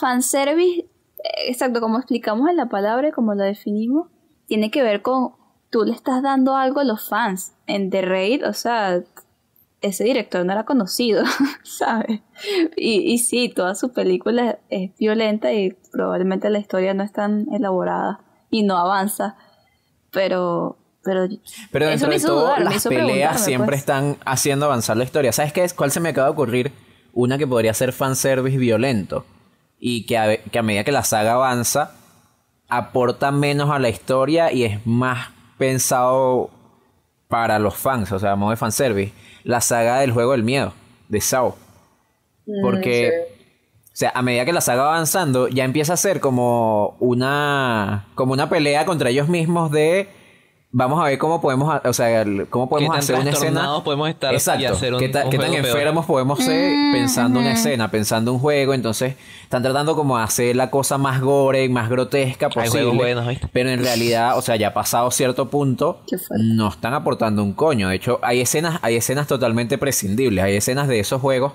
fanservice, 0.00 0.80
eh, 0.80 1.48
exacto, 1.48 1.80
como 1.80 1.98
explicamos 1.98 2.48
en 2.48 2.56
la 2.56 2.70
palabra 2.70 3.08
y 3.08 3.12
como 3.12 3.34
lo 3.34 3.44
definimos, 3.44 4.08
tiene 4.46 4.70
que 4.70 4.82
ver 4.82 5.02
con, 5.02 5.34
tú 5.68 5.84
le 5.84 5.92
estás 5.92 6.22
dando 6.22 6.56
algo 6.56 6.80
a 6.80 6.84
los 6.84 7.08
fans. 7.08 7.52
En 7.66 7.90
The 7.90 8.02
Raid, 8.02 8.48
o 8.48 8.54
sea, 8.54 9.02
ese 9.82 10.04
director 10.04 10.44
no 10.44 10.52
era 10.52 10.64
conocido, 10.64 11.22
¿sabes? 11.62 12.22
Y, 12.76 13.12
y 13.12 13.18
sí, 13.18 13.50
toda 13.50 13.74
su 13.74 13.92
película 13.92 14.58
es 14.70 14.96
violenta 14.96 15.52
y 15.52 15.76
probablemente 15.92 16.50
la 16.50 16.58
historia 16.58 16.94
no 16.94 17.04
es 17.04 17.12
tan 17.12 17.46
elaborada 17.52 18.20
y 18.50 18.62
no 18.62 18.76
avanza, 18.76 19.36
pero... 20.10 20.78
Pero, 21.02 21.28
Pero 21.70 21.86
dentro 21.86 22.10
de 22.10 22.20
todo, 22.20 22.40
dudar, 22.40 22.60
las 22.60 22.84
peleas 22.84 23.06
preguntarme, 23.06 23.38
siempre 23.38 23.66
pues. 23.68 23.78
están 23.80 24.18
haciendo 24.24 24.66
avanzar 24.66 24.96
la 24.96 25.04
historia. 25.04 25.32
¿Sabes 25.32 25.52
qué 25.52 25.64
es? 25.64 25.72
¿Cuál 25.72 25.90
se 25.90 26.00
me 26.00 26.10
acaba 26.10 26.26
de 26.26 26.32
ocurrir? 26.32 26.72
Una 27.12 27.38
que 27.38 27.46
podría 27.46 27.72
ser 27.74 27.92
fanservice 27.92 28.58
violento. 28.58 29.24
Y 29.78 30.04
que 30.04 30.18
a, 30.18 30.36
que 30.36 30.58
a 30.58 30.62
medida 30.62 30.84
que 30.84 30.92
la 30.92 31.04
saga 31.04 31.32
avanza, 31.32 31.92
aporta 32.68 33.30
menos 33.30 33.70
a 33.70 33.78
la 33.78 33.88
historia 33.88 34.52
y 34.52 34.64
es 34.64 34.86
más 34.86 35.28
pensado 35.58 36.50
para 37.28 37.58
los 37.58 37.76
fans, 37.76 38.12
o 38.12 38.18
sea, 38.18 38.36
modo 38.36 38.50
de 38.50 38.56
fanservice. 38.56 39.12
La 39.44 39.60
saga 39.60 40.00
del 40.00 40.12
juego 40.12 40.32
del 40.32 40.42
miedo, 40.42 40.74
de 41.08 41.20
Sao. 41.20 41.56
Porque, 42.62 43.28
o 43.84 43.96
sea, 43.96 44.12
a 44.14 44.22
medida 44.22 44.44
que 44.44 44.52
la 44.52 44.60
saga 44.60 44.82
va 44.82 44.94
avanzando, 44.94 45.48
ya 45.48 45.64
empieza 45.64 45.92
a 45.92 45.96
ser 45.96 46.20
como 46.20 46.96
una, 46.98 48.06
como 48.14 48.32
una 48.32 48.48
pelea 48.48 48.84
contra 48.84 49.10
ellos 49.10 49.28
mismos 49.28 49.70
de 49.70 50.08
vamos 50.72 51.00
a 51.00 51.04
ver 51.06 51.18
cómo 51.18 51.40
podemos, 51.40 51.80
o 51.84 51.92
sea, 51.92 52.22
el- 52.22 52.46
cómo 52.48 52.68
podemos 52.68 52.96
hacer 52.96 53.16
una 53.16 53.30
escena. 53.30 53.82
podemos 53.82 54.08
estar 54.08 54.32
y 54.32 54.36
Exacto. 54.36 54.68
hacer 54.72 54.94
un- 54.94 55.00
¿Qué, 55.00 55.08
ta- 55.08 55.24
un 55.24 55.30
qué 55.30 55.38
tan 55.38 55.50
peor? 55.50 55.66
enfermos 55.66 56.06
podemos 56.06 56.38
ser 56.38 56.72
pensando 56.92 57.40
una 57.40 57.52
escena, 57.52 57.90
pensando 57.90 58.32
un 58.32 58.38
juego? 58.38 58.72
Entonces, 58.72 59.14
están 59.42 59.62
tratando 59.64 59.96
como 59.96 60.16
de 60.18 60.22
hacer 60.24 60.54
la 60.54 60.70
cosa 60.70 60.96
más 60.96 61.20
gore, 61.20 61.68
más 61.68 61.88
grotesca 61.90 62.48
posible. 62.50 63.14
¿viste? 63.28 63.48
Pero 63.52 63.70
en 63.70 63.80
realidad, 63.82 64.38
o 64.38 64.42
sea, 64.42 64.54
ya 64.56 64.72
pasado 64.72 65.10
cierto 65.10 65.50
punto, 65.50 66.02
no 66.38 66.68
están 66.68 66.94
aportando 66.94 67.42
un 67.42 67.52
coño. 67.52 67.88
De 67.88 67.96
hecho, 67.96 68.20
hay 68.22 68.40
escenas, 68.40 68.78
hay 68.82 68.94
escenas 68.96 69.26
totalmente 69.26 69.76
prescindibles. 69.78 70.44
Hay 70.44 70.54
escenas 70.54 70.86
de 70.86 71.00
esos 71.00 71.20
juegos. 71.20 71.52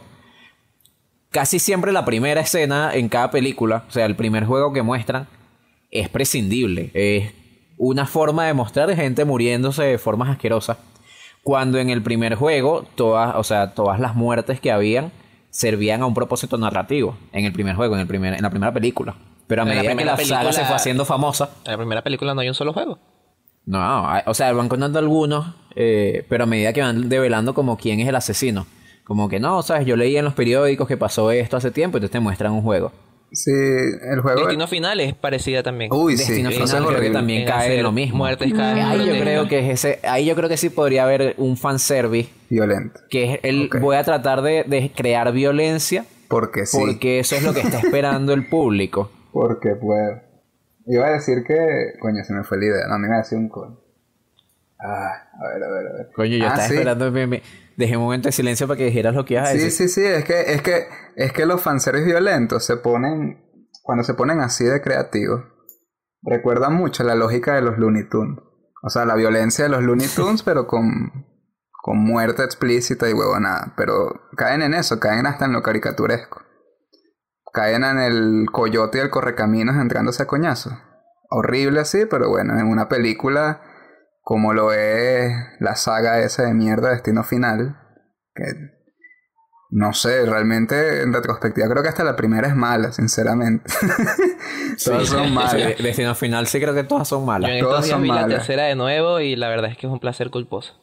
Casi 1.32 1.60
siempre 1.60 1.92
la 1.92 2.06
primera 2.06 2.42
escena 2.42 2.92
en 2.94 3.10
cada 3.10 3.30
película, 3.32 3.84
o 3.90 3.92
sea, 3.92 4.06
el 4.06 4.16
primer 4.16 4.46
juego 4.46 4.72
que 4.72 4.82
muestran, 4.84 5.28
es 5.92 6.08
prescindible. 6.10 6.92
Es 6.94 7.32
una 7.78 8.06
forma 8.06 8.46
de 8.46 8.54
mostrar 8.54 8.94
gente 8.96 9.26
muriéndose 9.26 9.84
de 9.84 9.98
formas 9.98 10.30
asquerosas. 10.30 10.78
Cuando 11.44 11.78
en 11.78 11.90
el 11.90 12.02
primer 12.02 12.36
juego, 12.36 12.86
todas, 12.96 13.36
o 13.36 13.44
sea, 13.44 13.74
todas 13.74 14.00
las 14.00 14.16
muertes 14.16 14.60
que 14.60 14.72
habían 14.72 15.12
servían 15.52 16.02
a 16.02 16.06
un 16.06 16.14
propósito 16.14 16.58
narrativo. 16.58 17.18
En 17.32 17.46
el 17.46 17.54
primer 17.54 17.76
juego, 17.76 17.96
en, 17.96 18.02
el 18.02 18.08
primer, 18.08 18.34
en 18.34 18.42
la 18.42 18.50
primera 18.50 18.74
película. 18.74 19.16
Pero 19.48 19.62
a 19.62 19.66
En 19.66 19.70
la 19.70 19.76
medida 19.76 19.96
que 19.96 20.06
la 20.06 20.12
saga 20.18 20.24
se 20.26 20.34
película- 20.34 20.66
fue 20.68 20.76
haciendo 20.76 21.06
famosa, 21.06 21.50
En 21.66 21.72
la 21.74 21.78
primera 21.78 22.02
película 22.02 22.34
no 22.34 22.42
hay 22.42 22.48
un 22.50 22.56
solo 22.56 22.74
juego. 22.74 22.98
no, 23.66 24.08
o 24.26 24.34
sea, 24.34 24.52
van 24.54 24.70
contando 24.70 24.98
algunos, 25.00 25.54
eh, 25.76 26.26
pero 26.30 26.44
a 26.44 26.48
medida 26.48 26.74
que 26.74 26.82
van 26.82 27.10
develando 27.10 27.54
como 27.54 27.78
quién 27.78 28.00
es 28.00 28.08
el 28.08 28.16
asesino. 28.16 28.66
Como 29.04 29.30
que 29.30 29.40
no, 29.40 29.62
sabes, 29.62 29.86
yo 29.86 29.96
leí 29.96 30.18
en 30.18 30.26
los 30.26 30.34
periódicos 30.34 30.88
que 30.88 30.98
pasó 30.98 31.30
esto 31.30 31.58
hace 31.58 31.70
tiempo, 31.70 31.98
entonces 31.98 32.12
te 32.12 32.20
muestran 32.20 32.54
un 32.54 32.64
juego. 32.64 32.92
Sí, 33.32 33.52
el 33.52 34.22
juego... 34.22 34.40
Destino 34.42 34.68
Final 34.68 35.00
es 35.02 35.14
parecida 35.14 35.62
también. 35.64 35.92
Uy, 35.94 36.16
sí, 36.18 36.26
Destino 36.26 36.50
eso 36.50 36.66
Final 36.66 36.84
es 36.84 36.90
creo 36.90 37.02
que 37.02 37.10
también 37.10 37.42
En 37.42 37.48
cae 37.48 37.78
en 37.78 37.84
lo 37.84 37.92
mismo. 37.92 38.18
muertes 38.18 38.54
cada 38.54 38.74
vez 38.74 38.84
más 38.84 38.92
Ahí 38.94 39.06
yo 39.08 39.20
creo 39.22 39.48
que 39.48 39.60
es 39.60 39.86
ese, 39.86 40.00
ahí 40.08 40.26
yo 40.26 40.36
creo 40.36 40.48
que 40.50 40.58
sí 40.58 40.70
podría 40.70 41.04
haber 41.04 41.36
un 41.38 41.58
fanservice, 41.58 42.30
Violento. 42.50 43.00
que 43.10 43.34
es 43.34 43.40
el 43.44 43.70
voy 43.82 43.98
a 43.98 44.04
tratar 44.04 44.42
de, 44.42 44.64
de 44.64 44.92
crear 44.96 45.32
violencia, 45.34 46.06
Porque 46.30 46.66
sí. 46.66 46.78
porque 46.80 47.20
eso 47.20 47.36
es 47.36 47.44
lo 47.44 47.54
que 47.54 47.62
está 47.62 47.80
esperando 47.80 48.34
el 48.34 48.48
público. 48.48 49.12
Porque 49.34 49.76
puedo. 49.76 50.22
Iba 50.88 51.08
a 51.08 51.12
decir 51.12 51.44
que... 51.46 51.56
Coño, 52.00 52.24
se 52.24 52.34
me 52.34 52.44
fue 52.44 52.58
la 52.60 52.66
idea. 52.66 52.88
No, 52.88 52.98
me 53.00 53.08
iba 53.08 53.16
a 53.16 53.20
decir 53.20 53.38
un 53.38 53.50
coño. 53.50 53.78
Ah, 54.88 55.30
a 55.42 55.48
ver, 55.54 55.64
a 55.64 55.70
ver, 55.72 55.88
a 55.88 55.94
ver. 55.94 56.12
Coño, 56.16 56.38
yo 56.38 56.46
Ah, 56.46 56.50
estaba 56.50 56.68
sí. 56.68 56.74
esperando, 56.76 57.12
me, 57.12 57.26
me- 57.28 57.42
dejé 57.78 57.98
un 57.98 58.04
momento 58.04 58.28
de 58.28 58.32
silencio 58.34 58.68
para 58.68 58.78
que 58.78 58.86
dijeras 58.86 59.16
lo 59.16 59.26
que 59.26 59.34
ibas 59.36 59.50
a 59.50 59.52
Sí, 59.54 59.58
decir. 59.58 59.72
sí, 59.72 59.88
sí, 59.90 60.06
es 60.06 60.24
que, 60.26 60.54
es 60.54 60.62
que, 60.62 60.88
es 61.16 61.34
que 61.34 61.46
los 61.46 61.62
fanservice 61.62 62.06
violentos 62.06 62.64
se 62.66 62.78
ponen, 62.78 63.44
cuando 63.84 64.04
se 64.04 64.14
ponen 64.14 64.40
así 64.42 64.64
de 64.64 64.82
creativos, 64.82 65.42
recuerdan 66.22 66.74
mucho 66.76 67.04
la 67.04 67.16
lógica 67.16 67.56
de 67.56 67.62
los 67.62 67.78
Looney 67.78 68.08
Tunes. 68.10 68.40
O 68.84 68.90
sea, 68.90 69.06
la 69.06 69.16
violencia 69.16 69.64
de 69.66 69.70
los 69.72 69.82
Looney 69.84 70.08
Tunes, 70.16 70.44
pero 70.44 70.68
con, 70.68 71.12
con 71.72 71.98
muerte 71.98 72.44
explícita 72.44 73.10
y 73.10 73.14
huevonada. 73.14 73.74
Pero 73.76 74.30
caen 74.38 74.62
en 74.62 74.74
eso, 74.76 75.00
caen 75.00 75.26
hasta 75.26 75.46
en 75.46 75.54
lo 75.54 75.64
caricaturesco. 75.64 76.44
Caen 77.54 77.84
en 77.84 78.00
el 78.00 78.46
coyote 78.52 78.98
y 78.98 79.02
el 79.02 79.10
correcaminos 79.10 79.78
entrándose 79.78 80.22
a 80.24 80.28
coñazo. 80.28 80.72
Horrible 81.30 81.80
así, 81.80 82.06
pero 82.06 82.30
bueno, 82.30 82.60
en 82.60 82.68
una 82.68 82.88
película 82.90 83.62
como 84.28 84.54
lo 84.54 84.74
es 84.74 85.32
la 85.60 85.76
saga 85.76 86.20
esa 86.20 86.44
de 86.44 86.54
mierda 86.56 86.90
Destino 86.90 87.24
Final, 87.24 87.78
que 88.34 88.44
no 89.70 89.94
sé, 89.94 90.26
realmente 90.26 91.02
en 91.04 91.14
retrospectiva 91.14 91.68
creo 91.70 91.84
que 91.84 91.90
hasta 91.90 92.04
la 92.04 92.16
primera 92.16 92.48
es 92.48 92.56
mala, 92.56 92.92
sinceramente. 92.92 93.70
Todas 94.84 95.08
son 95.08 95.26
Sí, 95.28 95.32
malas. 95.32 95.54
Destino 95.82 96.16
Final 96.16 96.48
sí 96.48 96.60
creo 96.60 96.74
que 96.74 96.84
todas 96.84 97.08
son 97.08 97.22
Yo 97.22 97.26
malas. 97.28 97.52
en 97.52 97.60
Todas 97.60 97.86
son 97.88 98.02
vi 98.02 98.08
la 98.08 98.14
malas. 98.16 98.30
tercera 98.30 98.64
de 98.64 98.76
nuevo 98.76 99.20
y 99.20 99.36
la 99.36 99.48
verdad 99.50 99.70
es 99.72 99.78
que 99.78 99.86
es 99.88 99.94
un 99.94 100.00
placer 100.00 100.30
culposo. 100.32 100.74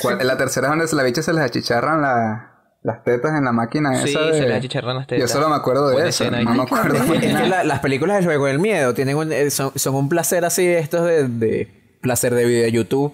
¿Cuál- 0.00 0.20
en 0.20 0.26
la 0.26 0.36
tercera 0.36 0.66
es 0.68 0.70
donde 0.70 0.86
se 0.88 0.94
la 0.96 1.02
bicha 1.02 1.22
se 1.22 1.32
les 1.32 1.42
achicharran 1.42 2.00
la- 2.00 2.46
las 2.82 3.02
tetas 3.04 3.36
en 3.36 3.44
la 3.44 3.52
máquina 3.52 3.94
Sí, 4.02 4.10
esa 4.10 4.20
de... 4.20 4.32
se 4.38 4.48
las 4.48 4.62
Yo 4.62 5.06
tetas. 5.06 5.30
solo 5.30 5.48
me 5.48 5.56
acuerdo 5.56 5.88
de 5.88 5.94
Buena 5.94 6.08
eso, 6.08 6.24
escena, 6.24 6.42
no 6.42 6.54
me 6.54 6.62
acuerdo 6.62 6.96
Es 7.14 7.20
que 7.20 7.46
la- 7.48 7.64
las 7.64 7.80
películas 7.80 8.16
del 8.18 8.26
juego 8.26 8.46
del 8.46 8.58
miedo 8.58 8.94
tienen 8.94 9.16
un- 9.16 9.32
eh, 9.32 9.50
son, 9.50 9.72
son 9.76 9.94
un 9.96 10.08
placer 10.08 10.44
así 10.44 10.66
de 10.66 10.78
estos 10.78 11.04
de, 11.04 11.28
de 11.28 11.79
placer 12.00 12.34
de 12.34 12.44
video 12.44 12.62
de 12.64 12.72
YouTube, 12.72 13.12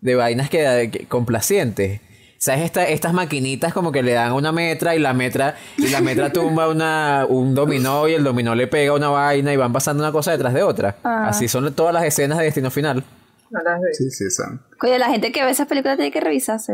de 0.00 0.14
vainas 0.14 0.50
que, 0.50 0.90
que- 0.92 1.06
complacientes. 1.06 2.00
¿Sabes? 2.38 2.62
Esta- 2.62 2.86
estas 2.88 3.14
maquinitas 3.14 3.72
como 3.72 3.90
que 3.90 4.02
le 4.02 4.12
dan 4.12 4.32
una 4.32 4.52
metra 4.52 4.94
y 4.94 4.98
la 4.98 5.14
metra 5.14 5.56
y 5.78 5.88
la 5.88 6.00
metra 6.02 6.30
tumba 6.32 6.68
una, 6.68 7.24
un 7.28 7.54
dominó 7.54 8.06
y 8.06 8.12
el 8.12 8.22
dominó 8.24 8.54
le 8.54 8.66
pega 8.66 8.92
una 8.92 9.08
vaina 9.08 9.52
y 9.52 9.56
van 9.56 9.72
pasando 9.72 10.02
una 10.02 10.12
cosa 10.12 10.32
detrás 10.32 10.52
de 10.52 10.62
otra. 10.62 10.96
Ah. 11.04 11.28
Así 11.28 11.48
son 11.48 11.72
todas 11.74 11.94
las 11.94 12.04
escenas 12.04 12.36
de 12.38 12.44
Destino 12.44 12.70
Final. 12.70 13.02
No 13.50 13.60
las 13.62 13.80
vi. 13.80 13.94
Sí, 13.94 14.10
sí, 14.10 14.30
son. 14.30 14.60
Oye, 14.82 14.98
la 14.98 15.08
gente 15.08 15.32
que 15.32 15.42
ve 15.42 15.50
esas 15.50 15.66
películas 15.68 15.96
tiene 15.96 16.10
que 16.12 16.20
revisarse. 16.20 16.72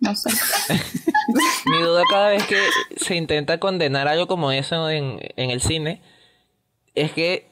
No 0.00 0.14
sé. 0.16 0.28
Mi 1.66 1.80
duda 1.82 2.02
cada 2.10 2.28
vez 2.28 2.44
que 2.46 2.58
se 2.96 3.14
intenta 3.16 3.58
condenar 3.58 4.06
algo 4.08 4.26
como 4.26 4.52
eso 4.52 4.90
en, 4.90 5.18
en 5.36 5.50
el 5.50 5.62
cine 5.62 6.02
es 6.94 7.12
que 7.12 7.46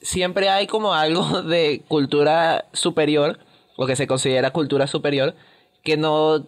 siempre 0.00 0.48
hay 0.48 0.66
como 0.66 0.94
algo 0.94 1.42
de 1.42 1.82
cultura 1.88 2.66
superior, 2.72 3.38
o 3.76 3.86
que 3.86 3.96
se 3.96 4.06
considera 4.06 4.50
cultura 4.52 4.86
superior, 4.86 5.34
que 5.82 5.96
no, 5.96 6.46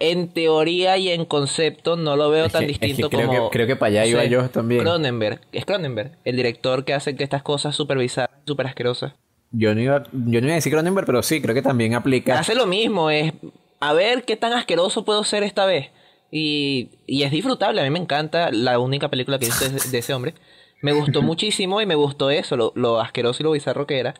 en 0.00 0.28
teoría 0.28 0.96
y 0.96 1.08
en 1.10 1.24
concepto, 1.24 1.96
no 1.96 2.16
lo 2.16 2.30
veo 2.30 2.46
Es 2.46 2.52
tan 2.52 2.66
que- 2.66 2.72
es 2.72 2.78
que 2.78 2.86
distinto 2.86 3.10
creo 3.10 3.26
como... 3.26 3.50
que- 3.50 3.52
creo 3.56 3.66
que 3.66 3.76
para 3.76 3.90
allá 3.90 4.06
iba 4.06 4.24
yo 4.24 4.48
también. 4.50 4.82
Cronenberg, 4.82 5.40
es 5.52 5.64
Cronenberg, 5.64 6.12
el 6.24 6.36
director 6.36 6.84
que 6.84 6.94
hace 6.94 7.16
que 7.16 7.24
estas 7.24 7.42
cosas 7.42 7.74
super 7.74 7.98
bizarras, 7.98 8.38
super 8.46 8.66
asquerosas. 8.66 9.14
yo 9.50 9.74
no 9.74 9.80
iba, 9.80 10.04
yo 10.12 10.40
no 10.40 10.46
iba 10.46 10.52
a 10.52 10.56
decir 10.56 10.72
Cronenberg, 10.72 11.06
pero 11.06 11.22
sí, 11.22 11.40
creo 11.40 11.54
que 11.54 11.62
también 11.62 11.94
aplica. 11.94 12.38
Hace 12.38 12.54
lo 12.54 12.66
mismo, 12.66 13.10
es 13.10 13.32
a 13.80 13.92
ver 13.92 14.24
qué 14.24 14.36
tan 14.36 14.52
asqueroso 14.52 15.04
puedo 15.04 15.24
ser 15.24 15.42
esta 15.42 15.66
vez. 15.66 15.88
Y, 16.30 16.90
y 17.06 17.22
es 17.22 17.30
disfrutable, 17.30 17.80
a 17.80 17.84
mí 17.84 17.90
me 17.90 17.98
encanta 17.98 18.50
la 18.52 18.78
única 18.78 19.08
película 19.08 19.38
que 19.38 19.46
hice 19.46 19.68
de, 19.70 19.80
de 19.90 19.98
ese 19.98 20.12
hombre. 20.14 20.34
Me 20.82 20.92
gustó 20.92 21.22
muchísimo 21.22 21.80
y 21.80 21.86
me 21.86 21.94
gustó 21.94 22.30
eso, 22.30 22.56
lo, 22.56 22.72
lo 22.74 23.00
asqueroso 23.00 23.42
y 23.42 23.44
lo 23.44 23.50
bizarro 23.52 23.86
que 23.86 23.98
era. 23.98 24.14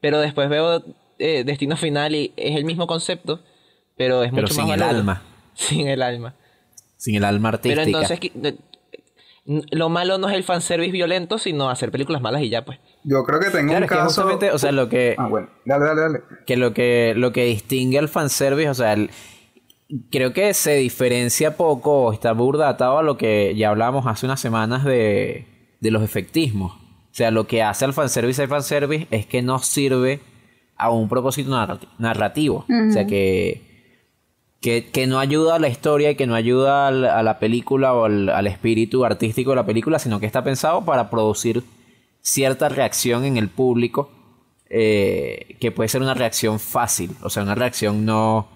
Pero 0.00 0.20
después 0.20 0.48
veo 0.48 0.82
eh, 1.18 1.44
Destino 1.44 1.76
Final 1.76 2.14
y 2.14 2.32
es 2.36 2.56
el 2.56 2.64
mismo 2.64 2.86
concepto, 2.86 3.40
pero 3.96 4.22
es 4.22 4.30
Pero 4.30 4.42
mucho 4.42 4.54
sin 4.54 4.66
más 4.66 4.76
el 4.76 4.82
alma. 4.82 5.22
Sin 5.54 5.88
el 5.88 6.02
alma. 6.02 6.34
Sin 6.96 7.16
el 7.16 7.24
alma 7.24 7.48
artística. 7.50 7.82
Pero 7.84 7.98
entonces, 7.98 8.30
lo 9.44 9.88
malo 9.88 10.16
no 10.18 10.28
es 10.28 10.34
el 10.36 10.44
fanservice 10.44 10.92
violento, 10.92 11.38
sino 11.38 11.68
hacer 11.70 11.90
películas 11.90 12.22
malas 12.22 12.42
y 12.42 12.50
ya, 12.50 12.64
pues. 12.64 12.78
Yo 13.04 13.24
creo 13.24 13.40
que 13.40 13.50
tengo 13.50 13.68
Claro, 13.68 13.78
un 13.78 13.84
es 13.84 13.90
que 13.90 13.96
caso... 13.96 14.04
justamente, 14.06 14.50
o 14.52 14.58
sea, 14.58 14.70
lo 14.72 14.88
que, 14.88 15.16
Ah, 15.18 15.26
bueno. 15.28 15.48
Dale, 15.64 15.84
dale, 15.86 16.00
dale. 16.00 16.20
que 16.46 16.56
lo 16.56 16.72
que 16.72 17.14
lo 17.16 17.32
que 17.32 17.44
distingue 17.46 17.98
al 17.98 18.08
fanservice, 18.08 18.68
o 18.70 18.74
sea, 18.74 18.92
el- 18.92 19.10
creo 20.10 20.32
que 20.32 20.54
se 20.54 20.74
diferencia 20.76 21.56
poco, 21.56 22.12
está 22.12 22.32
burda 22.32 22.68
atado 22.68 22.98
a 22.98 23.02
lo 23.02 23.16
que 23.16 23.54
ya 23.56 23.70
hablábamos 23.70 24.06
hace 24.06 24.26
unas 24.26 24.40
semanas 24.40 24.84
de, 24.84 25.46
de 25.80 25.90
los 25.90 26.02
efectismos. 26.02 26.72
O 26.72 27.12
sea, 27.14 27.30
lo 27.30 27.46
que 27.46 27.62
hace 27.62 27.84
al 27.84 27.92
fanservice 27.92 28.42
el 28.42 28.48
fanservice 28.48 29.06
es 29.10 29.26
que 29.26 29.42
no 29.42 29.58
sirve 29.58 30.20
a 30.76 30.90
un 30.90 31.08
propósito 31.08 31.50
narrati- 31.50 31.88
narrativo. 31.98 32.64
O 32.90 32.92
sea, 32.92 33.06
que, 33.06 33.62
que, 34.60 34.86
que 34.90 35.06
no 35.06 35.18
ayuda 35.18 35.56
a 35.56 35.58
la 35.58 35.68
historia 35.68 36.10
y 36.10 36.14
que 36.14 36.26
no 36.26 36.34
ayuda 36.34 36.86
al- 36.88 37.04
a 37.06 37.22
la 37.22 37.38
película 37.38 37.92
o 37.94 38.04
al, 38.04 38.28
al 38.28 38.46
espíritu 38.46 39.04
artístico 39.04 39.50
de 39.50 39.56
la 39.56 39.66
película, 39.66 39.98
sino 39.98 40.20
que 40.20 40.26
está 40.26 40.44
pensado 40.44 40.84
para 40.84 41.10
producir 41.10 41.64
cierta 42.22 42.68
reacción 42.68 43.24
en 43.24 43.36
el 43.38 43.48
público 43.48 44.10
eh, 44.68 45.56
que 45.60 45.72
puede 45.72 45.88
ser 45.88 46.00
una 46.02 46.14
reacción 46.14 46.60
fácil, 46.60 47.10
o 47.22 47.30
sea, 47.30 47.42
una 47.42 47.54
reacción 47.56 48.04
no, 48.04 48.48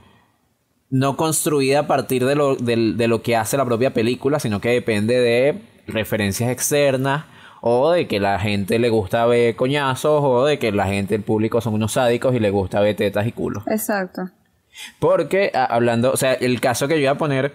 no 0.91 1.16
construida 1.16 1.81
a 1.81 1.87
partir 1.89 2.25
de 2.25 2.37
lo, 2.37 2.55
de 2.55 3.09
lo 3.09 3.22
que 3.22 3.35
hace 3.35 3.57
la 3.57 3.64
propia 3.64 3.93
película, 3.93 4.39
sino 4.39 4.61
que 4.61 4.68
depende 4.68 5.18
de 5.18 5.61
referencias 5.87 6.51
externas 6.51 7.24
o 7.61 7.91
de 7.93 8.07
que 8.07 8.20
la 8.20 8.39
gente 8.39 8.78
le 8.78 8.91
gusta 8.91 9.24
ver 9.26 9.57
coñazos 9.57 10.20
o 10.22 10.45
de 10.45 10.59
que 10.59 10.70
la 10.72 10.87
gente, 10.87 11.14
el 11.14 11.22
público 11.22 11.61
son 11.61 11.74
unos 11.74 11.93
sádicos 11.93 12.35
y 12.35 12.39
le 12.41 12.51
gusta 12.51 12.80
ver 12.80 12.95
tetas 12.97 13.26
y 13.26 13.32
culos. 13.32 13.62
Exacto. 13.66 14.22
Porque, 14.99 15.51
a- 15.55 15.64
hablando, 15.64 16.12
o 16.12 16.16
sea, 16.16 16.35
el 16.35 16.61
caso 16.61 16.89
que 16.89 16.95
yo 16.95 17.01
iba 17.03 17.12
a 17.12 17.18
poner, 17.18 17.53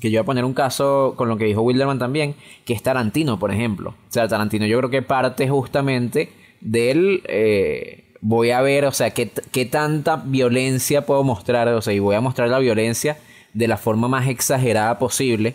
que 0.00 0.10
yo 0.10 0.14
iba 0.16 0.22
a 0.22 0.26
poner 0.26 0.44
un 0.44 0.54
caso 0.54 1.14
con 1.16 1.28
lo 1.28 1.36
que 1.36 1.46
dijo 1.46 1.62
Wilderman 1.62 1.98
también, 1.98 2.36
que 2.64 2.74
es 2.74 2.82
Tarantino, 2.82 3.38
por 3.38 3.50
ejemplo. 3.52 3.90
O 3.90 4.12
sea, 4.12 4.28
Tarantino 4.28 4.66
yo 4.66 4.78
creo 4.78 4.90
que 4.90 5.02
parte 5.02 5.48
justamente 5.48 6.30
del... 6.60 7.22
eh, 7.26 8.00
voy 8.26 8.52
a 8.52 8.60
ver, 8.62 8.86
o 8.86 8.92
sea, 8.92 9.10
qué, 9.10 9.30
qué 9.52 9.66
tanta 9.66 10.16
violencia 10.16 11.04
puedo 11.04 11.24
mostrar, 11.24 11.68
o 11.68 11.82
sea, 11.82 11.92
y 11.92 11.98
voy 11.98 12.14
a 12.14 12.20
mostrar 12.22 12.48
la 12.48 12.58
violencia 12.58 13.18
de 13.52 13.68
la 13.68 13.76
forma 13.76 14.08
más 14.08 14.28
exagerada 14.28 14.98
posible, 14.98 15.54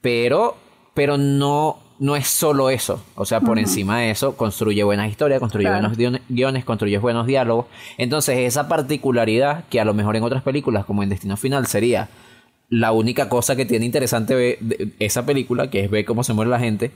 pero, 0.00 0.56
pero 0.98 1.16
no, 1.16 1.78
no 2.00 2.16
es 2.16 2.26
solo 2.26 2.70
eso. 2.70 3.00
O 3.14 3.24
sea, 3.24 3.40
por 3.40 3.56
encima 3.60 4.00
de 4.00 4.10
eso, 4.10 4.36
construye 4.36 4.82
buenas 4.82 5.08
historias, 5.08 5.38
construye 5.38 5.68
Claro. 5.68 5.88
buenos 5.90 6.20
guiones- 6.28 6.64
construye 6.64 6.98
buenos 6.98 7.26
diálogos. 7.28 7.66
Entonces, 7.98 8.38
esa 8.38 8.66
particularidad 8.66 9.64
que 9.70 9.80
a 9.80 9.84
lo 9.84 9.94
mejor 9.94 10.16
en 10.16 10.24
otras 10.24 10.42
películas, 10.42 10.84
como 10.84 11.04
en 11.04 11.08
Destino 11.08 11.36
Final, 11.36 11.66
sería 11.68 12.08
la 12.68 12.90
única 12.90 13.28
cosa 13.28 13.54
que 13.54 13.64
tiene 13.64 13.86
interesante 13.86 14.34
de- 14.34 14.88
esa 14.98 15.24
película, 15.24 15.70
que 15.70 15.84
es 15.84 15.90
ver 15.90 16.04
cómo 16.04 16.24
se 16.24 16.32
muere 16.34 16.50
la 16.50 16.58
gente, 16.58 16.90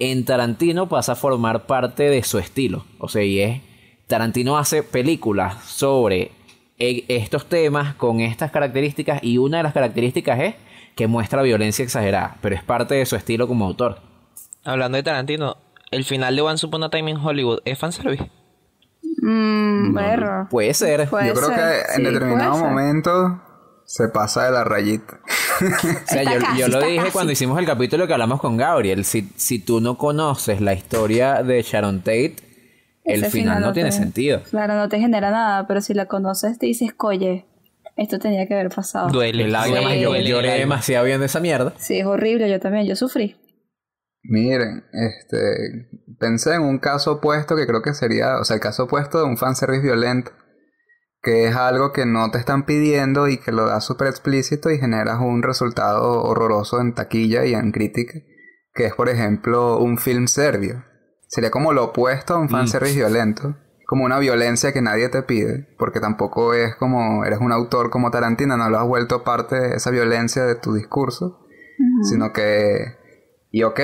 en 0.00 0.24
Tarantino 0.24 0.88
pasa 0.88 1.12
a 1.12 1.14
formar 1.14 1.66
parte 1.66 2.10
de 2.10 2.24
su 2.24 2.38
estilo. 2.38 2.84
O 2.98 3.08
sea, 3.08 3.22
y 3.22 3.38
es. 3.40 3.60
Tarantino 4.08 4.58
hace 4.58 4.82
películas 4.82 5.62
sobre 5.64 6.32
e- 6.78 7.04
estos 7.06 7.46
temas 7.48 7.94
con 7.94 8.20
estas 8.20 8.50
características, 8.50 9.22
y 9.22 9.38
una 9.38 9.58
de 9.58 9.62
las 9.62 9.72
características 9.72 10.40
es 10.40 10.54
que 10.96 11.06
muestra 11.06 11.42
violencia 11.42 11.82
exagerada, 11.84 12.36
pero 12.40 12.54
es 12.54 12.62
parte 12.62 12.94
de 12.94 13.06
su 13.06 13.16
estilo 13.16 13.46
como 13.48 13.64
autor. 13.66 13.98
Hablando 14.64 14.96
de 14.96 15.02
Tarantino, 15.02 15.56
el 15.90 16.04
final 16.04 16.34
de 16.36 16.42
Once 16.42 16.64
Upon 16.66 16.84
a 16.84 16.90
Time 16.90 17.10
in 17.10 17.16
Hollywood 17.16 17.60
es 17.64 17.78
fanservice. 17.78 18.30
Mm, 19.22 19.94
berro. 19.94 20.48
Puede 20.50 20.74
ser. 20.74 21.08
Puede 21.08 21.28
Yo 21.28 21.34
creo 21.34 21.48
ser, 21.48 21.56
que 21.56 21.78
en 21.92 21.96
sí, 21.96 22.02
determinado 22.02 22.56
momento 22.58 23.40
se 23.84 24.08
pasa 24.08 24.44
de 24.46 24.50
la 24.52 24.64
rayita. 24.64 25.20
O 25.60 26.06
sea, 26.06 26.22
yo, 26.24 26.40
casi, 26.40 26.58
yo 26.58 26.68
lo 26.68 26.80
dije 26.80 26.98
casi. 26.98 27.10
cuando 27.12 27.32
hicimos 27.32 27.58
el 27.58 27.66
capítulo 27.66 28.06
que 28.06 28.12
hablamos 28.12 28.40
con 28.40 28.56
Gabriel. 28.56 29.04
Si, 29.04 29.30
si 29.36 29.58
tú 29.58 29.80
no 29.80 29.96
conoces 29.98 30.60
la 30.60 30.72
historia 30.74 31.42
de 31.42 31.62
Sharon 31.62 31.98
Tate, 32.00 32.36
el 33.04 33.24
final 33.26 33.60
no 33.60 33.72
tiene 33.72 33.90
te- 33.90 33.96
sentido. 33.96 34.42
Claro, 34.50 34.74
no 34.74 34.88
te 34.88 34.98
genera 34.98 35.30
nada, 35.30 35.66
pero 35.66 35.80
si 35.80 35.94
la 35.94 36.06
conoces 36.06 36.58
te 36.58 36.66
dices, 36.66 36.92
coye, 36.94 37.44
esto 37.96 38.18
tenía 38.18 38.46
que 38.46 38.54
haber 38.54 38.68
pasado. 38.70 39.08
Duele. 39.10 39.48
Lágrimas, 39.48 39.92
Sí. 39.92 40.00
yo 40.00 40.16
lloré 40.16 40.58
demasiado 40.58 41.04
viendo 41.04 41.24
esa 41.26 41.40
mierda. 41.40 41.72
Sí, 41.78 41.98
es 42.00 42.06
horrible, 42.06 42.50
yo 42.50 42.60
también, 42.60 42.86
yo 42.86 42.96
sufrí. 42.96 43.36
Miren, 44.22 44.84
este, 44.92 45.88
pensé 46.18 46.54
en 46.54 46.62
un 46.62 46.78
caso 46.78 47.12
opuesto 47.12 47.56
que 47.56 47.66
creo 47.66 47.82
que 47.82 47.92
sería, 47.92 48.38
o 48.40 48.44
sea, 48.44 48.54
el 48.54 48.60
caso 48.62 48.84
opuesto 48.84 49.18
de 49.18 49.24
un 49.24 49.36
fanservice 49.36 49.82
violento, 49.82 50.32
que 51.20 51.46
es 51.46 51.56
algo 51.56 51.92
que 51.92 52.06
no 52.06 52.30
te 52.30 52.38
están 52.38 52.64
pidiendo 52.64 53.28
y 53.28 53.38
que 53.38 53.52
lo 53.52 53.66
das 53.66 53.84
súper 53.84 54.08
explícito 54.08 54.70
y 54.70 54.78
generas 54.78 55.20
un 55.20 55.42
resultado 55.42 56.22
horroroso 56.22 56.80
en 56.80 56.94
taquilla 56.94 57.44
y 57.44 57.54
en 57.54 57.70
crítica, 57.72 58.14
que 58.72 58.86
es 58.86 58.94
por 58.94 59.08
ejemplo 59.10 59.78
un 59.78 59.98
film 59.98 60.26
serbio. 60.26 60.84
Sería 61.28 61.50
como 61.50 61.72
lo 61.72 61.84
opuesto 61.84 62.34
a 62.34 62.38
un 62.38 62.48
fanservice 62.48 62.96
violento, 62.96 63.56
como 63.94 64.06
una 64.06 64.18
violencia 64.18 64.72
que 64.72 64.82
nadie 64.82 65.08
te 65.08 65.22
pide, 65.22 65.68
porque 65.78 66.00
tampoco 66.00 66.52
es 66.52 66.74
como 66.74 67.24
eres 67.24 67.38
un 67.38 67.52
autor 67.52 67.90
como 67.90 68.10
Tarantino, 68.10 68.56
no 68.56 68.68
lo 68.68 68.80
has 68.80 68.88
vuelto 68.88 69.22
parte 69.22 69.54
de 69.54 69.76
esa 69.76 69.92
violencia 69.92 70.44
de 70.44 70.56
tu 70.56 70.74
discurso, 70.74 71.46
sino 72.02 72.32
que 72.32 72.96
y 73.52 73.62
ok, 73.62 73.78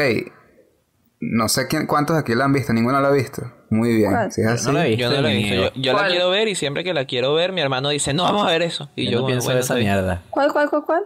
no 1.20 1.48
sé 1.48 1.68
quién, 1.68 1.86
cuántos 1.86 2.16
aquí 2.16 2.34
la 2.34 2.46
han 2.46 2.52
visto, 2.52 2.72
ninguno 2.72 3.00
la 3.00 3.06
ha 3.06 3.12
visto. 3.12 3.42
Muy 3.70 3.94
bien, 3.94 4.10
¿Cuál? 4.10 4.32
si 4.32 4.40
es 4.40 4.48
Yo 4.48 4.52
así. 4.54 4.66
no 4.66 4.72
la 4.72 4.86
he 4.86 4.88
visto. 4.88 5.04
Yo 5.04 5.10
no 5.14 5.22
la 5.22 5.30
he 5.30 5.36
visto. 5.36 5.54
Yo, 5.54 5.70
yo 5.80 5.92
la 5.92 6.08
quiero 6.08 6.30
ver 6.30 6.48
y 6.48 6.56
siempre 6.56 6.82
que 6.82 6.92
la 6.92 7.04
quiero 7.04 7.32
ver, 7.34 7.52
mi 7.52 7.60
hermano 7.60 7.90
dice, 7.90 8.12
no, 8.12 8.24
vamos 8.24 8.44
a 8.44 8.50
ver 8.50 8.62
eso. 8.62 8.90
Y 8.96 9.04
Yo, 9.04 9.12
yo, 9.12 9.20
no 9.20 9.26
pienso 9.26 9.44
bueno, 9.44 9.60
en 9.60 9.64
esa 9.64 9.74
mierda. 9.76 10.24
¿Cuál, 10.30 10.52
cuál, 10.52 10.68
cuál, 10.70 10.82
cuál? 10.84 11.02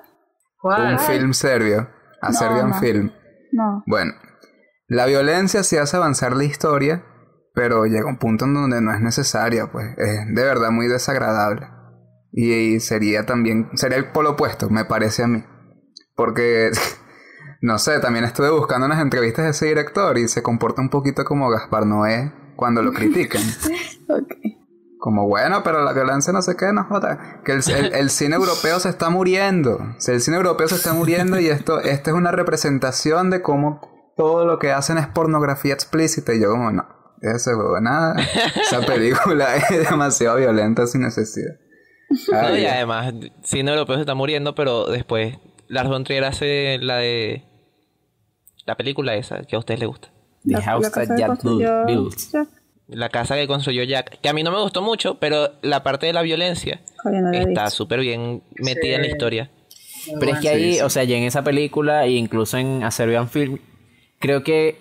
¿Cuál? 0.63 0.95
Un 0.95 0.99
film 0.99 1.35
serbio, 1.35 1.91
a 2.23 2.29
No, 2.29 2.33
Serbian 2.33 2.71
no. 2.71 2.81
Film. 2.81 3.13
No. 3.53 3.83
Bueno, 3.87 4.13
la 4.89 5.05
violencia 5.05 5.63
sí 5.63 5.77
hace 5.77 5.99
avanzar 5.99 6.35
la 6.35 6.45
historia, 6.45 7.05
pero 7.55 7.87
llega 7.87 8.07
un 8.09 8.19
punto 8.19 8.45
en 8.45 8.55
donde 8.55 8.81
no 8.81 8.93
es 8.93 9.01
necesaria, 9.01 9.71
pues 9.71 9.87
es 9.97 10.27
de 10.35 10.43
verdad 10.45 10.71
muy 10.71 10.89
desagradable. 10.89 11.69
Y, 12.33 12.81
sería 12.81 13.25
también, 13.27 13.71
sería 13.75 13.97
el 13.97 14.11
polo 14.11 14.31
opuesto, 14.33 14.69
me 14.69 14.85
parece 14.85 15.23
a 15.23 15.29
mí. 15.29 15.45
Porque, 16.17 16.71
no 17.61 17.79
sé, 17.79 18.01
también 18.01 18.25
estuve 18.25 18.51
buscando 18.51 18.87
unas 18.87 19.01
entrevistas 19.01 19.45
de 19.45 19.51
ese 19.53 19.67
director 19.67 20.19
y 20.19 20.27
se 20.29 20.43
comporta 20.43 20.83
un 20.83 20.91
poquito 20.91 21.25
como 21.25 21.49
Gaspar 21.49 21.87
Noé 21.87 22.33
cuando 22.57 22.83
lo 22.83 22.93
critican. 22.93 23.43
Ok. 24.09 24.35
Como 24.99 25.27
bueno, 25.29 25.63
pero 25.63 25.83
la 25.83 25.93
violencia 25.93 26.33
no 26.33 26.41
sé 26.43 26.57
qué, 26.57 26.73
no 26.73 26.85
joda. 26.85 27.41
Que 27.45 27.53
el, 27.53 27.63
el- 27.71 27.95
el 27.95 28.11
cine 28.11 28.37
europeo 28.37 28.81
se 28.81 28.89
está 28.91 29.11
muriendo. 29.11 29.77
O 29.77 30.01
sea, 30.01 30.15
el 30.15 30.21
cine 30.21 30.37
europeo 30.39 30.67
se 30.69 30.75
está 30.77 30.93
muriendo 30.93 31.39
y 31.41 31.49
esto, 31.49 31.81
esto 31.81 32.11
es 32.11 32.17
una 32.17 32.33
representación 32.33 33.29
de 33.31 33.43
cómo 33.43 33.81
todo 34.17 34.45
lo 34.47 34.59
que 34.59 34.73
hacen 34.73 34.97
es 34.99 35.07
pornografía 35.07 35.73
explícita. 35.75 36.33
Y 36.35 36.41
yo 36.41 36.51
como, 36.51 36.71
no, 36.71 36.87
ese 37.35 37.55
huevo, 37.55 37.81
nada. 37.81 38.17
Esa 38.61 38.81
película 38.81 39.57
es 39.71 39.91
demasiado 39.91 40.37
violenta 40.37 40.87
sin 40.87 41.03
necesidad. 41.03 41.55
No, 42.31 42.57
y 42.57 42.67
además, 42.67 43.13
cine 43.43 43.71
europeo 43.73 43.97
se 43.97 44.03
está 44.03 44.15
muriendo, 44.15 44.55
pero 44.55 44.87
después 44.87 45.37
Lars 45.69 45.89
von 45.89 46.05
Trier 46.05 46.25
hace 46.25 46.79
la 46.81 46.99
de... 46.99 47.45
La 48.67 48.77
película 48.77 49.15
esa, 49.15 49.43
que 49.43 49.57
a 49.57 49.59
ustedes 49.59 49.81
les 49.81 49.89
gusta. 49.89 50.09
The 50.45 50.53
La- 50.55 50.63
House 50.63 50.91
That 50.93 51.17
Jack 51.19 51.43
Built. 51.87 52.17
Jack. 52.33 52.49
La 52.89 53.09
casa 53.09 53.35
que 53.37 53.47
construyó 53.47 53.83
Jack, 53.83 54.21
que 54.21 54.29
a 54.29 54.33
mí 54.35 54.43
no 54.43 54.51
me 54.53 54.61
gustó 54.61 54.83
mucho, 54.83 55.19
pero 55.19 55.53
la 55.63 55.83
parte 55.83 56.07
de 56.07 56.13
la 56.13 56.21
violencia 56.23 56.81
no 57.05 57.31
la 57.33 57.39
está 57.39 57.71
súper 57.71 58.01
bien 58.01 58.43
metida 58.57 58.97
en 58.97 59.03
la 59.03 59.09
historia. 59.09 59.51
Pero 60.21 60.33
es 60.35 60.39
que 60.41 60.49
ahí, 60.51 60.81
o 60.81 60.91
sea, 60.91 61.05
ya 61.05 61.17
en 61.17 61.25
esa 61.25 61.43
película 61.43 62.05
e 62.05 62.11
incluso 62.13 62.59
en 62.59 62.83
A 62.85 62.91
Serbian 62.91 63.29
Film, 63.31 63.59
creo 64.19 64.43
que 64.45 64.79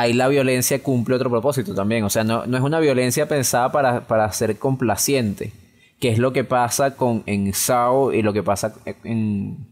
ahí 0.00 0.12
la 0.12 0.28
violencia 0.28 0.82
cumple 0.82 1.16
otro 1.16 1.30
propósito 1.30 1.74
también. 1.74 2.04
O 2.04 2.10
sea, 2.10 2.24
no, 2.24 2.46
no 2.46 2.56
es 2.56 2.62
una 2.62 2.80
violencia 2.80 3.28
pensada 3.28 3.70
para, 3.72 4.06
para 4.06 4.30
ser 4.32 4.58
complaciente, 4.58 5.52
que 6.00 6.10
es 6.10 6.18
lo 6.18 6.32
que 6.32 6.44
pasa 6.44 6.96
con 6.96 7.22
en 7.26 7.52
Saw 7.54 8.12
y 8.12 8.22
lo 8.22 8.32
que 8.32 8.42
pasa 8.42 8.74
en 9.04 9.66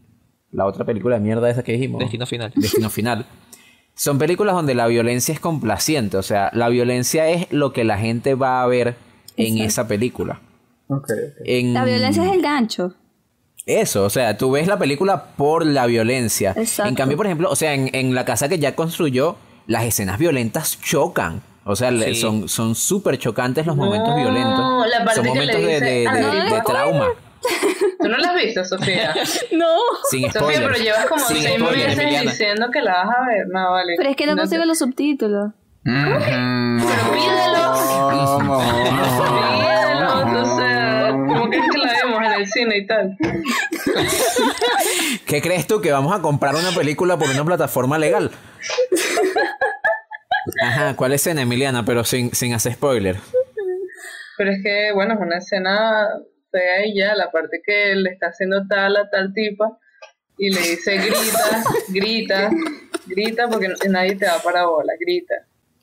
la 0.51 0.65
otra 0.65 0.85
película 0.85 1.15
de 1.15 1.21
mierda 1.21 1.49
esa 1.49 1.63
que 1.63 1.73
dijimos. 1.73 1.99
Destino 1.99 2.25
final. 2.25 2.53
Destino 2.55 2.89
Final. 2.89 3.25
Son 3.97 4.17
películas 4.17 4.55
donde 4.55 4.75
la 4.75 4.87
violencia 4.87 5.33
es 5.33 5.39
complaciente, 5.39 6.17
o 6.17 6.21
sea, 6.23 6.49
la 6.53 6.67
violencia 6.67 7.29
es 7.29 7.47
lo 7.51 7.71
que 7.71 7.85
la 7.85 7.97
gente 7.97 8.35
va 8.35 8.61
a 8.61 8.67
ver 8.67 8.95
en 9.37 9.45
Exacto. 9.53 9.63
esa 9.67 9.87
película. 9.87 10.41
En- 11.45 11.73
La 11.73 11.85
violencia 11.85 12.23
es 12.25 12.31
el 12.33 12.41
gancho. 12.41 12.93
eso, 13.65 14.03
o 14.03 14.09
sea, 14.09 14.37
tú 14.37 14.51
ves 14.51 14.67
la 14.67 14.77
película 14.77 15.27
por 15.37 15.65
la 15.65 15.85
violencia. 15.87 16.53
Exacto. 16.57 16.89
En 16.89 16.95
cambio, 16.95 17.17
por 17.17 17.25
ejemplo, 17.25 17.49
o 17.49 17.55
sea, 17.55 17.73
en, 17.73 17.89
en 17.93 18.13
la 18.13 18.25
casa 18.25 18.47
que 18.49 18.59
ya 18.59 18.75
construyó, 18.75 19.37
las 19.67 19.83
escenas 19.85 20.17
violentas 20.19 20.79
chocan. 20.81 21.41
O 21.63 21.75
sea, 21.75 21.89
le- 21.91 22.13
Sí. 22.13 22.21
son 22.21 22.47
son 22.47 22.75
súper 22.75 23.17
chocantes 23.17 23.65
los 23.65 23.75
momentos 23.75 24.09
No, 24.09 24.15
violentos. 24.15 24.87
la 24.87 24.99
parte 25.05 25.15
son 25.15 25.23
que 25.23 25.29
le 25.29 25.35
momentos 25.35 25.61
de, 25.61 25.67
dice, 25.73 25.85
de- 25.85 26.07
"Ah, 26.07 26.13
de- 26.13 26.21
no, 26.21 26.31
de 26.33 26.49
no, 26.49 26.63
trauma. 26.63 27.07
¿Tú 27.99 28.07
no 28.07 28.17
la 28.17 28.29
has 28.29 28.35
visto, 28.35 28.63
Sofía? 28.65 29.13
No. 29.51 29.75
Sin 30.09 30.31
Sofía, 30.31 30.41
spoilers. 30.41 30.65
pero 30.67 30.83
llevas 30.83 31.05
como 31.07 31.25
Sin 31.25 31.37
seis 31.37 31.55
spoilers, 31.55 31.77
meses 31.87 31.99
Emiliana. 32.03 32.31
diciendo 32.31 32.67
que 32.71 32.81
la 32.81 32.93
vas 32.93 33.15
a 33.17 33.25
ver. 33.27 33.47
No, 33.51 33.71
vale. 33.71 33.93
Pero 33.97 34.09
es 34.09 34.15
que 34.15 34.25
no 34.27 34.33
te- 34.35 34.41
consigo 34.41 34.65
los 34.65 34.77
subtítulos. 34.77 35.51
Pero 35.83 36.19
pídelo. 37.13 37.73
Pídelo, 38.09 38.53
o 40.41 40.57
sea, 40.57 41.09
¿cómo 41.11 41.49
crees 41.49 41.65
que 41.71 41.77
la 41.77 41.93
vemos 41.93 42.21
en 42.25 42.31
el 42.33 42.47
cine 42.47 42.77
y 42.77 42.87
tal? 42.87 43.17
¿Qué 45.25 45.41
crees 45.41 45.67
tú 45.67 45.81
que 45.81 45.91
vamos 45.91 46.13
a 46.17 46.21
comprar 46.21 46.55
una 46.55 46.71
película 46.71 47.17
por 47.17 47.29
una 47.29 47.43
plataforma 47.45 47.97
legal? 47.97 48.31
Ajá, 50.61 50.95
¿cuál 50.95 51.13
escena, 51.13 51.41
Emiliana? 51.41 51.83
Pero 51.85 52.03
sin, 52.03 52.31
sin 52.33 52.53
hacer 52.53 52.73
spoiler. 52.73 53.17
Pero 54.37 54.51
es 54.51 54.63
que, 54.63 54.91
bueno, 54.93 55.13
es 55.15 55.19
una 55.19 55.37
escena 55.37 56.07
fea 56.51 56.85
y 56.85 56.97
ya, 56.97 57.15
la 57.15 57.31
parte 57.31 57.61
que 57.65 57.95
le 57.95 58.09
está 58.11 58.27
haciendo 58.27 58.67
tal 58.67 58.95
a 58.97 59.09
tal 59.09 59.33
tipa 59.33 59.77
y 60.37 60.51
le 60.53 60.59
dice 60.59 60.97
grita, 60.97 61.63
grita, 61.87 62.49
grita 63.07 63.47
porque 63.47 63.69
nadie 63.89 64.15
te 64.15 64.25
da 64.25 64.39
para 64.43 64.65
bola, 64.65 64.93
grita. 64.99 65.35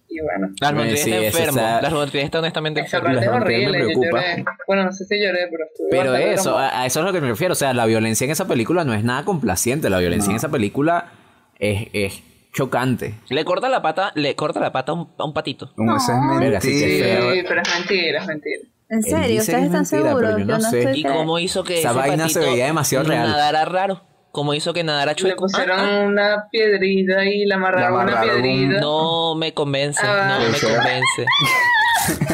Y 0.08 0.20
bueno, 0.20 0.50
sí, 0.94 1.10
está 1.10 1.80
Lars 1.80 1.94
von 1.94 2.10
Trier 2.10 2.26
está 2.26 2.40
honestamente 2.40 2.82
esa 2.82 2.98
enfermo. 2.98 3.18
parte 3.18 3.24
es 3.26 3.32
me 3.32 3.36
horrible, 3.38 3.78
yo 3.78 3.84
preocupa. 3.86 4.20
lloré. 4.20 4.44
Bueno, 4.66 4.84
no 4.84 4.92
sé 4.92 5.06
si 5.06 5.18
lloré, 5.18 5.48
pero 5.50 5.64
estuve 5.64 5.88
Pero 5.90 6.14
eso, 6.16 6.58
a, 6.58 6.82
a 6.82 6.86
eso 6.86 7.00
es 7.00 7.04
a 7.04 7.06
lo 7.06 7.14
que 7.14 7.22
me 7.22 7.28
refiero. 7.28 7.52
O 7.52 7.54
sea, 7.54 7.72
la 7.72 7.86
violencia 7.86 8.26
en 8.26 8.30
esa 8.30 8.46
película 8.46 8.84
no 8.84 8.92
es 8.92 9.04
nada 9.04 9.24
complaciente. 9.24 9.88
La 9.88 9.98
violencia 9.98 10.30
en 10.30 10.36
esa 10.36 10.50
película 10.50 11.12
es, 11.58 11.88
es 11.94 12.22
chocante. 12.52 13.14
Le 13.28 13.44
corta 13.44 13.68
la 13.68 13.82
pata, 13.82 14.12
le 14.14 14.36
corta 14.36 14.60
la 14.60 14.72
pata 14.72 14.92
a 14.92 14.94
un, 14.94 15.08
a 15.18 15.24
un 15.24 15.32
patito. 15.34 15.72
Eso 15.76 16.12
es 16.12 16.62
sí 16.62 16.78
Sí, 16.78 16.84
mentira. 16.84 17.06
feo. 17.06 17.44
pero 17.48 17.62
es 17.62 17.68
mentira, 17.78 18.20
es 18.20 18.26
mentira. 18.26 18.62
¿En 18.90 19.02
serio? 19.02 19.40
¿Ustedes 19.40 19.58
es 19.60 19.64
están 19.66 19.86
seguros? 19.86 20.38
yo 20.38 20.44
no 20.44 20.60
sé. 20.60 20.78
estoy 20.80 21.00
¿Y 21.00 21.02
cómo 21.04 21.38
hizo 21.38 21.64
que 21.64 21.78
Esa 21.78 21.92
vaina 21.92 22.28
se 22.28 22.34
patito 22.34 22.50
veía 22.52 22.66
demasiado 22.66 23.04
real. 23.08 23.26
nadara 23.28 23.64
raro? 23.64 24.02
¿Cómo 24.32 24.54
hizo 24.54 24.72
que 24.74 24.82
nadara 24.84 25.12
Le 25.12 25.16
chueco? 25.16 25.44
pusieron 25.44 25.78
Ah, 25.80 26.00
ah. 26.02 26.06
una 26.06 26.48
piedrita 26.50 27.24
y 27.24 27.44
la 27.46 27.54
amarraron, 27.56 28.06
La 28.06 28.12
una 28.12 28.20
piedrita. 28.22 28.80
No 28.80 29.34
me 29.34 29.52
convence, 29.54 30.00
Ah. 30.04 30.38
no 30.40 30.48
me 30.50 30.54
Sí. 30.58 30.66
convence. 30.66 31.26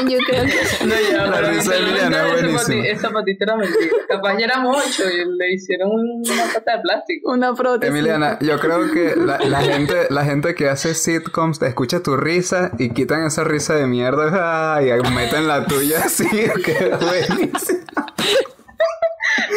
Yo 0.09 0.18
creo 0.26 0.44
que... 0.44 0.84
No, 0.86 0.94
ya, 1.12 1.26
La 1.26 1.40
risa 1.40 1.72
de 1.72 1.78
Emiliana 1.78 2.26
es 2.26 2.32
buenísima. 2.42 2.86
Esa 2.86 3.11
patita 3.11 3.44
era 3.44 3.57
mentira. 3.57 3.96
Capaz 4.09 4.38
ya 4.38 4.44
era 4.46 4.59
mucho 4.61 5.03
y 5.09 5.24
le 5.38 5.53
hicieron 5.53 5.90
una 5.92 6.44
pata 6.53 6.76
de 6.76 6.82
plástico. 6.82 7.32
Una 7.32 7.55
prótesis. 7.55 7.94
Emiliana, 7.94 8.38
yo 8.40 8.59
creo 8.59 8.90
que 8.92 9.14
la, 9.16 9.38
la 9.38 9.61
gente, 9.61 10.07
la 10.11 10.24
gente 10.24 10.55
que 10.55 10.68
hace 10.68 10.94
sitcoms 10.94 11.59
te 11.59 11.66
escucha 11.66 12.03
tu 12.03 12.16
risa 12.16 12.70
y 12.78 12.90
quitan 12.90 13.24
esa 13.24 13.44
risa 13.44 13.74
de 13.74 13.86
mierda 13.86 14.82
y 14.82 14.90
meten 15.11 15.48
la 15.48 15.66
tuya 15.66 16.01
así, 16.05 16.26
que 16.28 16.92
buenísimo. 17.01 17.80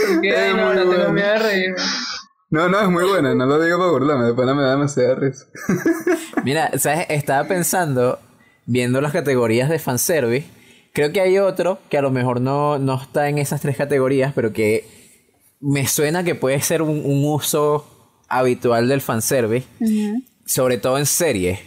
Porque 0.07 0.29
Es 0.29 0.37
ay, 0.37 0.53
no, 0.53 0.65
muy 0.67 0.75
no 0.75 0.81
tengo 0.81 0.93
bueno. 0.95 1.13
miedo 1.13 1.27
de 1.27 1.39
reírme. 1.39 1.77
No, 2.49 2.69
no, 2.69 2.79
es 2.81 2.89
muy 2.89 3.03
buena, 3.05 3.33
no 3.33 3.45
lo 3.47 3.59
digo 3.59 3.79
para 3.79 3.89
burlarme, 3.89 4.25
después 4.25 4.47
me 4.47 4.61
da 4.61 4.71
demasiada 4.71 5.15
risa. 5.15 5.45
Mira, 6.43 6.69
¿sabes? 6.77 7.07
Estaba 7.09 7.47
pensando, 7.47 8.19
viendo 8.65 9.01
las 9.01 9.11
categorías 9.11 9.69
de 9.69 9.79
fanservice, 9.79 10.47
creo 10.93 11.11
que 11.11 11.21
hay 11.21 11.37
otro 11.39 11.79
que 11.89 11.97
a 11.97 12.01
lo 12.01 12.11
mejor 12.11 12.41
no, 12.41 12.77
no 12.79 13.01
está 13.01 13.29
en 13.29 13.37
esas 13.37 13.61
tres 13.61 13.77
categorías, 13.77 14.33
pero 14.33 14.53
que 14.53 14.85
me 15.59 15.87
suena 15.87 16.23
que 16.23 16.35
puede 16.35 16.59
ser 16.61 16.81
un, 16.81 17.01
un 17.05 17.23
uso 17.25 17.85
habitual 18.27 18.87
del 18.87 19.01
fanservice, 19.01 19.67
sobre 20.45 20.77
todo 20.77 20.97
en 20.97 21.05
series. 21.05 21.59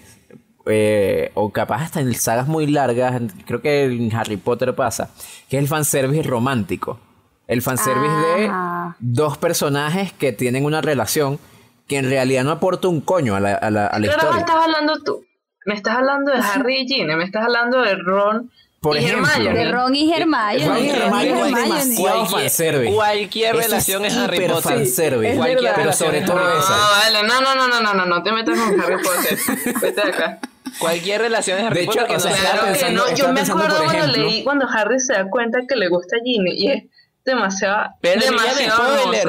eh, 0.69 1.31
o 1.35 1.51
capaz 1.51 1.83
hasta 1.85 2.01
en 2.01 2.13
sagas 2.15 2.49
muy 2.49 2.67
largas, 2.67 3.23
creo 3.47 3.63
que 3.63 3.85
en 3.85 4.13
Harry 4.15 4.37
Potter 4.37 4.75
pasa, 4.75 5.11
que 5.49 5.57
es 5.59 5.63
el 5.63 5.69
fanservice 5.69 6.25
romántico. 6.25 6.99
El 7.47 7.63
fanservice 7.63 8.49
Ah. 8.51 8.97
de 8.99 9.13
dos 9.13 9.39
personajes 9.39 10.13
que 10.13 10.33
tienen 10.33 10.65
una 10.65 10.81
relación 10.81 11.39
que 11.87 11.99
en 11.99 12.11
realidad 12.11 12.43
no 12.43 12.51
aporta 12.51 12.89
un 12.89 13.01
coño 13.01 13.37
a 13.37 13.41
la, 13.41 13.55
a 13.55 13.71
la, 13.71 13.87
a 13.87 13.99
la 14.01 14.07
historia. 14.09 14.41
estás 14.41 14.57
hablando 14.57 15.01
tú. 15.05 15.25
Me 15.67 15.75
estás 15.75 15.97
hablando 15.97 16.33
de 16.33 16.39
Harry 16.39 16.83
y 16.83 16.87
Ginny, 16.89 17.15
me 17.17 17.25
estás 17.25 17.43
hablando 17.45 17.83
de 17.83 17.97
Ron 17.97 18.51
Por 18.81 18.97
y 18.97 19.05
ejemplo. 19.05 19.27
Hermione. 19.35 19.59
De 19.65 19.73
Ron 19.73 19.95
y 19.95 20.13
Hermione. 20.13 20.67
Ron 20.67 20.79
y 20.85 20.89
Hermione 20.91 21.49
es 21.51 21.55
demasiado 21.57 22.27
fanservice. 22.27 22.95
cualquier 22.95 23.57
relación 23.57 24.05
es 24.05 24.17
Harry 24.17 24.47
Potter. 24.47 24.63
fanservice. 24.63 25.37
Cualquier. 25.37 25.75
Pero 25.75 25.93
sobre 25.93 26.21
todo 26.23 26.37
No, 26.39 26.59
esa. 26.59 26.77
vale, 26.77 27.23
no, 27.27 27.41
no, 27.41 27.55
no, 27.57 27.69
no, 27.69 27.81
no, 27.81 27.95
no, 27.95 28.07
no 28.07 28.23
te 28.23 28.33
metas 28.33 28.59
con 28.59 28.81
Harry 28.81 28.97
Potter. 29.03 29.39
Vete 29.83 30.01
de 30.03 30.09
acá. 30.09 30.39
Cualquier 30.79 31.21
relación 31.23 31.59
es 31.59 31.65
Harry 31.65 31.77
De 31.79 31.83
hecho, 31.85 31.93
Potter 32.01 32.11
o 32.11 32.13
no 32.15 32.21
sea, 32.21 32.33
Claro 32.37 32.79
que 32.79 32.91
no, 32.93 33.15
yo 33.15 33.33
me 33.33 33.41
acuerdo 33.41 33.77
cuando 33.79 33.93
ejemplo- 33.93 34.23
leí, 34.25 34.45
cuando 34.45 34.67
Harry 34.69 35.01
se 35.01 35.15
da 35.15 35.25
cuenta 35.29 35.59
que 35.69 35.75
le 35.75 35.89
gusta 35.89 36.17
Ginny 36.23 36.53
y 36.55 36.71
es 36.71 36.85
demasiado, 37.25 37.91
Pero 38.03 38.21
demasiado 38.21 38.99
spoiler. 38.99 39.25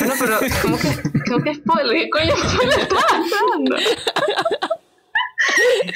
Bueno, 0.00 0.14
pero 0.20 0.38
¿cómo 0.62 0.76
que, 0.78 0.88
cómo 1.30 1.42
que 1.44 1.54
spoiler? 1.54 1.96
¿Qué 2.02 2.10
coño 2.10 2.34
spoiler 2.36 2.78
estás 2.80 3.04
hablando? 3.40 3.76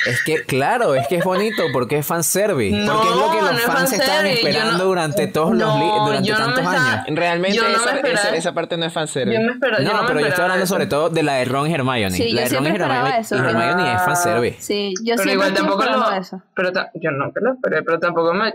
Es 0.06 0.22
que, 0.24 0.44
claro, 0.44 0.94
es 0.94 1.06
que 1.08 1.16
es 1.16 1.24
bonito 1.24 1.64
porque 1.72 1.98
es 1.98 2.06
fanservice. 2.06 2.76
No, 2.76 2.94
porque 2.94 3.08
es 3.10 3.16
lo 3.16 3.30
que 3.30 3.40
los 3.42 3.52
no 3.52 3.58
es 3.58 3.64
fans 3.64 3.92
estaban 3.92 4.24
yo 4.26 4.30
esperando 4.32 4.78
no- 4.78 4.84
durante 4.84 5.26
todos 5.26 5.54
los 5.54 5.74
durante 5.78 6.28
yo 6.28 6.36
tantos 6.36 6.58
estaba- 6.58 6.92
años. 6.92 7.04
Realmente 7.08 7.56
Yo 7.56 7.66
esa, 7.66 7.96
esperaba- 7.96 8.20
esa, 8.20 8.36
esa 8.36 8.54
parte 8.54 8.76
no 8.76 8.86
es 8.86 8.92
fanservice. 8.92 9.38
Yo 9.40 9.46
me 9.46 9.52
espero, 9.52 9.78
yo 9.78 9.84
No, 9.84 9.92
no 9.94 10.02
me 10.02 10.08
pero 10.08 10.20
yo 10.20 10.26
estoy 10.26 10.42
hablando 10.42 10.64
eso. 10.64 10.74
sobre 10.74 10.86
todo 10.86 11.10
de 11.10 11.22
la 11.22 11.34
de 11.34 11.44
Ron 11.44 11.70
y 11.70 11.74
Hermione. 11.74 12.10
Sí, 12.10 12.32
la 12.32 12.44
yo 12.46 12.48
de 12.50 12.56
Ron 12.56 12.66
Hermione, 12.66 13.18
eso. 13.18 13.34
Hermione 13.36 13.92
es 13.92 14.00
Ah. 14.00 14.02
fanservice. 14.04 14.60
Sí, 14.62 14.94
yo 15.02 15.14
pero 15.16 15.22
siempre 15.24 15.32
igual 15.34 15.54
tampoco 15.54 15.84
lo, 15.84 16.12
eso. 16.12 16.42
pero 16.54 16.70
yo 16.94 17.10
no 17.10 17.32
que 17.32 17.40
lo 17.40 17.52
esperé, 17.54 17.82
pero 17.82 17.98
tampoco 17.98 18.32
me, 18.34 18.54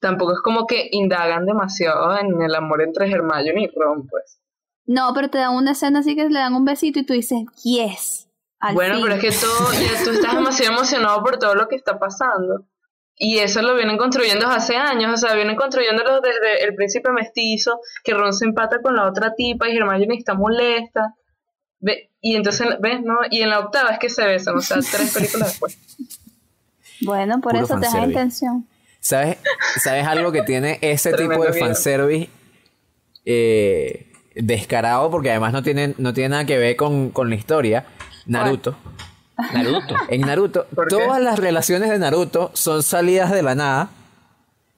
tampoco 0.00 0.32
es 0.32 0.38
como 0.42 0.66
que 0.66 0.88
indagan 0.92 1.46
demasiado 1.46 2.18
en 2.18 2.40
el 2.42 2.54
amor 2.54 2.82
entre 2.82 3.10
Hermione 3.10 3.62
y 3.64 3.70
Ron, 3.78 4.06
pues. 4.08 4.38
No, 4.86 5.12
pero 5.14 5.28
te 5.28 5.38
dan 5.38 5.54
una 5.54 5.72
escena 5.72 5.98
así 6.00 6.14
que 6.14 6.28
le 6.28 6.38
dan 6.38 6.54
un 6.54 6.64
besito 6.64 7.00
y 7.00 7.04
tú 7.04 7.12
dices, 7.12 7.40
yes. 7.64 8.25
Al 8.60 8.74
bueno, 8.74 8.94
fin. 8.94 9.04
pero 9.04 9.14
es 9.16 9.20
que 9.20 9.46
todo, 9.46 9.72
ya 9.72 10.04
tú 10.04 10.10
estás 10.10 10.34
demasiado 10.34 10.72
emocionado 10.74 11.22
por 11.22 11.38
todo 11.38 11.54
lo 11.54 11.68
que 11.68 11.76
está 11.76 11.98
pasando. 11.98 12.66
Y 13.18 13.38
eso 13.38 13.62
lo 13.62 13.74
vienen 13.74 13.96
construyendo 13.96 14.46
hace 14.46 14.76
años, 14.76 15.14
o 15.14 15.16
sea, 15.16 15.34
vienen 15.34 15.56
construyéndolo 15.56 16.20
desde 16.20 16.64
el 16.64 16.74
príncipe 16.74 17.10
mestizo, 17.12 17.80
que 18.04 18.12
Ron 18.12 18.34
se 18.34 18.44
empata 18.44 18.82
con 18.82 18.94
la 18.94 19.08
otra 19.08 19.34
tipa 19.34 19.68
y 19.68 19.76
Hermione 19.76 20.16
está 20.16 20.34
molesta. 20.34 21.14
Ve, 21.80 22.10
y 22.20 22.36
entonces, 22.36 22.66
¿ves? 22.80 23.00
¿No? 23.02 23.20
Y 23.30 23.40
en 23.40 23.50
la 23.50 23.60
octava 23.60 23.90
es 23.90 23.98
que 23.98 24.10
se 24.10 24.24
besan, 24.24 24.56
o 24.56 24.60
sea, 24.60 24.78
tres 24.80 25.14
películas 25.14 25.48
después. 25.48 25.78
Bueno, 27.00 27.40
por 27.40 27.52
Puro 27.52 27.64
eso 27.64 27.80
te 27.80 27.88
da 27.88 28.04
intención. 28.04 28.66
¿Sabes, 29.00 29.38
¿Sabes 29.82 30.06
algo 30.06 30.32
que 30.32 30.42
tiene 30.42 30.78
ese 30.82 31.12
tipo 31.12 31.42
de 31.44 31.52
fanservice 31.52 32.28
eh, 33.24 34.12
descarado? 34.34 35.10
Porque 35.10 35.30
además 35.30 35.52
no 35.52 35.62
tiene, 35.62 35.94
no 35.96 36.12
tiene 36.12 36.30
nada 36.30 36.44
que 36.44 36.58
ver 36.58 36.76
con, 36.76 37.10
con 37.10 37.30
la 37.30 37.36
historia. 37.36 37.86
Naruto. 38.26 38.76
Naruto. 39.52 39.94
En 40.08 40.22
Naruto, 40.22 40.66
todas 40.88 41.20
las 41.20 41.38
relaciones 41.38 41.90
de 41.90 41.98
Naruto 41.98 42.50
son 42.54 42.82
salidas 42.82 43.30
de 43.30 43.42
la 43.42 43.54
nada. 43.54 43.90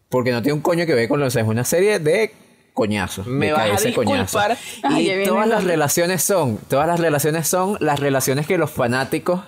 Porque 0.09 0.33
no 0.33 0.41
tiene 0.43 0.55
un 0.55 0.63
coño 0.63 0.87
que 0.87 0.95
ver 0.95 1.09
con 1.09 1.21
lo 1.21 1.27
o 1.27 1.31
sea, 1.31 1.43
es 1.43 1.49
una 1.49 1.65
serie 1.65 1.99
de 1.99 2.33
coñazos. 2.73 3.27
Me 3.27 3.53
vas 3.53 3.83
a 3.83 3.87
disculpar. 3.87 4.57
Ya 4.83 5.01
Y 5.01 5.25
todas 5.25 5.47
las 5.47 5.65
relaciones 5.65 6.23
son, 6.23 6.57
todas 6.69 6.87
las 6.87 6.99
relaciones 6.99 7.47
son 7.47 7.77
las 7.81 8.01
relaciones 8.01 8.47
que 8.47 8.57
los 8.57 8.71
fanáticos 8.71 9.43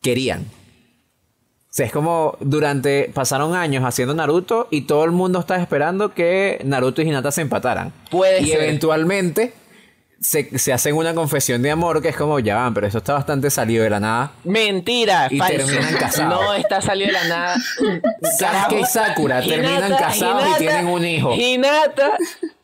querían. 0.00 0.42
O 0.42 1.74
sea, 1.74 1.86
es 1.86 1.92
como 1.92 2.36
durante, 2.40 3.10
pasaron 3.14 3.54
años 3.56 3.82
haciendo 3.84 4.14
Naruto 4.14 4.68
y 4.70 4.82
todo 4.82 5.04
el 5.04 5.10
mundo 5.10 5.40
estaba 5.40 5.60
esperando 5.60 6.12
que 6.12 6.60
Naruto 6.64 7.00
y 7.02 7.08
Hinata 7.08 7.32
se 7.32 7.40
empataran. 7.40 7.92
Puede 8.10 8.42
y 8.42 8.48
ser. 8.48 8.62
eventualmente 8.62 9.54
se, 10.22 10.58
se 10.58 10.72
hacen 10.72 10.94
una 10.94 11.14
confesión 11.14 11.62
de 11.62 11.70
amor 11.70 12.00
que 12.00 12.08
es 12.10 12.16
como, 12.16 12.38
ya 12.38 12.56
van, 12.56 12.72
pero 12.74 12.86
eso 12.86 12.98
está 12.98 13.14
bastante 13.14 13.50
salido 13.50 13.84
de 13.84 13.90
la 13.90 14.00
nada. 14.00 14.32
Mentira, 14.44 15.28
Y 15.30 15.38
falso. 15.38 15.56
terminan 15.66 15.94
casados. 15.96 16.32
No 16.42 16.54
está 16.54 16.80
salido 16.80 17.08
de 17.08 17.12
la 17.12 17.24
nada. 17.28 17.56
Sasuke 18.38 18.80
y 18.80 18.84
Sakura 18.84 19.40
terminan 19.42 19.86
Hinata- 19.90 19.98
casados 19.98 20.44
y 20.54 20.58
tienen 20.58 20.86
un 20.86 21.04
hijo. 21.04 21.32
Hinata 21.34 22.16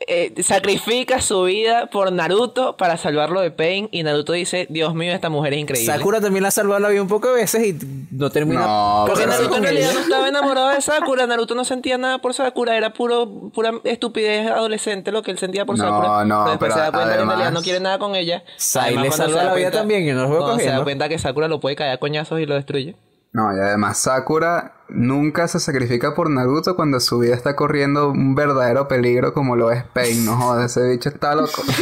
eh, 0.09 0.43
sacrifica 0.43 1.21
su 1.21 1.43
vida 1.45 1.87
por 1.87 2.11
Naruto 2.13 2.77
para 2.77 2.97
salvarlo 2.97 3.41
de 3.41 3.51
Pain 3.51 3.89
y 3.93 4.03
Naruto 4.03 4.33
dice, 4.33 4.67
Dios 4.71 4.95
mío, 4.95 5.13
esta 5.13 5.29
mujer 5.29 5.53
es 5.55 5.61
increíble. 5.61 5.93
Sakura 5.93 6.21
también 6.21 6.43
la 6.43 6.49
ha 6.49 6.53
salvado 6.53 6.81
la 6.81 6.89
vida 6.89 7.03
un 7.03 7.09
poco 7.09 7.29
de 7.29 7.35
veces 7.35 7.67
y 7.67 7.79
no 8.11 8.31
termina. 8.31 8.61
No, 8.63 9.05
Porque 9.07 9.25
pero- 9.25 9.33
Naruto 9.37 9.57
en 9.57 9.63
realidad 9.63 9.93
no 9.95 10.01
estaba 10.01 10.29
enamorado 10.29 10.69
de 10.71 10.81
Sakura. 10.81 11.27
Naruto 11.27 11.55
no 11.55 11.65
sentía 11.65 11.99
nada 11.99 12.19
por 12.19 12.35
Sakura. 12.35 12.77
Era 12.77 12.93
puro, 12.93 13.51
pura 13.55 13.73
estupidez 13.85 14.49
adolescente 14.51 15.13
lo 15.13 15.23
que 15.23 15.31
él 15.31 15.39
sentía 15.39 15.65
por 15.65 15.77
No, 15.79 15.85
Sakura. 15.85 16.25
no, 16.25 16.39
después 16.51 16.59
pero 16.59 16.75
se 16.75 16.81
da 16.81 16.93
cuenta 16.93 17.17
que 17.17 17.23
en 17.23 17.29
realidad 17.29 17.53
no 17.53 17.63
quiere 17.63 17.81
nada 17.81 17.99
con 17.99 18.15
ella. 18.15 18.43
Sai 18.57 18.97
le 18.97 19.11
salva 19.13 19.45
la 19.45 19.55
vida 19.55 19.71
cuenta- 19.71 19.79
también 19.79 20.09
y 20.09 20.13
no 20.13 20.27
cuando 20.29 20.59
se 20.59 20.67
da 20.71 20.83
cuenta 20.83 21.09
que 21.09 21.19
Sakura 21.19 21.49
lo 21.49 21.61
puede 21.61 21.77
caer 21.77 21.93
a 21.93 21.99
coñazos 21.99 22.41
y 22.41 22.47
lo 22.47 22.55
destruye. 22.55 22.97
No, 23.39 23.57
y 23.57 23.61
además 23.61 23.99
Sakura 23.99 24.73
nunca 24.89 25.47
se 25.47 25.61
sacrifica 25.61 26.13
por 26.13 26.29
Naruto 26.29 26.75
cuando 26.75 26.99
su 26.99 27.21
vida 27.21 27.37
está 27.37 27.55
corriendo 27.55 28.09
un 28.11 28.35
verdadero 28.35 28.89
peligro 28.89 29.33
como 29.33 29.55
lo 29.55 29.71
es 29.71 29.85
Pain. 29.85 30.25
No 30.25 30.37
jodas, 30.37 30.77
ese 30.77 30.89
bicho 30.91 31.09
está 31.09 31.37
loco. 31.37 31.63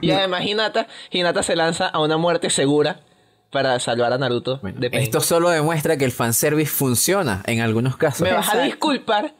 Y 0.00 0.10
además 0.10 0.42
Hinata, 0.44 0.86
Hinata 1.10 1.42
se 1.42 1.54
lanza 1.56 1.86
a 1.86 2.00
una 2.00 2.16
muerte 2.16 2.50
segura 2.50 3.00
para 3.50 3.78
salvar 3.80 4.12
a 4.12 4.18
Naruto 4.18 4.58
Bueno, 4.60 4.80
de 4.80 4.90
Pain. 4.90 5.02
esto 5.02 5.20
solo 5.20 5.48
demuestra 5.50 5.96
que 5.96 6.04
el 6.04 6.12
fanservice 6.12 6.70
funciona 6.70 7.42
en 7.46 7.60
algunos 7.60 7.96
casos. 7.96 8.22
Me 8.22 8.32
vas 8.32 8.48
a 8.54 8.60
disculpar 8.62 9.32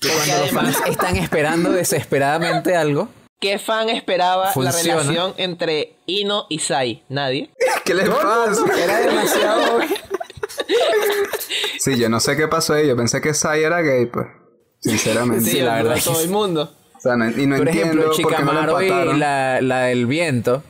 Que 0.00 0.08
porque 0.08 0.30
cuando 0.30 0.44
los 0.44 0.50
fans 0.52 0.78
están 0.88 1.16
esperando 1.16 1.70
desesperadamente 1.72 2.76
algo, 2.76 3.08
¿qué 3.40 3.58
fan 3.58 3.88
esperaba 3.88 4.52
Funciona. 4.52 4.94
la 4.96 5.00
relación 5.02 5.34
entre 5.36 5.96
Ino 6.06 6.46
y 6.48 6.58
Sai? 6.60 7.02
Nadie. 7.08 7.50
¿Qué 7.84 7.94
les 7.94 8.08
pasa? 8.08 8.64
era 8.82 9.00
demasiado... 9.00 9.80
Sí, 11.78 11.96
yo 11.98 12.08
no 12.08 12.18
sé 12.20 12.36
qué 12.36 12.48
pasó 12.48 12.74
ahí. 12.74 12.88
Yo 12.88 12.96
pensé 12.96 13.20
que 13.20 13.34
Sai 13.34 13.62
era 13.62 13.80
gay, 13.80 14.06
pues. 14.06 14.26
Sinceramente. 14.80 15.48
Sí, 15.50 15.60
la 15.60 15.74
verdad 15.76 15.98
todo 16.02 16.16
que 16.18 16.24
el 16.24 16.30
mundo. 16.30 16.74
O 16.96 17.00
sea, 17.00 17.16
no- 17.16 17.28
y 17.30 17.46
no 17.46 17.56
Por 17.56 17.68
entiendo 17.68 18.02
ejemplo, 18.02 18.22
por 18.22 18.36
qué 18.36 18.42
no 18.42 18.52
lo 18.52 18.60
Chicamaro 18.80 18.82
y 19.14 19.18
la, 19.18 19.60
la 19.60 19.80
del 19.82 20.06
viento. 20.06 20.62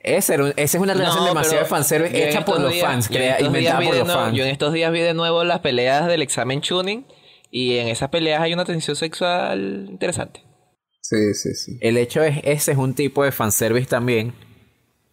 Esa, 0.00 0.34
era 0.34 0.44
un- 0.44 0.52
esa 0.56 0.76
es 0.78 0.82
una 0.82 0.94
relación 0.94 1.20
No, 1.22 1.28
demasiado 1.28 1.66
fanservice 1.66 2.28
hecha 2.28 2.44
por 2.44 2.60
los 2.60 2.72
días- 2.72 2.86
fans, 2.86 3.08
crea- 3.08 3.36
estos 3.36 3.52
días 3.52 3.56
inventada 3.74 3.84
por 3.84 3.92
de 3.92 3.98
los 4.00 4.06
nuevo- 4.08 4.22
fans. 4.22 4.36
Yo 4.36 4.44
en 4.44 4.50
estos 4.50 4.72
días 4.72 4.92
vi 4.92 5.00
de 5.00 5.14
nuevo 5.14 5.44
las 5.44 5.60
peleas 5.60 6.06
del 6.06 6.22
examen 6.22 6.60
tuning 6.60 7.04
y 7.50 7.76
en 7.78 7.88
esas 7.88 8.08
peleas 8.08 8.40
hay 8.40 8.52
una 8.54 8.64
tensión 8.64 8.96
sexual 8.96 9.86
interesante. 9.88 10.42
Sí, 11.08 11.34
sí, 11.34 11.54
sí. 11.54 11.78
El 11.80 11.96
hecho 11.98 12.22
es, 12.22 12.38
ese 12.42 12.72
es 12.72 12.78
un 12.78 12.94
tipo 12.94 13.22
de 13.24 13.30
fanservice 13.32 13.86
también 13.88 14.32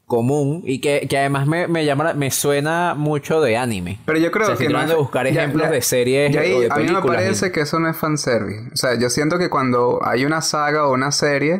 común 0.05 0.61
y 0.65 0.79
que, 0.81 1.07
que 1.09 1.17
además 1.17 1.47
me, 1.47 1.67
me 1.67 1.85
llama, 1.85 2.03
la- 2.03 2.13
me 2.13 2.29
suena 2.31 2.93
mucho 2.95 3.41
de 3.41 3.57
anime. 3.57 3.99
Pero 4.05 4.19
yo 4.19 4.31
creo 4.31 4.43
O 4.43 4.45
sea, 4.47 4.53
estoy 4.53 4.67
que 4.67 4.73
no 4.73 4.79
tratando 4.79 4.93
es- 4.93 4.97
de 4.97 5.01
buscar 5.03 5.27
ejemplos 5.27 5.63
ya- 5.67 5.71
de 5.71 5.81
series 5.81 6.33
ya 6.33 6.41
ahí 6.41 6.51
o 6.53 6.59
de 6.61 6.67
A 6.71 6.75
mí 6.77 6.87
me 6.87 7.01
parece 7.01 7.51
que 7.51 7.61
eso 7.61 7.79
no 7.79 7.89
es 7.89 7.97
fanservice. 7.97 8.69
O 8.73 8.75
sea, 8.75 8.99
yo 8.99 9.09
siento 9.09 9.37
que 9.37 9.49
cuando 9.49 9.99
hay 10.03 10.25
una 10.25 10.41
saga 10.41 10.87
o 10.87 10.93
una 10.93 11.11
serie, 11.11 11.55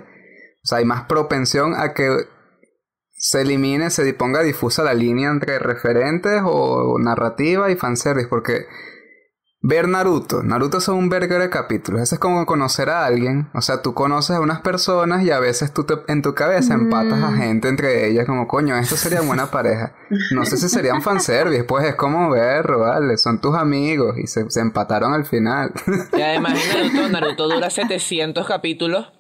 o 0.63 0.65
sea, 0.65 0.79
hay 0.79 0.85
más 0.85 1.03
propensión 1.05 1.73
a 1.75 1.93
que 1.93 2.09
se 3.11 3.41
elimine, 3.41 3.89
se 3.89 4.13
ponga 4.13 4.41
difusa 4.43 4.83
la 4.83 4.93
línea 4.93 5.29
entre 5.29 5.57
referentes 5.59 6.41
o 6.43 6.97
narrativa 6.99 7.71
y 7.71 7.75
fanservice. 7.75 8.27
Porque 8.27 8.65
ver 9.65 9.87
Naruto, 9.87 10.43
Naruto 10.43 10.79
son 10.81 10.97
un 10.97 11.09
verga 11.09 11.39
de 11.39 11.49
capítulos. 11.49 12.01
Eso 12.01 12.15
es 12.15 12.19
como 12.19 12.45
conocer 12.45 12.89
a 12.89 13.05
alguien. 13.05 13.47
O 13.53 13.61
sea, 13.61 13.81
tú 13.81 13.93
conoces 13.93 14.35
a 14.35 14.41
unas 14.41 14.59
personas 14.61 15.23
y 15.23 15.31
a 15.31 15.39
veces 15.39 15.73
tú 15.73 15.85
te- 15.85 15.99
en 16.09 16.21
tu 16.21 16.35
cabeza 16.35 16.73
empatas 16.73 17.23
a 17.23 17.31
gente 17.31 17.69
entre 17.69 18.07
ellas. 18.09 18.25
Como, 18.25 18.47
coño, 18.47 18.77
esto 18.77 18.95
sería 18.97 19.21
buena 19.21 19.47
pareja. 19.51 19.93
No 20.31 20.45
sé 20.45 20.57
si 20.57 20.67
serían 20.69 21.01
fanservice, 21.01 21.63
pues 21.63 21.85
es 21.85 21.95
como 21.95 22.29
verlo, 22.29 22.79
vale. 22.79 23.17
Son 23.17 23.39
tus 23.39 23.55
amigos 23.55 24.17
y 24.17 24.27
se, 24.27 24.49
se 24.51 24.59
empataron 24.59 25.13
al 25.13 25.25
final. 25.25 25.71
Y 26.15 26.21
además 26.21 26.53
Naruto 27.09 27.47
dura 27.47 27.69
700 27.69 28.45
capítulos 28.45 29.11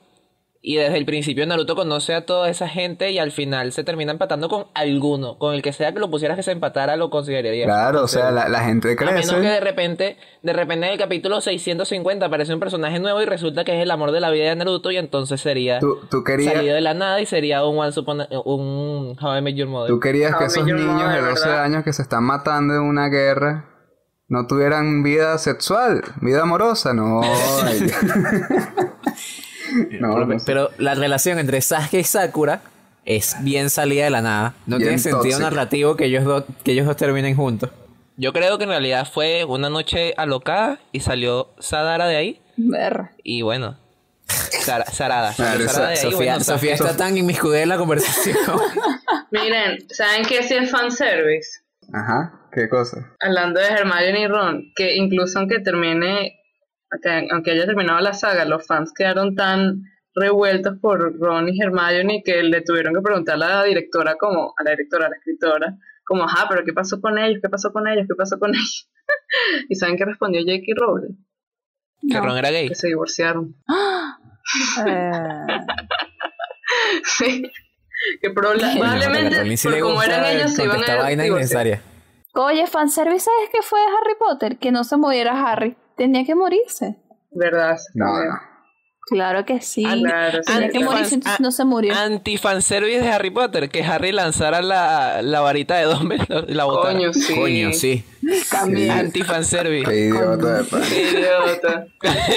y 0.65 0.77
desde 0.77 0.97
el 0.97 1.05
principio 1.05 1.45
Naruto 1.45 1.75
conoce 1.75 2.15
a 2.15 2.25
toda 2.25 2.49
esa 2.49 2.69
gente 2.69 3.11
y 3.11 3.19
al 3.19 3.33
final 3.33 3.73
se 3.73 3.83
termina 3.83 4.13
empatando 4.13 4.47
con 4.47 4.67
alguno. 4.73 5.37
Con 5.37 5.53
el 5.53 5.61
que 5.61 5.73
sea 5.73 5.91
que 5.93 5.99
lo 5.99 6.09
pusieras 6.09 6.37
que 6.37 6.43
se 6.43 6.53
empatara 6.53 6.95
lo 6.95 7.09
consideraría. 7.09 7.65
claro, 7.65 8.03
o 8.03 8.07
sea, 8.07 8.31
la, 8.31 8.47
la 8.47 8.61
gente 8.63 8.95
A 8.97 9.05
menos 9.05 9.25
que 9.25 9.35
crece. 9.35 9.39
de 9.41 9.59
repente, 9.59 10.17
de 10.41 10.53
repente 10.53 10.85
en 10.87 10.93
el 10.93 10.97
capítulo 10.97 11.41
650 11.41 12.25
aparece 12.27 12.53
un 12.53 12.61
personaje 12.61 12.97
nuevo 12.99 13.21
y 13.21 13.25
resulta 13.25 13.65
que 13.65 13.75
es 13.75 13.83
el 13.83 13.91
amor 13.91 14.13
de 14.13 14.21
la 14.21 14.29
vida 14.29 14.45
de 14.49 14.55
Naruto 14.55 14.89
y 14.89 14.95
entonces 14.95 15.41
sería 15.41 15.79
Tú, 15.79 15.99
tú 16.09 16.23
querías, 16.23 16.53
salido 16.53 16.75
de 16.75 16.81
la 16.81 16.93
nada 16.93 17.19
y 17.19 17.25
sería 17.25 17.65
un 17.65 17.77
Once 17.77 17.99
Upon 17.99 18.21
a- 18.21 18.27
un 18.45 19.17
How 19.21 19.39
I 19.39 19.41
Met 19.41 19.55
Your 19.55 19.67
Mother. 19.67 19.89
tú 19.89 19.99
querías 19.99 20.33
que 20.37 20.45
esos 20.45 20.63
niños 20.65 20.79
de 20.79 20.85
Mother, 20.87 21.25
12 21.25 21.45
¿verdad? 21.49 21.63
años 21.65 21.83
que 21.83 21.91
se 21.91 22.03
están 22.03 22.23
matando 22.23 22.73
en 22.75 22.83
una 22.83 23.09
guerra 23.09 23.65
no 24.29 24.47
tuvieran 24.47 25.03
vida 25.03 25.37
sexual, 25.39 26.03
vida 26.21 26.43
amorosa, 26.43 26.93
no. 26.93 27.19
no, 29.99 30.13
Pero, 30.13 30.25
no 30.25 30.39
sé. 30.39 30.45
pero 30.45 30.69
la 30.77 30.95
relación 30.95 31.39
entre 31.39 31.61
Sasuke 31.61 31.99
y 31.99 32.03
Sakura 32.03 32.61
es 33.05 33.35
bien 33.41 33.69
salida 33.69 34.05
de 34.05 34.09
la 34.09 34.21
nada. 34.21 34.53
No 34.65 34.77
Bien 34.77 34.89
tiene 34.89 34.99
sentido 34.99 35.21
tóxica. 35.23 35.39
narrativo 35.49 35.95
que 35.95 36.05
ellos, 36.05 36.23
dos 36.23 36.45
que 36.63 36.71
ellos 36.71 36.85
dos 36.85 36.95
terminen 36.97 37.35
juntos. 37.35 37.69
Yo 38.15 38.31
creo 38.31 38.57
que 38.57 38.63
en 38.65 38.69
realidad 38.69 39.07
fue 39.11 39.43
una 39.43 39.69
noche 39.69 40.13
alocada 40.17 40.79
y 40.91 40.99
salió 40.99 41.49
Sadara 41.59 42.07
de 42.07 42.15
ahí 42.15 42.41
Ver. 42.57 43.09
y 43.23 43.41
bueno, 43.41 43.77
Sara- 44.27 44.85
Sarada. 44.85 45.33
salió 45.33 45.55
Claro, 45.65 45.69
Sarada 45.71 45.89
de 45.91 45.95
ahí, 45.97 46.01
Sofía, 46.01 46.17
bueno, 46.31 46.43
Sofía 46.43 46.73
está 46.75 46.95
tan 46.95 47.17
inmiscuida 47.17 47.61
en 47.61 47.69
la 47.69 47.77
conversación. 47.77 48.37
Miren, 49.31 49.79
¿saben 49.89 50.23
qué 50.25 50.39
es 50.39 50.69
fanservice? 50.71 51.61
Ajá, 51.91 52.33
¿qué 52.51 52.69
cosa? 52.69 53.11
Hablando 53.19 53.59
de 53.59 53.67
Hermione 53.67 54.21
y 54.21 54.27
Ron, 54.27 54.63
que 54.75 54.95
incluso 54.95 55.39
aunque 55.39 55.59
termine, 55.59 56.39
aunque, 56.93 57.27
aunque 57.33 57.51
haya 57.51 57.65
terminado 57.65 57.99
la 57.99 58.13
saga, 58.13 58.45
los 58.45 58.65
fans 58.65 58.93
quedaron 58.93 59.35
tan 59.35 59.81
revueltos 60.15 60.77
por 60.79 61.17
Ron 61.19 61.49
y 61.49 61.59
Hermione 61.59 62.21
que 62.23 62.43
le 62.43 62.61
tuvieron 62.61 62.93
que 62.93 63.01
preguntar 63.01 63.35
a 63.35 63.37
la 63.37 63.63
directora 63.63 64.15
como, 64.15 64.53
a 64.57 64.63
la 64.63 64.71
directora, 64.71 65.07
a 65.07 65.09
la 65.09 65.15
escritora, 65.15 65.75
como, 66.05 66.25
ajá, 66.25 66.47
pero 66.49 66.63
¿qué 66.63 66.73
pasó 66.73 67.01
con 67.01 67.17
ellos? 67.17 67.39
¿Qué 67.41 67.49
pasó 67.49 67.71
con 67.73 67.87
ellos? 67.87 68.05
¿Qué 68.07 68.15
pasó 68.15 68.37
con 68.39 68.51
ellos? 68.53 68.89
¿Y 69.69 69.75
saben 69.75 69.97
qué 69.97 70.05
respondió 70.05 70.41
J.K. 70.41 70.65
Rowling? 70.75 71.15
Que. 72.09 72.19
Ron 72.19 72.37
era 72.37 72.51
gay. 72.51 72.67
Que 72.69 72.75
se 72.75 72.87
divorciaron. 72.87 73.55
Eh, 74.85 75.47
Sí. 77.05 77.43
Que 78.21 78.29
proba- 78.33 78.55
probablemente, 78.59 79.55
sí 79.55 79.67
por 79.69 79.79
como 79.79 80.03
eran 80.03 80.25
ellos, 80.25 80.51
se 80.51 80.65
iban 80.65 80.83
a 80.83 81.09
innecesarias. 81.11 81.81
Oye, 82.33 82.67
fanservice, 82.67 83.21
¿sabes 83.21 83.49
qué 83.49 83.61
fue 83.61 83.79
de 83.79 83.85
Harry 83.85 84.15
Potter? 84.19 84.57
Que 84.57 84.71
no 84.71 84.83
se 84.83 84.97
muriera 84.97 85.49
Harry. 85.49 85.77
Tenía 85.97 86.23
que 86.25 86.35
morirse. 86.35 86.97
¿Verdad? 87.31 87.77
No, 87.93 88.05
no. 88.05 88.39
Claro 89.09 89.43
que 89.45 89.59
sí. 89.59 89.83
Ah, 89.85 89.95
Claro, 89.99 90.39
sí. 90.43 90.53
Tenía 90.53 90.69
que 90.69 90.79
morirse, 90.79 91.15
entonces 91.15 91.39
no 91.41 91.51
se 91.51 91.65
murió. 91.65 91.93
Anti-fanservice 91.93 93.01
de 93.01 93.09
Harry 93.09 93.31
Potter, 93.31 93.69
que 93.69 93.83
Harry 93.83 94.11
lanzara 94.13 94.61
la, 94.61 95.21
la 95.21 95.41
varita 95.41 95.75
de 95.75 95.83
Dumbledore 95.85 96.45
y 96.49 96.53
la 96.53 96.63
botara. 96.63 96.93
Coño, 96.93 97.13
sí. 97.13 97.35
Coño, 97.35 97.73
sí. 97.73 98.05
También. 98.49 98.91
Anti-fanservice. 98.91 99.89
Qué 99.89 99.99
idiota 100.07 100.57
de 100.59 100.63
pana. 100.63 100.85
Qué 100.87 101.01
idiota. 101.11 101.85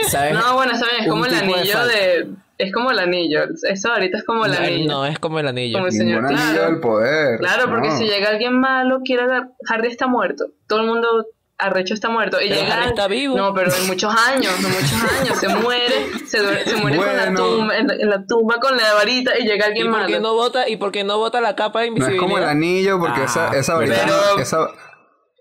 ¿Sabes? 0.08 0.34
No, 0.34 0.54
bueno, 0.54 0.72
bien, 0.72 1.02
es 1.02 1.08
como 1.08 1.24
el 1.26 1.30
de 1.32 1.38
anillo 1.38 1.86
de... 1.86 2.30
Es 2.58 2.72
como 2.72 2.90
el 2.90 2.98
anillo. 2.98 3.40
Eso 3.70 3.92
ahorita 3.92 4.16
es 4.18 4.24
como 4.24 4.46
el 4.46 4.52
No, 4.52 4.58
anillo. 4.58 4.88
no 4.88 5.06
es 5.06 5.18
como 5.18 5.38
el 5.38 5.46
anillo. 5.46 5.76
Como 5.76 5.86
el 5.88 5.92
señor, 5.92 6.22
Ningún 6.22 6.38
anillo 6.38 6.52
claro. 6.54 6.70
del 6.72 6.80
poder. 6.80 7.38
Claro, 7.38 7.68
porque 7.68 7.88
no. 7.90 7.98
si 7.98 8.04
llega 8.06 8.30
alguien 8.30 8.58
malo, 8.58 9.00
quiere 9.04 9.26
dar... 9.26 9.50
Harry 9.68 9.88
está 9.88 10.06
muerto. 10.06 10.46
Todo 10.66 10.80
el 10.80 10.86
mundo 10.86 11.26
arrecho 11.58 11.94
está 11.94 12.08
muerto. 12.08 12.40
Y 12.40 12.48
Pero 12.48 12.60
llega... 12.60 12.74
Harry 12.76 12.86
está 12.88 13.08
vivo. 13.08 13.36
No, 13.36 13.54
pero 13.54 13.70
en 13.74 13.86
muchos 13.86 14.14
años, 14.14 14.52
en 14.58 14.62
muchos 14.70 15.20
años. 15.20 15.38
Se 15.38 15.48
muere, 15.48 15.94
se, 16.26 16.76
muere 16.76 16.96
con 16.98 17.16
la 17.16 17.34
tumba, 17.34 17.76
en, 17.78 17.86
la, 17.86 17.94
en 17.94 18.10
la 18.10 18.26
tumba 18.26 18.60
con 18.60 18.76
la 18.76 18.94
varita 18.94 19.38
y 19.38 19.44
llega 19.44 19.66
¿Y 19.66 19.68
alguien 19.70 19.86
por 19.90 20.00
malo. 20.00 20.06
qué 20.06 20.20
no 20.20 20.34
vota, 20.34 20.68
y 20.68 20.76
por 20.76 20.92
qué 20.92 21.04
no 21.04 21.18
vota 21.18 21.40
la 21.40 21.56
capa 21.56 21.80
de 21.80 21.86
No 21.90 21.94
es 21.94 21.98
invisibilidad? 22.00 22.22
como 22.22 22.38
el 22.38 22.44
anillo 22.44 22.98
porque 22.98 23.20
Ah, 23.20 23.24
esa, 23.24 23.50
esa 23.56 23.74
varita, 23.74 23.96
pero- 24.04 24.38
esa, 24.42 24.68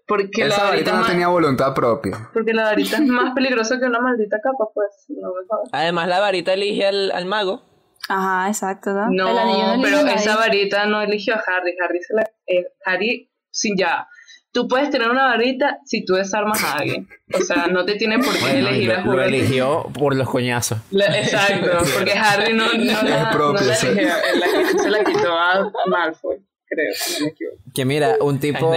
Porque 0.08 0.46
la 0.46 0.54
esa 0.56 0.64
varita, 0.66 0.92
no 0.94 0.98
más... 1.00 1.08
tenía 1.10 1.28
voluntad 1.28 1.74
propia. 1.74 2.30
Porque 2.34 2.54
la 2.54 2.64
varita 2.64 2.96
es 2.98 3.02
más 3.08 3.34
peligrosa 3.34 3.80
que 3.80 3.86
una 3.86 4.00
maldita 4.00 4.38
capa, 4.44 4.70
pues. 4.74 4.90
No. 5.10 5.30
Además, 5.72 6.08
la 6.08 6.20
varita 6.20 6.54
elige 6.54 6.86
al, 6.86 7.12
al 7.12 7.26
mago. 7.26 7.64
Ajá, 8.08 8.48
exacto. 8.48 8.92
¿no? 8.92 9.08
No, 9.10 9.30
El 9.32 9.38
anillo 9.40 9.82
pero 9.82 9.98
esa 10.08 10.38
varita 10.38 10.86
no 10.86 11.02
eligió 11.02 11.34
a 11.34 11.40
Harry. 11.40 11.74
Harry 11.84 12.02
se 12.04 12.14
la. 12.14 12.22
eh, 12.46 12.68
Harry, 12.86 13.32
sí, 13.50 13.74
ya. 13.76 14.08
Tú 14.56 14.70
puedes 14.70 14.90
tener 14.90 15.10
una 15.10 15.26
varita 15.28 15.80
si 15.84 16.06
tú 16.06 16.14
desarmas 16.14 16.64
a 16.64 16.78
alguien. 16.78 17.10
O 17.34 17.42
sea, 17.42 17.68
no 17.68 17.84
te 17.84 17.96
tiene 17.96 18.20
por 18.20 18.34
qué 18.34 18.40
Bueno, 18.40 18.70
elegir 18.70 18.88
lo, 18.88 18.94
a 18.94 18.98
lo 19.02 19.04
jugar. 19.12 19.28
eligió 19.28 19.84
por 19.94 20.16
los 20.16 20.30
coñazos. 20.30 20.78
La- 20.92 21.08
exacto, 21.20 21.72
porque 21.94 22.14
Harry 22.14 22.54
no, 22.54 22.66
no, 22.72 22.84
la, 22.84 22.94
Es 22.94 23.36
propio, 23.36 23.62
no 23.62 23.68
la 23.68 23.76
sí. 23.76 23.88
eligió. 23.88 24.08
la- 24.08 24.82
se 24.84 24.90
la 24.90 25.04
quitó 25.04 25.38
a 25.38 25.72
Malfoy, 25.88 26.38
creo, 26.70 26.86
si 26.96 27.20
no 27.20 27.26
me 27.26 27.32
equivoco. 27.34 27.58
Que 27.74 27.84
mira, 27.84 28.16
un 28.22 28.40
tipo, 28.40 28.70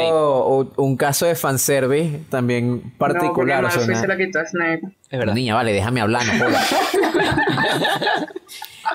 un, 0.58 0.72
un 0.76 0.96
caso 0.96 1.26
de 1.26 1.36
fanservice 1.36 2.22
también 2.28 2.92
particular. 2.98 3.62
No, 3.62 3.68
o 3.68 3.70
porque 3.70 3.78
Malfoy 3.86 3.94
una- 3.94 4.00
se 4.00 4.08
la 4.08 4.16
quitó 4.16 4.40
a 4.40 4.46
Snape. 4.46 4.80
Es 5.10 5.18
verdad. 5.20 5.34
Niña, 5.34 5.54
vale, 5.54 5.72
déjame 5.72 6.00
hablar, 6.00 6.24
no 6.26 6.44
jodas. 6.44 6.74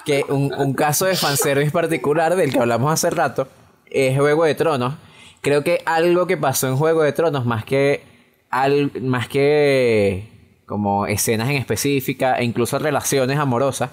que 0.06 0.26
un, 0.28 0.54
un 0.54 0.74
caso 0.74 1.06
de 1.06 1.16
fanservice 1.16 1.72
particular 1.72 2.36
del 2.36 2.52
que 2.52 2.60
hablamos 2.60 2.92
hace 2.92 3.10
rato 3.10 3.48
es 3.90 4.18
Juego 4.18 4.44
de 4.44 4.56
Tronos. 4.56 4.96
Creo 5.44 5.62
que 5.62 5.82
algo 5.86 6.26
que 6.26 6.38
pasó 6.38 6.70
en 6.70 6.78
Juego 6.78 7.04
de 7.04 7.12
Tronos, 7.12 7.46
más 7.46 7.66
que, 7.66 8.02
al, 8.50 8.94
más 9.02 9.28
que 9.28 10.30
como 10.66 11.06
escenas 11.06 11.50
en 11.50 11.58
específica 11.58 12.40
e 12.40 12.46
incluso 12.46 12.80
relaciones 12.80 13.38
amorosas, 13.38 13.90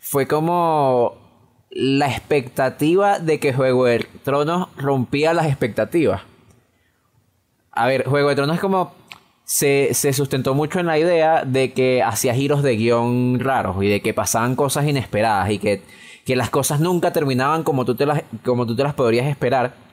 fue 0.00 0.26
como 0.26 1.16
la 1.70 2.08
expectativa 2.08 3.20
de 3.20 3.38
que 3.38 3.52
Juego 3.52 3.84
de 3.84 4.08
Tronos 4.24 4.70
rompía 4.76 5.32
las 5.34 5.46
expectativas. 5.46 6.22
A 7.70 7.86
ver, 7.86 8.04
Juego 8.04 8.30
de 8.30 8.34
Tronos 8.34 8.58
como. 8.58 8.92
Se, 9.44 9.94
se 9.94 10.12
sustentó 10.12 10.52
mucho 10.52 10.80
en 10.80 10.86
la 10.86 10.98
idea 10.98 11.44
de 11.44 11.72
que 11.72 12.02
hacía 12.02 12.34
giros 12.34 12.62
de 12.64 12.76
guion 12.76 13.38
raros 13.40 13.82
y 13.82 13.88
de 13.88 14.02
que 14.02 14.12
pasaban 14.12 14.56
cosas 14.56 14.86
inesperadas 14.86 15.50
y 15.50 15.58
que, 15.58 15.80
que 16.26 16.36
las 16.36 16.50
cosas 16.50 16.80
nunca 16.80 17.14
terminaban 17.14 17.62
como 17.62 17.86
tú, 17.86 17.94
te 17.94 18.04
las, 18.04 18.24
como 18.44 18.66
tú 18.66 18.76
te 18.76 18.82
las 18.82 18.94
podrías 18.94 19.26
esperar. 19.26 19.87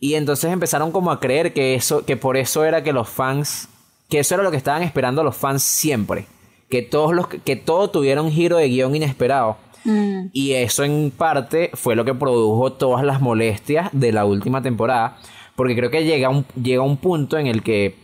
Y 0.00 0.14
entonces 0.14 0.52
empezaron 0.52 0.92
como 0.92 1.10
a 1.10 1.20
creer 1.20 1.52
que 1.52 1.74
eso, 1.74 2.04
que 2.04 2.16
por 2.16 2.36
eso 2.36 2.64
era 2.64 2.82
que 2.82 2.92
los 2.92 3.08
fans, 3.08 3.68
que 4.08 4.20
eso 4.20 4.34
era 4.34 4.44
lo 4.44 4.50
que 4.50 4.56
estaban 4.56 4.82
esperando 4.82 5.22
los 5.22 5.36
fans 5.36 5.62
siempre. 5.62 6.26
Que 6.70 6.82
todos 6.82 7.14
los, 7.14 7.26
que 7.26 7.56
todo 7.56 7.90
tuviera 7.90 8.22
un 8.22 8.30
giro 8.30 8.58
de 8.58 8.68
guion 8.68 8.94
inesperado. 8.94 9.56
Mm. 9.84 10.26
Y 10.32 10.52
eso 10.52 10.84
en 10.84 11.10
parte 11.10 11.70
fue 11.74 11.96
lo 11.96 12.04
que 12.04 12.14
produjo 12.14 12.72
todas 12.72 13.04
las 13.04 13.20
molestias 13.20 13.88
de 13.92 14.12
la 14.12 14.24
última 14.24 14.62
temporada. 14.62 15.16
Porque 15.56 15.74
creo 15.74 15.90
que 15.90 16.04
llega 16.04 16.28
un, 16.28 16.44
llega 16.62 16.82
un 16.82 16.98
punto 16.98 17.38
en 17.38 17.48
el 17.48 17.62
que 17.62 17.96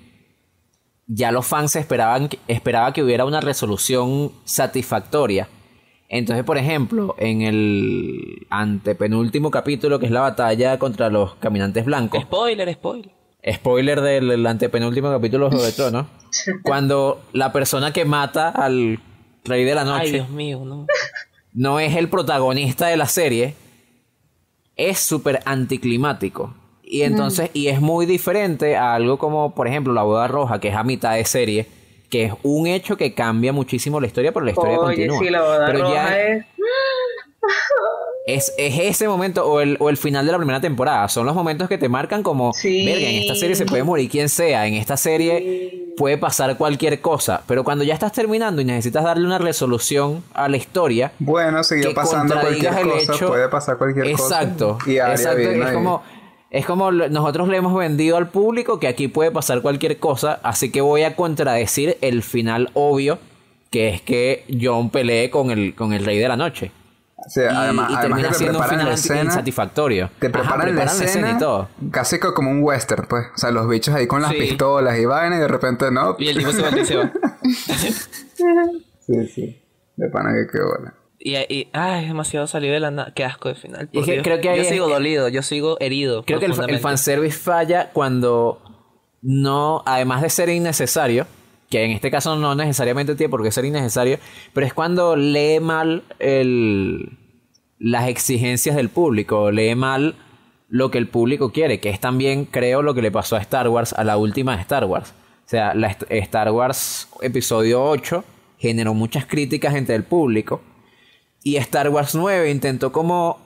ya 1.06 1.30
los 1.30 1.46
fans 1.46 1.76
esperaban 1.76 2.30
esperaba 2.48 2.92
que 2.92 3.02
hubiera 3.02 3.24
una 3.24 3.40
resolución 3.40 4.32
satisfactoria. 4.44 5.48
Entonces, 6.08 6.44
por 6.44 6.58
ejemplo, 6.58 7.14
en 7.18 7.42
el 7.42 8.46
antepenúltimo 8.50 9.50
capítulo, 9.50 9.98
que 9.98 10.06
es 10.06 10.12
la 10.12 10.20
batalla 10.20 10.78
contra 10.78 11.08
los 11.10 11.34
caminantes 11.36 11.84
blancos. 11.84 12.22
Spoiler, 12.22 12.72
spoiler. 12.74 13.10
Spoiler 13.52 14.00
del 14.00 14.70
penúltimo 14.70 15.10
capítulo 15.10 15.46
de 15.46 15.50
Juego 15.56 15.66
de 15.66 15.72
Tronos. 15.76 16.06
cuando 16.62 17.20
la 17.32 17.52
persona 17.52 17.92
que 17.92 18.04
mata 18.04 18.48
al 18.48 19.00
Rey 19.44 19.64
de 19.64 19.74
la 19.74 19.84
Noche. 19.84 20.00
Ay, 20.04 20.12
Dios 20.12 20.30
mío, 20.30 20.62
no. 20.64 20.86
No 21.52 21.78
es 21.80 21.94
el 21.96 22.08
protagonista 22.08 22.86
de 22.88 22.96
la 22.96 23.06
serie. 23.06 23.54
Es 24.76 24.98
súper 24.98 25.40
anticlimático. 25.44 26.54
Y 26.82 27.02
entonces, 27.02 27.50
y 27.54 27.68
es 27.68 27.80
muy 27.80 28.06
diferente 28.06 28.76
a 28.76 28.94
algo 28.94 29.18
como, 29.18 29.54
por 29.54 29.66
ejemplo, 29.68 29.92
La 29.92 30.02
Boda 30.02 30.28
Roja, 30.28 30.60
que 30.60 30.68
es 30.68 30.74
a 30.74 30.84
mitad 30.84 31.14
de 31.14 31.24
serie, 31.24 31.66
que 32.14 32.24
es 32.26 32.32
un 32.44 32.68
hecho 32.68 32.96
que 32.96 33.12
cambia 33.12 33.52
muchísimo 33.52 34.00
la 34.00 34.06
historia, 34.06 34.30
pero 34.30 34.44
la 34.44 34.52
historia 34.52 34.78
Oye, 34.78 35.08
continúa. 35.08 35.18
sí, 35.18 35.30
la 35.30 35.42
boda 35.42 35.66
pero 35.66 35.78
roja 35.80 35.94
ya 35.94 36.18
es... 36.20 36.44
es, 38.26 38.52
es 38.56 38.78
ese 38.78 39.08
momento 39.08 39.44
o 39.46 39.60
el, 39.60 39.76
o 39.80 39.90
el 39.90 39.96
final 39.96 40.24
de 40.24 40.32
la 40.32 40.38
primera 40.38 40.60
temporada. 40.60 41.08
Son 41.08 41.26
los 41.26 41.34
momentos 41.34 41.68
que 41.68 41.76
te 41.76 41.88
marcan 41.88 42.22
como, 42.22 42.52
Sí. 42.52 42.86
verga, 42.86 43.06
en 43.08 43.16
esta 43.22 43.34
serie 43.34 43.54
se 43.56 43.66
puede 43.66 43.82
morir 43.82 44.08
quien 44.08 44.28
sea, 44.28 44.66
en 44.66 44.74
esta 44.74 44.96
serie 44.96 45.88
puede 45.96 46.16
pasar 46.18 46.56
cualquier 46.56 47.00
cosa. 47.00 47.42
Pero 47.46 47.64
cuando 47.64 47.84
ya 47.84 47.94
estás 47.94 48.12
terminando 48.12 48.62
y 48.62 48.64
necesitas 48.64 49.04
darle 49.04 49.26
una 49.26 49.38
resolución 49.38 50.24
a 50.32 50.48
la 50.48 50.56
historia, 50.56 51.12
Bueno, 51.18 51.62
siguió 51.64 51.92
pasando 51.94 52.34
cualquier 52.40 52.72
el 52.78 52.88
cosa, 52.90 53.12
hecho- 53.14 53.28
puede 53.28 53.48
pasar 53.48 53.76
cualquier 53.76 54.06
exacto, 54.06 54.74
cosa. 54.78 54.90
Y 54.90 54.96
exacto. 54.98 55.38
Es 55.40 55.66
ahí. 55.66 55.74
como, 55.74 56.02
es 56.58 56.66
como 56.66 56.90
nosotros 56.92 57.48
le 57.48 57.56
hemos 57.56 57.74
vendido 57.76 58.16
al 58.16 58.28
público 58.28 58.78
que 58.80 58.88
aquí 58.88 59.08
puede 59.08 59.30
pasar 59.30 59.60
cualquier 59.62 59.98
cosa, 59.98 60.40
así 60.42 60.70
que 60.70 60.80
voy 60.80 61.02
a 61.02 61.16
contradecir 61.16 61.98
el 62.00 62.22
final 62.22 62.70
obvio, 62.74 63.18
que 63.70 63.88
es 63.88 64.00
que 64.02 64.44
John 64.60 64.90
pelee 64.90 65.30
con 65.30 65.50
el, 65.50 65.74
con 65.74 65.92
el 65.92 66.04
Rey 66.04 66.18
de 66.18 66.28
la 66.28 66.36
Noche. 66.36 66.70
Sí, 67.26 67.40
Y, 67.40 67.44
además, 67.44 67.90
y 67.90 67.94
además 67.94 68.00
termina 68.02 68.28
que 68.28 68.34
te 68.36 68.44
un 68.44 68.50
preparan 68.50 68.70
final 68.70 68.86
la 68.88 68.94
escena, 68.94 69.22
insatisfactorio. 69.22 70.10
te 70.20 70.26
Ajá, 70.26 70.32
preparan, 70.40 70.76
la 70.76 70.84
escena, 70.84 71.30
y 71.30 71.38
todo. 71.38 71.68
casi 71.90 72.18
como 72.18 72.50
un 72.50 72.62
western, 72.62 73.06
pues. 73.08 73.26
O 73.34 73.38
sea, 73.38 73.50
los 73.50 73.66
bichos 73.66 73.94
ahí 73.94 74.06
con 74.06 74.20
las 74.20 74.32
Sí. 74.32 74.38
pistolas 74.40 74.98
y 74.98 75.06
vaina 75.06 75.36
y 75.36 75.38
de 75.38 75.48
repente 75.48 75.90
no. 75.90 76.16
Y 76.18 76.28
el 76.28 76.36
tipo 76.38 76.52
se 76.52 76.60
va 76.62 76.78
y 76.78 76.84
se 76.84 76.96
va. 76.96 77.10
Sí, 79.06 79.26
sí. 79.34 79.62
De 79.96 80.08
pana 80.08 80.32
que 80.50 80.58
bola. 80.60 80.94
Y, 81.26 81.36
y 81.36 81.68
ay, 81.72 82.02
es 82.02 82.08
demasiado 82.08 82.46
salido 82.46 82.74
de 82.74 82.80
la 82.80 82.90
nada. 82.90 83.12
Qué 83.14 83.24
asco 83.24 83.48
de 83.48 83.54
final. 83.54 83.88
Y 83.92 83.98
es 83.98 84.04
por 84.04 84.04
que 84.04 84.12
Dios. 84.12 84.22
creo 84.24 84.40
que 84.40 84.48
ahí 84.50 84.56
yo 84.58 84.62
es- 84.62 84.68
sigo 84.68 84.88
dolido, 84.88 85.28
yo 85.28 85.42
sigo 85.42 85.76
herido. 85.80 86.22
Creo 86.24 86.38
que 86.38 86.44
el, 86.46 86.52
el 86.68 86.78
fanservice 86.78 87.38
falla 87.38 87.90
cuando 87.92 88.60
no, 89.22 89.82
además 89.86 90.20
de 90.20 90.28
ser 90.28 90.50
innecesario, 90.50 91.26
que 91.70 91.82
en 91.82 91.92
este 91.92 92.10
caso 92.10 92.36
no 92.36 92.54
necesariamente 92.54 93.14
tiene 93.14 93.30
por 93.30 93.42
qué 93.42 93.50
ser 93.50 93.64
innecesario, 93.64 94.18
pero 94.52 94.66
es 94.66 94.74
cuando 94.74 95.16
lee 95.16 95.60
mal 95.60 96.02
el, 96.18 97.18
las 97.78 98.06
exigencias 98.08 98.76
del 98.76 98.90
público, 98.90 99.50
lee 99.50 99.74
mal 99.74 100.14
lo 100.68 100.90
que 100.90 100.98
el 100.98 101.08
público 101.08 101.52
quiere, 101.52 101.80
que 101.80 101.88
es 101.88 102.00
también, 102.00 102.44
creo, 102.44 102.82
lo 102.82 102.92
que 102.94 103.00
le 103.00 103.10
pasó 103.10 103.36
a 103.36 103.40
Star 103.40 103.68
Wars, 103.68 103.94
a 103.94 104.04
la 104.04 104.18
última 104.18 104.56
de 104.56 104.60
Star 104.60 104.84
Wars. 104.84 105.14
O 105.46 105.48
sea, 105.48 105.74
la 105.74 105.96
Star 106.10 106.50
Wars 106.50 107.08
episodio 107.22 107.82
8 107.82 108.22
generó 108.58 108.92
muchas 108.92 109.24
críticas 109.24 109.74
entre 109.74 109.94
el 109.94 110.04
público. 110.04 110.60
Y 111.44 111.56
Star 111.58 111.88
Wars 111.90 112.14
9 112.16 112.50
intentó 112.50 112.90
como 112.90 113.38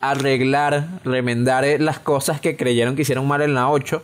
arreglar, 0.00 1.00
remendar 1.04 1.64
eh, 1.64 1.78
las 1.78 1.98
cosas 1.98 2.40
que 2.40 2.56
creyeron 2.56 2.94
que 2.96 3.02
hicieron 3.02 3.26
mal 3.26 3.42
en 3.42 3.54
la 3.54 3.70
8, 3.70 4.02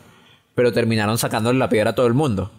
pero 0.55 0.73
terminaron 0.73 1.19
sacándole 1.19 1.59
la 1.59 1.69
piedra 1.69 1.91
a 1.91 1.95
todo 1.95 2.07
el 2.07 2.15
mundo. 2.15 2.51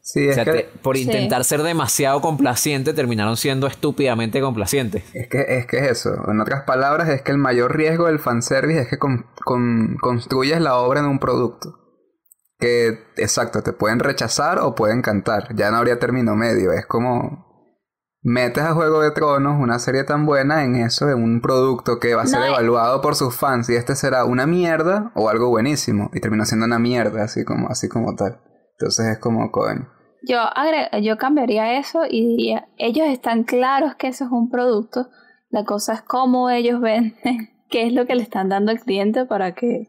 Sí, 0.00 0.24
O 0.26 0.30
es 0.30 0.34
sea, 0.36 0.44
que, 0.44 0.52
te- 0.52 0.62
por 0.82 0.96
Sí. 0.96 1.02
intentar 1.02 1.42
ser 1.44 1.62
demasiado 1.62 2.20
complaciente, 2.20 2.92
terminaron 2.94 3.36
siendo 3.36 3.66
estúpidamente 3.66 4.40
complacientes. 4.40 5.02
es 5.14 5.28
que 5.28 5.44
es 5.48 5.66
que 5.66 5.78
es 5.78 5.90
eso. 5.90 6.10
En 6.30 6.40
otras 6.40 6.62
palabras, 6.64 7.08
es 7.08 7.22
que 7.22 7.32
el 7.32 7.38
mayor 7.38 7.76
riesgo 7.76 8.06
del 8.06 8.20
fanservice 8.20 8.82
es 8.82 8.88
que 8.88 8.98
con- 8.98 9.26
con- 9.44 9.96
construyes 10.00 10.60
la 10.60 10.76
obra 10.76 11.00
en 11.00 11.06
un 11.06 11.18
producto. 11.18 11.74
Que, 12.58 13.00
exacto, 13.16 13.62
te 13.62 13.72
pueden 13.72 13.98
rechazar 13.98 14.60
o 14.60 14.74
pueden 14.74 15.02
cantar. 15.02 15.54
Ya 15.56 15.70
no 15.70 15.76
habría 15.78 15.98
término 15.98 16.36
medio. 16.36 16.72
Es 16.72 16.86
como 16.86 17.45
metes 18.26 18.64
a 18.64 18.74
Juego 18.74 19.02
de 19.02 19.12
Tronos 19.12 19.56
una 19.60 19.78
serie 19.78 20.02
tan 20.02 20.26
buena 20.26 20.64
en 20.64 20.74
eso, 20.74 21.08
en 21.08 21.22
un 21.22 21.40
producto 21.40 22.00
que 22.00 22.16
va 22.16 22.22
a 22.22 22.26
ser 22.26 22.42
eh. 22.42 22.48
evaluado 22.48 23.00
por 23.00 23.14
sus 23.14 23.36
fans 23.36 23.70
y 23.70 23.76
este 23.76 23.94
será 23.94 24.24
una 24.24 24.48
mierda 24.48 25.12
o 25.14 25.28
algo 25.28 25.48
buenísimo 25.48 26.10
y 26.12 26.20
termina 26.20 26.44
siendo 26.44 26.66
una 26.66 26.80
mierda 26.80 27.22
así 27.22 27.44
como 27.44 27.68
así 27.68 27.88
como 27.88 28.16
tal. 28.16 28.40
Entonces 28.72 29.06
es 29.12 29.18
como 29.18 29.52
coño. 29.52 29.88
Yo, 30.26 30.38
yo 31.02 31.16
cambiaría 31.18 31.78
eso 31.78 32.00
y 32.10 32.26
diría, 32.26 32.68
ellos 32.78 33.06
están 33.06 33.44
claros 33.44 33.94
que 33.94 34.08
eso 34.08 34.24
es 34.24 34.32
un 34.32 34.50
producto, 34.50 35.06
la 35.50 35.64
cosa 35.64 35.94
es 35.94 36.02
cómo 36.02 36.50
ellos 36.50 36.80
venden, 36.80 37.50
qué 37.70 37.86
es 37.86 37.92
lo 37.92 38.06
que 38.06 38.16
le 38.16 38.22
están 38.22 38.48
dando 38.48 38.72
al 38.72 38.80
cliente 38.80 39.24
para 39.24 39.54
que 39.54 39.88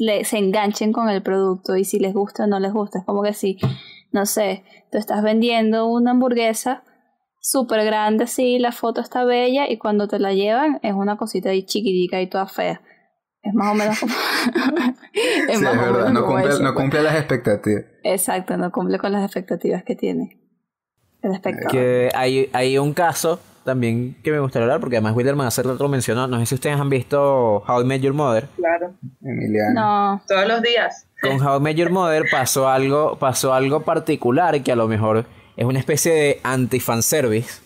le, 0.00 0.24
se 0.24 0.38
enganchen 0.38 0.92
con 0.92 1.08
el 1.08 1.22
producto 1.22 1.76
y 1.76 1.84
si 1.84 2.00
les 2.00 2.14
gusta 2.14 2.44
o 2.44 2.46
no 2.48 2.58
les 2.58 2.72
gusta. 2.72 2.98
Es 2.98 3.04
como 3.04 3.22
que 3.22 3.32
si, 3.32 3.58
no 4.10 4.26
sé, 4.26 4.64
tú 4.90 4.98
estás 4.98 5.22
vendiendo 5.22 5.86
una 5.86 6.10
hamburguesa 6.10 6.82
súper 7.40 7.84
grande, 7.84 8.26
sí, 8.26 8.58
la 8.58 8.72
foto 8.72 9.00
está 9.00 9.24
bella 9.24 9.68
y 9.68 9.78
cuando 9.78 10.08
te 10.08 10.18
la 10.18 10.32
llevan 10.32 10.78
es 10.82 10.94
una 10.94 11.16
cosita 11.16 11.50
ahí 11.50 11.64
chiquitica 11.64 12.20
y 12.20 12.28
toda 12.28 12.46
fea. 12.46 12.80
Es 13.42 13.54
más 13.54 13.72
o 13.72 13.74
menos 13.74 13.98
como... 13.98 14.12
es 15.48 15.58
Sí, 15.58 15.64
más 15.64 15.74
es 15.74 15.80
o 15.80 15.82
verdad, 15.82 16.06
menos 16.08 16.12
no 16.12 16.26
cumple, 16.26 16.48
eso, 16.50 16.62
no 16.62 16.74
pues. 16.74 16.82
cumple 16.82 17.02
las 17.02 17.14
expectativas. 17.16 17.84
Exacto, 18.04 18.56
no 18.56 18.70
cumple 18.70 18.98
con 18.98 19.12
las 19.12 19.24
expectativas 19.24 19.82
que 19.82 19.96
tiene 19.96 20.38
el 21.22 21.32
espectador. 21.32 21.70
Que 21.70 22.10
hay, 22.14 22.50
hay 22.52 22.78
un 22.78 22.92
caso 22.92 23.40
también 23.64 24.16
que 24.22 24.30
me 24.30 24.40
gustaría 24.40 24.64
hablar, 24.64 24.80
porque 24.80 24.96
además 24.96 25.14
Wilderman 25.14 25.46
hace 25.46 25.62
rato 25.62 25.82
lo 25.82 25.88
mencionó. 25.88 26.26
No 26.26 26.38
sé 26.40 26.46
si 26.46 26.54
ustedes 26.54 26.78
han 26.78 26.88
visto 26.88 27.62
How 27.66 27.82
I 27.82 27.84
Met 27.84 28.00
Your 28.02 28.14
Mother. 28.14 28.46
Claro. 28.56 28.94
Emiliano. 29.22 29.74
No, 29.74 30.22
Todos 30.26 30.48
los 30.48 30.62
días. 30.62 31.06
Con 31.22 31.40
How 31.40 31.58
I 31.58 31.60
Met 31.60 31.76
Your 31.76 31.90
Mother 31.90 32.24
pasó 32.30 32.68
algo, 32.68 33.16
pasó 33.18 33.52
algo 33.52 33.80
particular 33.82 34.62
que 34.62 34.72
a 34.72 34.76
lo 34.76 34.88
mejor 34.88 35.26
es 35.60 35.66
una 35.66 35.78
especie 35.78 36.12
de 36.12 36.40
anti-fanservice. 36.42 37.60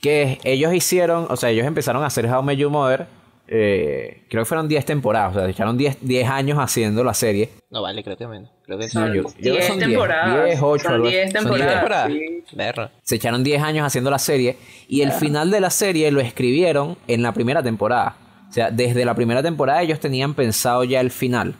Que 0.00 0.38
ellos 0.44 0.72
hicieron, 0.72 1.26
o 1.28 1.36
sea, 1.36 1.50
ellos 1.50 1.66
empezaron 1.66 2.02
a 2.02 2.06
hacer 2.06 2.26
How 2.26 2.40
I 2.40 2.44
Met 2.46 2.56
Your 2.58 2.70
Mother, 2.70 3.06
eh, 3.52 4.22
creo 4.30 4.42
que 4.42 4.46
fueron 4.46 4.66
10 4.68 4.86
temporadas, 4.86 5.36
o 5.36 5.40
sea, 5.40 5.48
echaron 5.48 5.76
10, 5.76 5.98
10 6.00 6.26
años 6.28 6.58
haciendo 6.58 7.04
la 7.04 7.12
serie. 7.12 7.50
No 7.68 7.82
vale, 7.82 8.02
creo 8.02 8.16
que 8.16 8.26
menos. 8.26 8.48
Creo 8.64 8.78
que 8.78 8.84
No, 8.86 8.90
son 8.92 9.08
yo- 9.08 9.14
yo 9.14 9.22
creo 9.24 9.34
que 9.36 9.50
10 9.50 9.66
son 9.66 9.78
10, 9.78 9.90
temporadas. 9.90 10.44
10, 10.46 10.58
8, 10.62 10.82
son 10.84 10.92
algo 10.94 11.06
así. 11.08 11.16
10 11.16 11.32
Son 11.32 11.54
10 11.54 11.68
temporadas. 11.68 12.12
sí. 12.12 12.44
Se 13.02 13.14
echaron 13.16 13.44
10 13.44 13.62
años 13.62 13.84
haciendo 13.86 14.10
la 14.10 14.18
serie 14.18 14.56
y 14.88 15.02
el 15.02 15.12
final 15.12 15.50
de 15.50 15.60
la 15.60 15.70
serie 15.70 16.10
lo 16.10 16.20
escribieron 16.20 16.96
en 17.06 17.22
la 17.22 17.32
primera 17.34 17.62
temporada. 17.62 18.16
O 18.48 18.52
sea, 18.52 18.70
desde 18.70 19.04
la 19.04 19.14
primera 19.14 19.42
temporada 19.42 19.82
ellos 19.82 20.00
tenían 20.00 20.32
pensado 20.34 20.82
ya 20.84 21.00
el 21.00 21.10
final. 21.10 21.54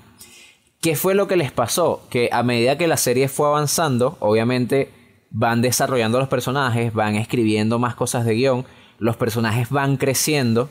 ¿Qué 0.80 0.96
fue 0.96 1.14
lo 1.14 1.28
que 1.28 1.36
les 1.36 1.52
pasó? 1.52 2.06
Que 2.08 2.30
a 2.32 2.42
medida 2.42 2.78
que 2.78 2.86
la 2.86 2.96
serie 2.96 3.28
fue 3.28 3.46
avanzando, 3.48 4.16
obviamente 4.20 4.88
van 5.31 5.62
desarrollando 5.62 6.18
los 6.18 6.28
personajes, 6.28 6.93
van 6.93 7.16
escribiendo 7.16 7.78
más 7.78 7.95
cosas 7.95 8.24
de 8.24 8.35
guion, 8.35 8.64
los 8.99 9.16
personajes 9.16 9.70
van 9.70 9.97
creciendo. 9.97 10.68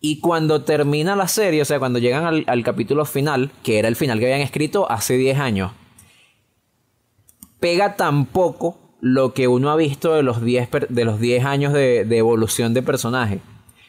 Y 0.00 0.20
cuando 0.20 0.62
termina 0.62 1.16
la 1.16 1.26
serie, 1.28 1.62
o 1.62 1.64
sea, 1.64 1.78
cuando 1.78 1.98
llegan 1.98 2.44
al, 2.46 2.62
capítulo 2.62 3.04
final, 3.04 3.50
que 3.62 3.78
era 3.78 3.88
el 3.88 3.96
final 3.96 4.18
que 4.18 4.26
habían 4.26 4.40
escrito 4.40 4.90
hace 4.90 5.16
10 5.16 5.38
años, 5.38 5.72
pega 7.60 7.96
tan 7.96 8.26
poco 8.26 8.78
lo 9.00 9.34
que 9.34 9.48
uno 9.48 9.70
ha 9.70 9.76
visto 9.76 10.14
de 10.14 10.22
los 10.22 10.42
10, 10.42 10.68
per- 10.68 10.88
de 10.88 11.04
los 11.04 11.20
10 11.20 11.44
años 11.44 11.72
de, 11.72 12.04
de 12.04 12.18
evolución 12.18 12.74
de 12.74 12.82
personaje 12.82 13.40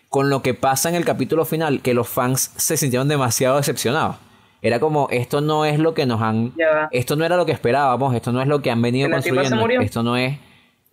con 0.09 0.29
lo 0.29 0.41
que 0.41 0.55
pasa 0.55 0.89
en 0.89 0.95
el 0.95 1.05
capítulo 1.05 1.45
final 1.45 1.81
que 1.81 1.93
los 1.93 2.09
fans 2.09 2.51
se 2.57 2.77
sintieron 2.77 3.07
demasiado 3.07 3.57
decepcionados. 3.57 4.15
Era 4.61 4.79
como, 4.79 5.07
esto 5.09 5.41
no 5.41 5.65
es 5.65 5.79
lo 5.79 5.93
que 5.93 6.05
nos 6.05 6.21
han... 6.21 6.53
Esto 6.91 7.15
no 7.15 7.25
era 7.25 7.37
lo 7.37 7.45
que 7.45 7.51
esperábamos, 7.51 8.13
esto 8.15 8.31
no 8.31 8.41
es 8.41 8.47
lo 8.47 8.61
que 8.61 8.71
han 8.71 8.81
venido 8.81 9.07
¿Que 9.07 9.15
la 9.15 9.21
tipa 9.21 9.43
se 9.43 9.49
construyendo. 9.49 9.85
Esto 9.85 10.03
no 10.03 10.17
es... 10.17 10.37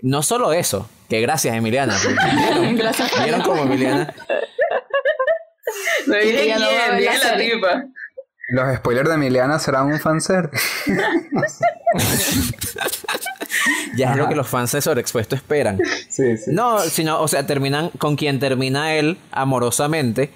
No 0.00 0.22
solo 0.22 0.52
eso, 0.52 0.88
que 1.08 1.20
gracias 1.20 1.56
Emiliana. 1.56 1.96
¿Vieron? 2.36 2.76
Gracias. 2.76 3.10
¿Vieron 3.24 3.42
como 3.42 3.62
Emiliana? 3.62 4.14
No 6.06 6.14
dije 6.14 6.54
no 6.58 6.68
quién, 6.68 6.90
ver 6.90 7.00
dije 7.00 7.18
la 7.24 7.36
tipa. 7.36 7.84
Los 8.48 8.76
spoilers 8.76 9.08
de 9.08 9.14
Emiliana 9.16 9.58
serán 9.58 9.86
un 9.86 9.98
fanservice. 9.98 10.62
Ya 13.96 14.12
es 14.12 14.16
lo 14.16 14.28
que 14.28 14.36
los 14.36 14.46
fans 14.46 14.70
de 14.72 14.80
Sobreexpuesto 14.80 15.34
esperan. 15.34 15.80
sí, 16.08 16.36
sí. 16.36 16.52
No, 16.52 16.78
sino, 16.80 17.20
o 17.20 17.26
sea, 17.26 17.46
terminan 17.46 17.90
con 17.98 18.16
quien 18.16 18.38
termina 18.38 18.94
él 18.94 19.18
amorosamente. 19.32 20.30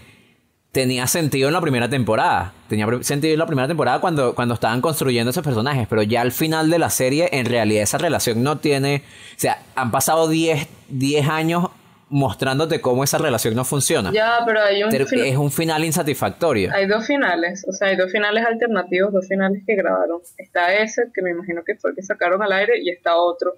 Tenía 0.72 1.08
sentido 1.08 1.48
en 1.48 1.54
la 1.54 1.60
primera 1.60 1.88
temporada. 1.88 2.52
Tenía 2.68 2.86
sentido 3.02 3.32
en 3.32 3.38
la 3.40 3.46
primera 3.46 3.66
temporada 3.66 4.00
cuando, 4.00 4.36
cuando 4.36 4.54
estaban 4.54 4.80
construyendo 4.80 5.30
esos 5.30 5.42
personajes. 5.42 5.88
Pero 5.88 6.02
ya 6.02 6.20
al 6.20 6.30
final 6.30 6.70
de 6.70 6.78
la 6.78 6.90
serie, 6.90 7.28
en 7.32 7.46
realidad 7.46 7.82
esa 7.82 7.98
relación 7.98 8.42
no 8.44 8.58
tiene. 8.58 9.02
O 9.36 9.40
sea, 9.40 9.62
han 9.74 9.90
pasado 9.90 10.28
10, 10.28 10.68
10 10.88 11.28
años 11.28 11.68
mostrándote 12.08 12.80
cómo 12.80 13.02
esa 13.04 13.18
relación 13.18 13.54
no 13.54 13.64
funciona. 13.64 14.12
Ya, 14.12 14.40
pero 14.44 14.60
hay 14.62 14.82
un 14.82 14.94
es 14.94 15.36
un 15.36 15.50
final 15.50 15.84
insatisfactorio. 15.84 16.70
hay 16.72 16.86
dos 16.86 17.06
finales, 17.06 17.64
o 17.68 17.72
sea, 17.72 17.88
hay 17.88 17.96
dos 17.96 18.10
finales 18.10 18.44
alternativos, 18.44 19.12
dos 19.12 19.26
finales 19.28 19.62
que 19.64 19.76
grabaron. 19.76 20.20
Está 20.36 20.74
ese, 20.74 21.04
que 21.14 21.22
me 21.22 21.30
imagino 21.30 21.62
que 21.64 21.76
fue 21.76 21.90
el 21.90 21.96
que 21.96 22.02
sacaron 22.02 22.42
al 22.42 22.52
aire, 22.52 22.80
y 22.82 22.90
está 22.90 23.16
otro, 23.16 23.54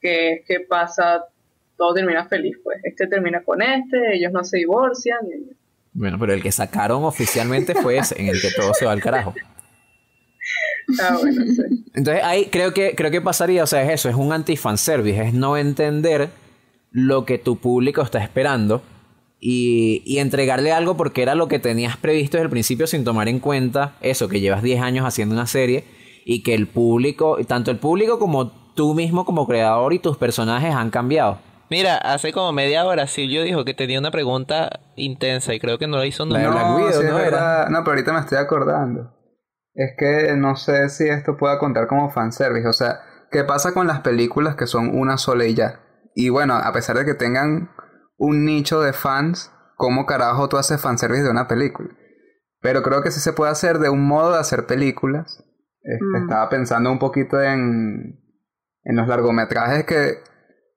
que 0.00 0.32
es 0.34 0.40
que 0.46 0.60
pasa, 0.60 1.24
todo 1.76 1.94
termina 1.94 2.26
feliz, 2.28 2.56
pues. 2.64 2.78
Este 2.82 3.06
termina 3.06 3.44
con 3.44 3.62
este, 3.62 4.16
ellos 4.16 4.32
no 4.32 4.42
se 4.42 4.58
divorcian. 4.58 5.20
y- 5.26 5.63
Bueno, 5.94 6.18
pero 6.18 6.34
el 6.34 6.42
que 6.42 6.52
sacaron 6.52 7.04
oficialmente 7.04 7.74
fue 7.74 7.96
ese, 7.98 8.20
en 8.20 8.28
el 8.28 8.40
que 8.40 8.50
todo 8.50 8.74
se 8.74 8.84
va 8.84 8.92
al 8.92 9.00
carajo. 9.00 9.32
Ah, 11.00 11.16
bueno, 11.18 11.42
sí. 11.46 11.84
Entonces 11.94 12.22
ahí 12.22 12.46
creo 12.50 12.74
que, 12.74 12.94
creo 12.94 13.10
que 13.10 13.20
pasaría, 13.20 13.62
o 13.62 13.66
sea, 13.66 13.82
es 13.84 14.00
eso, 14.00 14.08
es 14.08 14.16
un 14.16 14.32
anti-fanservice, 14.32 15.28
es 15.28 15.32
no 15.32 15.56
entender 15.56 16.30
lo 16.90 17.24
que 17.24 17.38
tu 17.38 17.56
público 17.56 18.02
está 18.02 18.22
esperando 18.22 18.82
y, 19.40 20.02
y 20.04 20.18
entregarle 20.18 20.72
algo 20.72 20.96
porque 20.96 21.22
era 21.22 21.34
lo 21.34 21.48
que 21.48 21.58
tenías 21.58 21.96
previsto 21.96 22.36
desde 22.36 22.44
el 22.44 22.50
principio 22.50 22.86
sin 22.86 23.04
tomar 23.04 23.28
en 23.28 23.38
cuenta 23.38 23.96
eso, 24.00 24.28
que 24.28 24.40
llevas 24.40 24.62
10 24.62 24.82
años 24.82 25.06
haciendo 25.06 25.34
una 25.34 25.46
serie 25.46 25.84
y 26.24 26.42
que 26.42 26.54
el 26.54 26.66
público, 26.66 27.38
tanto 27.46 27.70
el 27.70 27.78
público 27.78 28.18
como 28.18 28.50
tú 28.74 28.94
mismo 28.94 29.24
como 29.24 29.46
creador 29.46 29.92
y 29.92 29.98
tus 29.98 30.16
personajes 30.16 30.74
han 30.74 30.90
cambiado. 30.90 31.38
Mira, 31.74 31.96
hace 31.96 32.32
como 32.32 32.52
media 32.52 32.84
hora 32.84 33.08
Silvio 33.08 33.42
dijo 33.42 33.64
que 33.64 33.74
tenía 33.74 33.98
una 33.98 34.12
pregunta 34.12 34.78
intensa 34.94 35.54
y 35.54 35.58
creo 35.58 35.76
que 35.76 35.88
no 35.88 35.96
la 35.96 36.06
hizo 36.06 36.24
nunca. 36.24 36.38
Sí 36.92 37.02
¿no 37.02 37.18
era? 37.18 37.18
verdad. 37.18 37.68
No, 37.68 37.80
pero 37.80 37.96
ahorita 37.96 38.12
me 38.12 38.20
estoy 38.20 38.38
acordando. 38.38 39.12
Es 39.74 39.90
que 39.98 40.36
no 40.36 40.54
sé 40.54 40.88
si 40.88 41.08
esto 41.08 41.36
pueda 41.36 41.58
contar 41.58 41.88
como 41.88 42.10
fanservice. 42.10 42.68
O 42.68 42.72
sea, 42.72 43.00
¿qué 43.32 43.42
pasa 43.42 43.72
con 43.72 43.88
las 43.88 44.02
películas 44.02 44.54
que 44.54 44.68
son 44.68 44.96
una 44.96 45.16
sola 45.16 45.46
y 45.46 45.54
ya? 45.54 45.80
Y 46.14 46.28
bueno, 46.28 46.54
a 46.54 46.72
pesar 46.72 46.96
de 46.96 47.04
que 47.04 47.14
tengan 47.14 47.70
un 48.18 48.44
nicho 48.44 48.80
de 48.80 48.92
fans, 48.92 49.50
¿cómo 49.74 50.06
carajo 50.06 50.48
tú 50.48 50.58
haces 50.58 50.80
fanservice 50.80 51.24
de 51.24 51.30
una 51.32 51.48
película? 51.48 51.88
Pero 52.60 52.84
creo 52.84 53.02
que 53.02 53.10
sí 53.10 53.18
se 53.18 53.32
puede 53.32 53.50
hacer 53.50 53.80
de 53.80 53.88
un 53.88 54.06
modo 54.06 54.34
de 54.34 54.38
hacer 54.38 54.66
películas. 54.66 55.42
Este, 55.82 56.04
Mm. 56.04 56.22
Estaba 56.22 56.48
pensando 56.50 56.92
un 56.92 57.00
poquito 57.00 57.42
en, 57.42 58.20
en 58.84 58.96
los 58.96 59.08
largometrajes 59.08 59.84
que 59.86 60.18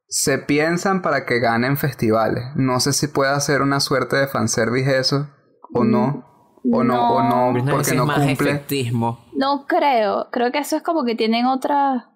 se 0.07 0.37
piensan 0.37 1.01
para 1.01 1.25
que 1.25 1.39
ganen 1.39 1.77
festivales. 1.77 2.45
No 2.55 2.79
sé 2.79 2.93
si 2.93 3.07
puede 3.07 3.31
hacer 3.31 3.61
una 3.61 3.79
suerte 3.79 4.15
de 4.15 4.27
fanservice 4.27 4.97
eso 4.97 5.27
o 5.73 5.83
no. 5.83 6.25
O 6.69 6.83
no, 6.83 7.11
o 7.11 7.23
no, 7.23 7.57
es 7.57 7.63
porque 7.69 7.95
no 7.95 8.05
más 8.05 8.17
cumple. 8.19 8.51
efectismo. 8.51 9.25
No 9.35 9.65
creo. 9.67 10.27
Creo 10.31 10.51
que 10.51 10.57
eso 10.59 10.75
es 10.75 10.83
como 10.83 11.05
que 11.05 11.15
tienen 11.15 11.45
otra. 11.45 12.09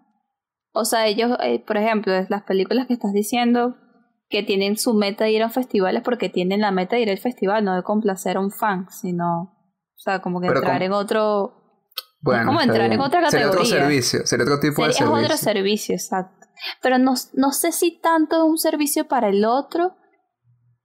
O 0.73 0.83
sea, 0.83 1.07
ellos, 1.07 1.37
eh, 1.41 1.63
por 1.65 1.77
ejemplo, 1.77 2.13
es 2.13 2.29
las 2.29 2.43
películas 2.43 2.87
que 2.87 2.93
estás 2.93 3.13
diciendo 3.13 3.77
que 4.29 4.43
tienen 4.43 4.77
su 4.77 4.93
meta 4.93 5.23
de 5.25 5.31
ir 5.31 5.43
a 5.43 5.49
festivales 5.49 6.01
porque 6.03 6.29
tienen 6.29 6.61
la 6.61 6.71
meta 6.71 6.95
de 6.97 7.01
ir 7.03 7.09
al 7.09 7.17
festival, 7.17 7.63
no 7.63 7.75
de 7.75 7.83
complacer 7.83 8.37
a 8.37 8.39
un 8.41 8.51
fan, 8.51 8.87
sino. 8.89 9.41
O 9.95 9.99
sea, 10.03 10.19
como 10.21 10.41
que 10.41 10.47
Pero 10.47 10.59
entrar 10.59 10.77
con- 10.77 10.83
en 10.85 10.91
otro. 10.93 11.53
Bueno, 12.21 12.45
como 12.47 12.61
entrar 12.61 12.91
en 12.91 12.99
otra 12.99 13.29
Sería 13.31 13.47
otro 13.47 13.59
categoría. 13.59 13.83
servicio, 13.85 14.25
sería 14.27 14.43
otro 14.45 14.59
tipo 14.59 14.85
de 14.85 14.91
Sería 14.93 15.07
servicio. 15.07 15.25
otro 15.25 15.37
servicio, 15.37 15.95
exacto. 15.95 16.40
Pero 16.82 16.97
no, 16.97 17.14
no 17.34 17.51
sé 17.51 17.72
si 17.72 17.99
tanto 17.99 18.38
es 18.38 18.43
un 18.43 18.57
servicio 18.57 19.07
para 19.07 19.30
el 19.30 19.45
otro, 19.45 19.95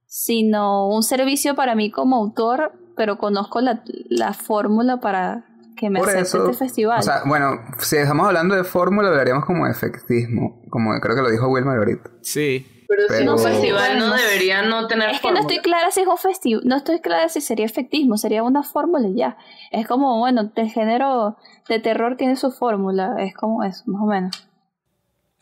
sino 0.05 0.87
un 0.87 1.03
servicio 1.03 1.55
para 1.55 1.75
mí 1.75 1.91
como 1.91 2.15
autor, 2.15 2.73
pero 2.95 3.17
conozco 3.17 3.61
la, 3.61 3.83
la 4.09 4.33
fórmula 4.33 4.97
para 4.99 5.45
que 5.75 5.89
me 5.89 5.99
Por 5.99 6.09
acepte 6.09 6.27
eso, 6.27 6.45
este 6.49 6.57
festival. 6.65 6.99
O 6.99 7.03
sea, 7.03 7.21
bueno, 7.25 7.59
si 7.79 7.97
estamos 7.97 8.25
hablando 8.25 8.55
de 8.55 8.63
fórmula, 8.63 9.09
hablaríamos 9.09 9.45
como 9.45 9.65
de 9.65 9.71
efectismo. 9.71 10.61
Como 10.69 10.99
creo 10.99 11.15
que 11.15 11.21
lo 11.21 11.29
dijo 11.29 11.47
Wilmer 11.49 11.77
ahorita. 11.77 12.09
Sí. 12.21 12.65
Pero, 12.87 13.01
si 13.03 13.07
Pero- 13.09 13.33
un 13.33 13.39
festival 13.39 13.99
no 13.99 14.15
debería 14.15 14.61
no 14.63 14.87
tener 14.87 15.09
es 15.09 15.19
que 15.19 15.31
no 15.31 15.39
estoy 15.41 15.59
clara 15.59 15.91
si 15.91 16.01
es 16.01 16.07
un 16.07 16.17
festivo, 16.17 16.61
no 16.63 16.77
estoy 16.77 17.01
clara 17.01 17.27
si 17.27 17.41
sería 17.41 17.65
efectismo, 17.65 18.17
sería 18.17 18.43
una 18.43 18.63
fórmula 18.63 19.07
y 19.09 19.15
ya. 19.17 19.37
Es 19.71 19.85
como, 19.87 20.17
bueno, 20.19 20.49
el 20.55 20.69
género 20.71 21.35
de 21.67 21.79
terror 21.79 22.15
tiene 22.15 22.37
su 22.37 22.49
fórmula, 22.49 23.17
es 23.19 23.35
como 23.35 23.63
eso, 23.65 23.83
más 23.87 24.01
o 24.01 24.05
menos. 24.05 24.46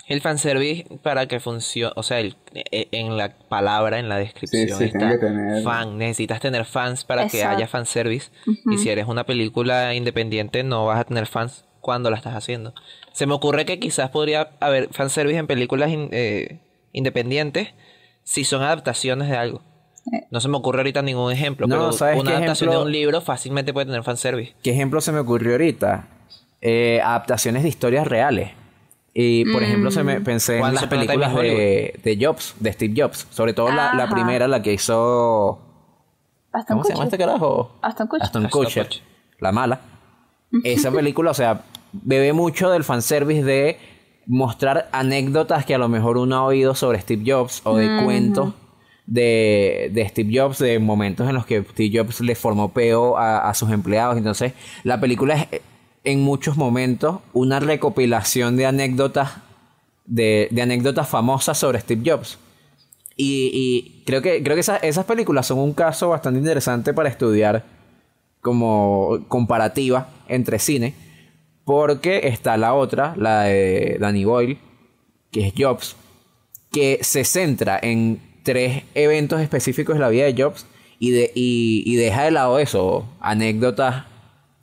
El 0.08 0.22
fanservice 0.22 0.86
para 1.02 1.28
que 1.28 1.40
funcione, 1.40 1.94
o 1.96 2.04
sea, 2.04 2.20
el- 2.20 2.36
e- 2.54 2.88
en 2.92 3.18
la 3.18 3.30
palabra, 3.50 3.98
en 3.98 4.08
la 4.08 4.18
descripción 4.18 4.78
sí, 4.78 4.84
está 4.86 5.00
tiene 5.00 5.14
que 5.14 5.20
tener- 5.26 5.64
fan. 5.64 5.98
Necesitas 5.98 6.40
tener 6.40 6.66
fans 6.66 7.04
para 7.04 7.28
que 7.28 7.44
haya 7.44 7.68
fanservice. 7.68 8.30
Ujú. 8.46 8.74
Y 8.74 8.78
si 8.78 8.90
eres 8.90 9.08
una 9.08 9.24
película 9.26 9.96
independiente, 9.96 10.64
no 10.64 10.86
vas 10.86 11.00
a 11.00 11.04
tener 11.06 11.26
fans 11.26 11.66
cuando 11.82 12.10
la 12.12 12.18
estás 12.18 12.36
haciendo. 12.36 12.74
Se 13.14 13.26
me 13.26 13.34
ocurre 13.34 13.66
que 13.66 13.80
quizás 13.80 14.10
podría 14.12 14.52
haber 14.60 14.90
fanservice 14.92 15.38
en 15.40 15.48
películas 15.48 15.90
in- 15.90 16.10
eh, 16.12 16.60
independientes 16.94 17.70
si 18.24 18.44
son 18.44 18.62
adaptaciones 18.62 19.28
de 19.30 19.38
algo. 19.38 19.62
Eh. 20.14 20.26
No 20.30 20.40
se 20.40 20.48
me 20.50 20.58
ocurre 20.58 20.80
ahorita 20.80 21.02
ningún 21.02 21.32
ejemplo, 21.32 21.66
No, 21.66 21.76
pero 21.78 21.92
¿sabes 21.94 22.20
una 22.20 22.32
adaptación 22.32 22.70
ejemplo? 22.70 22.80
de 22.82 22.86
un 22.86 22.92
libro 22.92 23.22
fácilmente 23.22 23.74
puede 23.74 23.88
tener 23.88 24.04
fanservice. 24.04 24.54
¿Qué 24.62 24.70
ejemplo 24.72 25.02
se 25.02 25.12
me 25.12 25.18
ocurrió 25.20 25.54
ahorita? 25.54 26.08
Eh, 26.62 27.02
adaptaciones 27.04 27.64
de 27.64 27.70
historias 27.70 28.06
reales. 28.08 28.52
Y 29.18 29.46
por 29.54 29.64
ejemplo, 29.64 29.92
se 29.92 30.04
me 30.04 30.20
pensé 30.20 30.58
en 30.60 30.76
las 30.76 30.88
películas 30.88 31.34
de, 31.34 31.98
de 32.04 32.18
Jobs, 32.20 32.54
de 32.60 32.74
Steve 32.74 32.94
Jobs. 32.98 33.26
Sobre 33.30 33.54
todo 33.54 33.72
la, 33.72 33.94
la 33.94 34.10
primera, 34.10 34.46
la 34.50 34.62
que 34.62 34.74
hizo. 34.74 35.58
Aston 36.52 36.76
¿Cómo 36.76 36.84
se 36.84 36.90
llama 36.90 37.06
Kutcher. 37.06 37.22
este 37.22 37.26
carajo? 37.26 37.72
Aston 37.82 38.08
Kutcher. 38.08 38.26
Aston 38.26 38.46
Aston 38.46 38.62
Kutcher. 38.62 38.88
Kutcher. 38.88 39.04
La 39.40 39.54
mala. 39.54 39.80
Esa 40.66 40.92
película, 40.92 41.32
o 41.32 41.34
sea, 41.34 41.62
bebe 41.94 42.34
mucho 42.34 42.70
del 42.70 42.84
fanservice 42.84 43.44
de 43.44 43.78
mostrar 44.26 44.90
anécdotas 44.92 45.66
que 45.66 45.76
a 45.76 45.78
lo 45.78 45.88
mejor 45.88 46.18
uno 46.18 46.36
ha 46.36 46.44
oído 46.44 46.76
sobre 46.76 47.00
Steve 47.00 47.24
Jobs 47.26 47.62
o 47.64 47.78
de 47.78 48.04
cuentos 48.04 48.54
de, 49.06 49.92
de 49.94 50.10
Steve 50.10 50.38
Jobs, 50.38 50.60
de 50.60 50.80
momentos 50.80 51.28
en 51.30 51.36
los 51.36 51.46
que 51.46 51.64
Steve 51.64 52.00
Jobs 52.00 52.20
le 52.20 52.36
formó 52.36 52.74
peo 52.74 53.18
a, 53.18 53.50
a 53.50 53.54
sus 53.54 53.72
empleados. 53.72 54.18
Entonces, 54.18 54.52
la 54.84 55.00
película 55.00 55.36
es 55.36 55.62
en 56.06 56.22
muchos 56.22 56.56
momentos 56.56 57.20
una 57.34 57.60
recopilación 57.60 58.56
de 58.56 58.68
anécdotas, 58.68 59.38
de, 60.06 60.48
de 60.52 60.62
anécdotas 60.62 61.10
famosas 61.10 61.58
sobre 61.58 61.80
Steve 61.82 62.10
Jobs. 62.10 62.38
Y, 63.18 64.04
creo 64.06 64.22
que, 64.22 64.44
creo 64.44 64.56
que 64.56 64.62
esas, 64.62 64.84
esas 64.84 65.06
películas 65.06 65.48
son 65.48 65.60
un 65.60 65.74
caso 65.74 66.10
bastante 66.10 66.40
interesante 66.40 66.94
para 66.94 67.10
estudiar 67.10 67.64
como 68.42 69.26
comparativa 69.28 70.10
entre 70.28 70.60
cine. 70.60 70.94
Porque 71.64 72.28
está 72.28 72.58
la 72.58 72.74
otra, 72.74 73.16
la 73.18 73.44
de 73.44 73.98
Danny 74.00 74.26
Boyle, 74.26 74.60
que 75.32 75.48
es 75.48 75.54
Jobs, 75.58 75.96
que 76.72 77.00
se 77.02 77.24
centra 77.24 77.80
en 77.82 78.22
tres 78.44 78.84
eventos 78.94 79.42
específicos 79.42 79.96
de 79.96 80.02
la 80.02 80.10
vida 80.10 80.26
de 80.26 80.44
Jobs 80.44 80.68
y, 81.00 81.12
de, 81.12 81.32
y, 81.34 81.84
y 81.86 81.96
deja 81.96 82.24
de 82.24 82.32
lado 82.32 82.60
eso, 82.60 83.08
anécdotas 83.20 84.06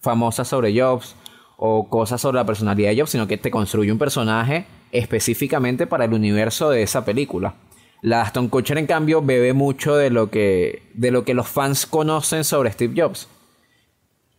famosas 0.01 0.47
sobre 0.47 0.78
Jobs 0.78 1.16
o 1.65 1.89
cosas 1.89 2.21
sobre 2.21 2.39
la 2.39 2.45
personalidad 2.45 2.91
de 2.91 2.99
Jobs, 2.99 3.11
sino 3.11 3.29
que 3.29 3.39
te 3.39 3.53
construye 3.53 3.93
un 3.93 3.99
personaje 3.99 4.67
específicamente 4.91 5.87
para 5.87 6.07
el 6.07 6.13
universo 6.13 6.71
de 6.71 6.83
esa 6.83 7.05
película. 7.05 7.55
La 8.01 8.23
Aston 8.23 8.49
Kutcher, 8.49 8.79
en 8.79 8.89
cambio, 8.89 9.23
bebe 9.23 9.53
mucho 9.53 9.95
de 9.95 10.11
lo 10.11 10.29
que, 10.29 10.83
de 10.95 11.13
lo 11.13 11.25
que 11.25 11.35
los 11.35 11.47
fans 11.47 11.87
conocen 11.87 12.43
sobre 12.43 12.73
Steve 12.73 13.01
Jobs. 13.01 13.29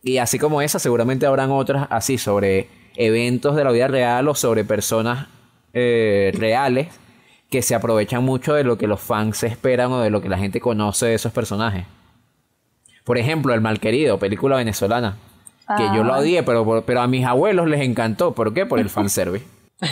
Y 0.02 0.18
así 0.18 0.38
como 0.38 0.60
esa, 0.60 0.78
seguramente 0.78 1.24
habrán 1.24 1.50
otras 1.50 1.86
así 1.88 2.18
sobre 2.18 2.68
eventos 2.94 3.56
de 3.56 3.64
la 3.64 3.70
vida 3.70 3.88
real 3.88 4.28
o 4.28 4.34
sobre 4.34 4.62
personas 4.62 5.28
eh, 5.72 6.30
reales 6.34 6.88
que 7.48 7.62
se 7.62 7.74
aprovechan 7.74 8.22
mucho 8.22 8.52
de 8.52 8.64
lo 8.64 8.76
que 8.76 8.86
los 8.86 9.00
fans 9.00 9.44
esperan 9.44 9.90
o 9.92 10.00
de 10.00 10.10
lo 10.10 10.20
que 10.20 10.28
la 10.28 10.36
gente 10.36 10.60
conoce 10.60 11.06
de 11.06 11.14
esos 11.14 11.32
personajes. 11.32 11.86
Por 13.02 13.16
ejemplo, 13.16 13.54
El 13.54 13.62
Malquerido, 13.62 14.18
película 14.18 14.56
venezolana. 14.56 15.16
Que 15.66 15.82
Ah, 15.84 15.92
yo 15.94 16.02
lo 16.04 16.10
bueno. 16.10 16.18
odié, 16.18 16.42
pero, 16.42 16.82
pero 16.86 17.00
a 17.00 17.06
mis 17.06 17.24
abuelos 17.24 17.66
les 17.68 17.80
encantó. 17.80 18.34
¿Por 18.34 18.52
qué? 18.52 18.66
Por 18.66 18.78
el 18.80 18.90
fanservice. 18.90 19.46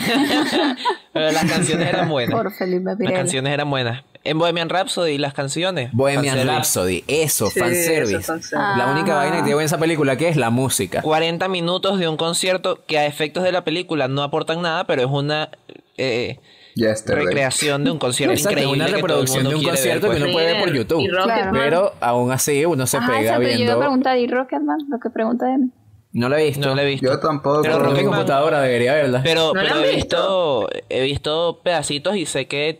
Pero 1.13 1.31
las 1.31 1.45
canciones 1.45 1.87
eran 1.87 2.09
buenas. 2.09 2.33
Por 2.35 2.51
Felipe 2.53 2.91
Las 2.99 3.11
canciones 3.13 3.53
eran 3.53 3.69
buenas. 3.69 4.03
En 4.23 4.39
Bohemian 4.39 4.69
Rhapsody, 4.69 5.17
las 5.17 5.33
canciones. 5.33 5.91
Bohemian 5.91 6.23
fanservice. 6.35 6.55
Rhapsody, 6.55 7.03
eso, 7.07 7.47
Sí, 7.49 7.59
fanservice. 7.59 8.15
eso, 8.15 8.33
fanservice. 8.33 8.55
La 8.77 8.91
única 8.93 9.13
Ah. 9.13 9.15
vaina 9.17 9.35
que 9.37 9.43
tiene 9.43 9.59
en 9.59 9.65
esa 9.65 9.77
película 9.77 10.15
que 10.15 10.29
es 10.29 10.37
la 10.37 10.49
música. 10.49 11.01
40 11.01 11.47
minutos 11.49 11.99
de 11.99 12.07
un 12.07 12.15
concierto 12.17 12.79
que 12.87 12.97
a 12.97 13.05
efectos 13.05 13.43
de 13.43 13.51
la 13.51 13.63
película 13.65 14.07
no 14.07 14.23
aportan 14.23 14.61
nada, 14.61 14.85
pero 14.87 15.01
es 15.01 15.09
una 15.09 15.49
eh, 15.97 16.39
Yesterday. 16.75 17.25
recreación 17.25 17.83
de 17.83 17.91
un 17.91 17.99
concierto 17.99 18.33
Exacto, 18.33 18.59
increíble. 18.59 18.75
una 18.77 18.85
que 18.85 18.91
todo 18.91 18.97
el 18.97 19.01
reproducción 19.03 19.43
mundo 19.43 19.49
de 19.49 19.55
un 19.65 19.69
concierto 19.69 20.07
ver, 20.07 20.15
que 20.17 20.21
pues. 20.21 20.23
uno 20.23 20.33
puede 20.33 20.53
ver 20.53 20.63
por 20.63 20.73
YouTube. 20.73 21.07
Rocketman. 21.11 21.53
Pero 21.53 21.93
aún 22.01 22.31
así 22.31 22.65
uno 22.65 22.87
se 22.87 22.97
Ajá, 22.97 23.07
pega 23.07 23.19
exacto, 23.21 23.41
yo 23.43 23.47
iba 23.49 23.53
a 23.53 23.57
viendo. 23.57 23.79
preguntar, 23.79 24.17
¿y 24.17 24.27
Rocketman? 24.27 24.77
Lo 24.89 24.99
que 24.99 25.09
pregunta 25.09 25.45
de 25.47 25.57
mí. 25.57 25.69
No 26.13 26.29
lo 26.29 26.37
he 26.37 26.45
visto. 26.45 26.67
No 26.67 26.75
la 26.75 26.83
he 26.83 26.85
visto. 26.85 27.05
Yo 27.07 27.19
tampoco. 27.19 27.61
Pero 27.63 27.79
mi 27.79 27.85
Rocketman- 27.85 28.05
computadora 28.05 28.61
debería 28.61 28.93
verla. 28.93 29.21
Pero, 29.23 29.51
¿No 29.53 29.61
la 29.61 29.69
pero 29.73 29.83
he 29.85 29.95
visto? 29.95 30.67
visto 30.67 30.69
he 30.89 31.01
visto 31.03 31.59
pedacitos 31.63 32.15
y 32.15 32.25
sé 32.25 32.47
que 32.47 32.79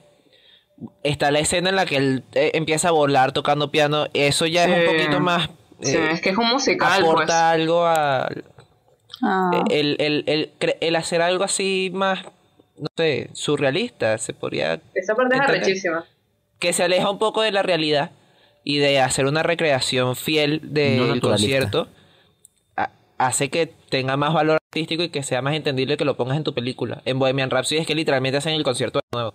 está 1.04 1.32
la 1.32 1.40
escena 1.40 1.70
en 1.70 1.76
la 1.76 1.86
que 1.86 1.98
él 1.98 2.24
eh, 2.34 2.52
empieza 2.56 2.90
a 2.90 2.92
volar 2.92 3.32
tocando 3.32 3.72
piano. 3.72 4.06
Eso 4.14 4.46
ya 4.46 4.66
es 4.66 4.78
un 4.90 4.96
poquito 4.98 5.20
más 5.20 5.50
Sí, 5.82 5.96
eh, 5.98 6.10
es 6.14 6.22
que 6.22 6.30
es 6.30 6.38
un 6.38 6.48
musical, 6.48 6.90
pues. 7.02 7.12
aporta 7.12 7.52
algo 7.52 7.86
a 7.86 8.30
Ah. 9.26 9.52
el, 9.70 9.96
el, 10.00 10.24
el, 10.28 10.52
el 10.82 10.96
hacer 10.96 11.22
algo 11.22 11.44
así 11.46 11.90
más 11.94 12.20
no 12.78 12.88
sé, 12.98 13.30
surrealista, 13.34 14.18
se 14.18 14.34
podría 14.34 14.82
Esa 14.94 15.16
parte 15.16 15.36
es 15.36 15.42
arrechísima. 15.42 16.06
que 16.60 16.74
se 16.74 16.84
aleja 16.84 17.10
un 17.10 17.20
poco 17.20 17.42
de 17.42 17.52
la 17.52 17.62
realidad 17.64 18.12
y 18.64 18.78
de 18.78 19.00
hacer 19.00 19.26
una 19.26 19.44
recreación 19.44 20.16
fiel 20.16 20.60
del 20.74 21.20
concierto, 21.22 21.88
ha- 22.78 22.92
hace 23.18 23.50
que 23.50 23.68
tenga 23.90 24.16
más 24.18 24.34
valor 24.34 24.58
artístico 24.70 25.04
y 25.04 25.10
que 25.10 25.22
sea 25.24 25.42
más 25.42 25.54
entendible 25.56 25.98
que 25.98 26.06
lo 26.06 26.16
pongas 26.18 26.38
en 26.38 26.44
tu 26.44 26.54
película. 26.54 27.02
En 27.06 27.20
Bohemian 27.20 27.50
Rhapsody 27.50 27.80
es 27.80 27.88
que 27.88 27.94
literalmente 27.96 28.38
hacen 28.38 28.54
el 28.54 28.64
concierto 28.64 29.00
de 29.00 29.18
nuevo. 29.18 29.34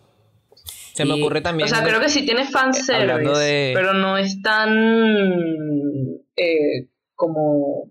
Se 0.95 1.05
me 1.05 1.13
ocurre 1.15 1.41
también... 1.43 1.67
O 1.67 1.69
sea, 1.73 1.85
creo 1.85 2.01
que 2.01 2.09
sí 2.09 2.25
tiene 2.25 2.45
fanservice, 2.45 3.39
de- 3.39 3.71
pero 3.75 3.93
no 3.93 4.17
es 4.19 4.43
tan 4.43 4.75
eh, 6.37 6.89
como 7.15 7.91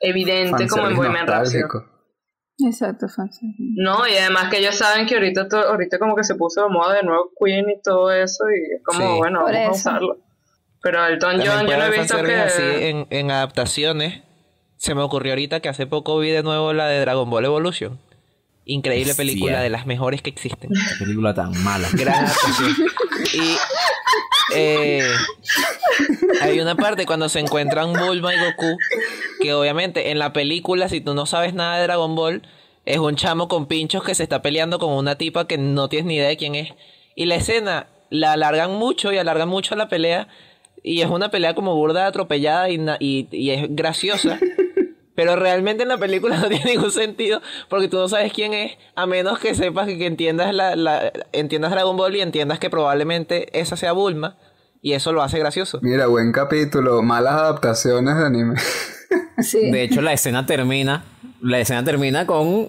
evidente 0.00 0.66
como 0.66 0.88
en 0.88 0.96
Bohemian 0.96 1.26
Rhapsody. 1.26 1.62
Exacto. 2.66 3.06
No, 3.58 4.06
y 4.08 4.16
además 4.16 4.50
que 4.50 4.58
ellos 4.58 4.74
saben 4.74 5.06
que 5.06 5.14
ahorita 5.14 5.48
to- 5.48 5.56
ahorita 5.68 5.98
como 5.98 6.16
que 6.16 6.24
se 6.24 6.34
puso 6.34 6.62
de 6.64 6.68
moda 6.70 6.94
de 6.94 7.02
nuevo 7.04 7.30
Queen 7.38 7.66
y 7.70 7.80
todo 7.80 8.10
eso 8.10 8.44
y 8.50 8.74
es 8.76 8.82
como, 8.84 8.98
Sí. 9.12 9.18
bueno, 9.18 9.40
Por 9.44 9.52
vamos 9.52 9.78
eso. 9.78 9.88
a 9.88 9.92
usarlo. 9.92 10.16
Pero 10.82 11.06
Elton 11.06 11.36
John 11.44 11.66
yo 11.66 11.76
no 11.76 11.84
he 11.84 11.98
visto 11.98 12.22
que... 12.22 12.34
así 12.36 12.62
en, 12.62 13.06
en 13.10 13.30
adaptaciones. 13.30 14.22
Se 14.76 14.94
me 14.94 15.02
ocurrió 15.02 15.32
ahorita 15.32 15.60
que 15.60 15.68
hace 15.68 15.86
poco 15.86 16.18
vi 16.18 16.30
de 16.30 16.42
nuevo 16.44 16.72
la 16.72 16.86
de 16.86 17.00
Dragon 17.00 17.28
Ball 17.28 17.44
Evolution. 17.44 17.98
Increíble 18.64 19.10
Hostia. 19.12 19.24
película, 19.24 19.60
de 19.60 19.70
las 19.70 19.86
mejores 19.86 20.20
que 20.22 20.30
existen. 20.30 20.70
Qué 20.70 21.04
película 21.04 21.34
tan 21.34 21.50
mala. 21.64 21.88
Gran 21.94 22.26
adaptación. 22.26 22.70
Y 23.34 23.56
eh, 24.54 25.02
hay 26.40 26.60
una 26.60 26.74
parte 26.74 27.06
cuando 27.06 27.28
se 27.28 27.40
encuentran 27.40 27.92
Bulma 27.92 28.34
y 28.34 28.38
Goku, 28.38 28.78
que 29.40 29.54
obviamente 29.54 30.10
en 30.10 30.18
la 30.18 30.32
película, 30.32 30.88
si 30.88 31.00
tú 31.00 31.14
no 31.14 31.26
sabes 31.26 31.54
nada 31.54 31.78
de 31.78 31.82
Dragon 31.84 32.14
Ball, 32.14 32.42
es 32.84 32.98
un 32.98 33.16
chamo 33.16 33.48
con 33.48 33.66
pinchos 33.66 34.02
que 34.02 34.14
se 34.14 34.22
está 34.22 34.40
peleando 34.40 34.78
con 34.78 34.92
una 34.92 35.16
tipa 35.16 35.46
que 35.46 35.58
no 35.58 35.88
tienes 35.88 36.06
ni 36.06 36.16
idea 36.16 36.28
de 36.28 36.36
quién 36.36 36.54
es. 36.54 36.72
Y 37.14 37.26
la 37.26 37.34
escena 37.34 37.86
la 38.10 38.32
alargan 38.32 38.72
mucho 38.72 39.12
y 39.12 39.18
alargan 39.18 39.48
mucho 39.48 39.76
la 39.76 39.88
pelea. 39.88 40.28
Y 40.82 41.02
es 41.02 41.10
una 41.10 41.30
pelea 41.30 41.54
como 41.54 41.74
burda, 41.74 42.06
atropellada 42.06 42.70
y, 42.70 43.28
es 43.50 43.66
graciosa. 43.68 44.38
Pero 45.18 45.34
realmente 45.34 45.82
en 45.82 45.88
la 45.88 45.98
película 45.98 46.36
no 46.40 46.46
tiene 46.48 46.64
ningún 46.76 46.92
sentido 46.92 47.42
porque 47.68 47.88
tú 47.88 47.96
no 47.96 48.08
sabes 48.08 48.32
quién 48.32 48.54
es, 48.54 48.78
a 48.94 49.04
menos 49.04 49.40
que 49.40 49.52
sepas 49.56 49.88
que, 49.88 49.98
que 49.98 50.06
entiendas, 50.06 50.54
la, 50.54 50.76
la- 50.76 51.12
entiendas 51.32 51.72
Dragon 51.72 51.96
Ball 51.96 52.14
y 52.14 52.20
entiendas 52.20 52.60
que 52.60 52.70
probablemente 52.70 53.48
esa 53.58 53.76
sea 53.76 53.90
Bulma. 53.90 54.36
Y 54.80 54.92
eso 54.92 55.10
lo 55.12 55.22
hace 55.24 55.40
gracioso. 55.40 55.80
Mira, 55.82 56.06
buen 56.06 56.30
capítulo. 56.30 57.02
Malas 57.02 57.34
adaptaciones 57.34 58.16
de 58.16 58.24
anime. 58.26 58.54
Sí. 59.42 59.70
De 59.72 59.82
hecho, 59.82 60.02
la 60.02 60.12
escena 60.12 60.46
termina. 60.46 61.04
La 61.40 61.58
escena 61.58 61.82
termina 61.82 62.24
con. 62.24 62.68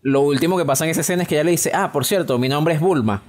Lo 0.00 0.22
último 0.22 0.56
que 0.56 0.64
pasa 0.64 0.84
en 0.84 0.90
esa 0.92 1.02
escena 1.02 1.24
es 1.24 1.28
que 1.28 1.34
ella 1.34 1.44
le 1.44 1.50
dice: 1.50 1.70
Ah, 1.74 1.92
por 1.92 2.06
cierto, 2.06 2.38
mi 2.38 2.48
nombre 2.48 2.72
es 2.72 2.80
Bulma. 2.80 3.22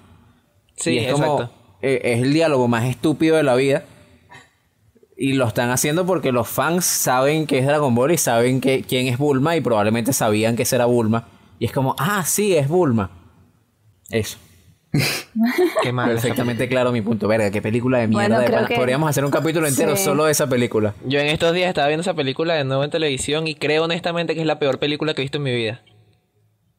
Sí, 0.78 0.92
y 0.94 1.00
es 1.00 1.12
como, 1.12 1.42
exacto. 1.42 1.54
eh, 1.82 2.00
es 2.06 2.22
el 2.22 2.32
diálogo 2.32 2.70
más 2.70 2.86
estúpido 2.86 3.36
de 3.36 3.44
la 3.44 3.56
vida. 3.56 3.84
Y 5.24 5.34
lo 5.34 5.46
están 5.46 5.70
haciendo 5.70 6.08
porque 6.08 6.32
los 6.32 6.48
fans 6.48 6.84
saben 6.84 7.46
que 7.46 7.60
es 7.60 7.68
Dragon 7.68 7.94
Ball 7.94 8.12
y 8.12 8.18
saben 8.18 8.60
que, 8.60 8.82
quién 8.82 9.06
es 9.06 9.20
Bulma 9.20 9.56
y 9.56 9.62
probablemente 9.62 10.14
sabían 10.14 10.56
que 10.56 10.64
ese 10.64 10.78
era 10.78 10.86
Bulma. 10.86 11.28
Y 11.60 11.66
es 11.66 11.72
como, 11.72 11.96
ah, 12.00 12.24
sí, 12.26 12.56
es 12.56 12.68
Bulma. 12.68 13.12
Eso. 14.10 14.40
Qué 15.84 15.94
mal. 15.94 16.10
Perfectamente 16.10 16.68
claro 16.68 16.92
mi 16.92 17.02
punto. 17.02 17.28
Verga, 17.28 17.52
qué 17.52 17.62
película 17.62 18.00
de 18.00 18.08
mierda. 18.08 18.40
Bueno, 18.40 18.60
de 18.60 18.66
que- 18.68 18.76
Podríamos 18.76 19.10
hacer 19.12 19.24
un 19.24 19.30
capítulo 19.30 19.68
entero 19.68 19.96
Sí. 19.96 20.04
solo 20.04 20.26
de 20.26 20.32
esa 20.32 20.48
película. 20.48 20.96
Yo 21.06 21.20
en 21.20 21.28
estos 21.28 21.54
días 21.54 21.70
estaba 21.70 21.88
viendo 21.88 22.02
esa 22.02 22.16
película 22.16 22.56
de 22.56 22.64
nuevo 22.64 22.84
en 22.84 22.90
televisión 22.90 23.46
y 23.48 23.54
creo 23.54 23.84
honestamente 23.84 24.34
que 24.34 24.42
es 24.42 24.48
la 24.48 24.58
peor 24.58 24.80
película 24.80 25.14
que 25.14 25.22
he 25.22 25.26
visto 25.26 25.38
en 25.38 25.44
mi 25.44 25.56
vida. 25.56 25.82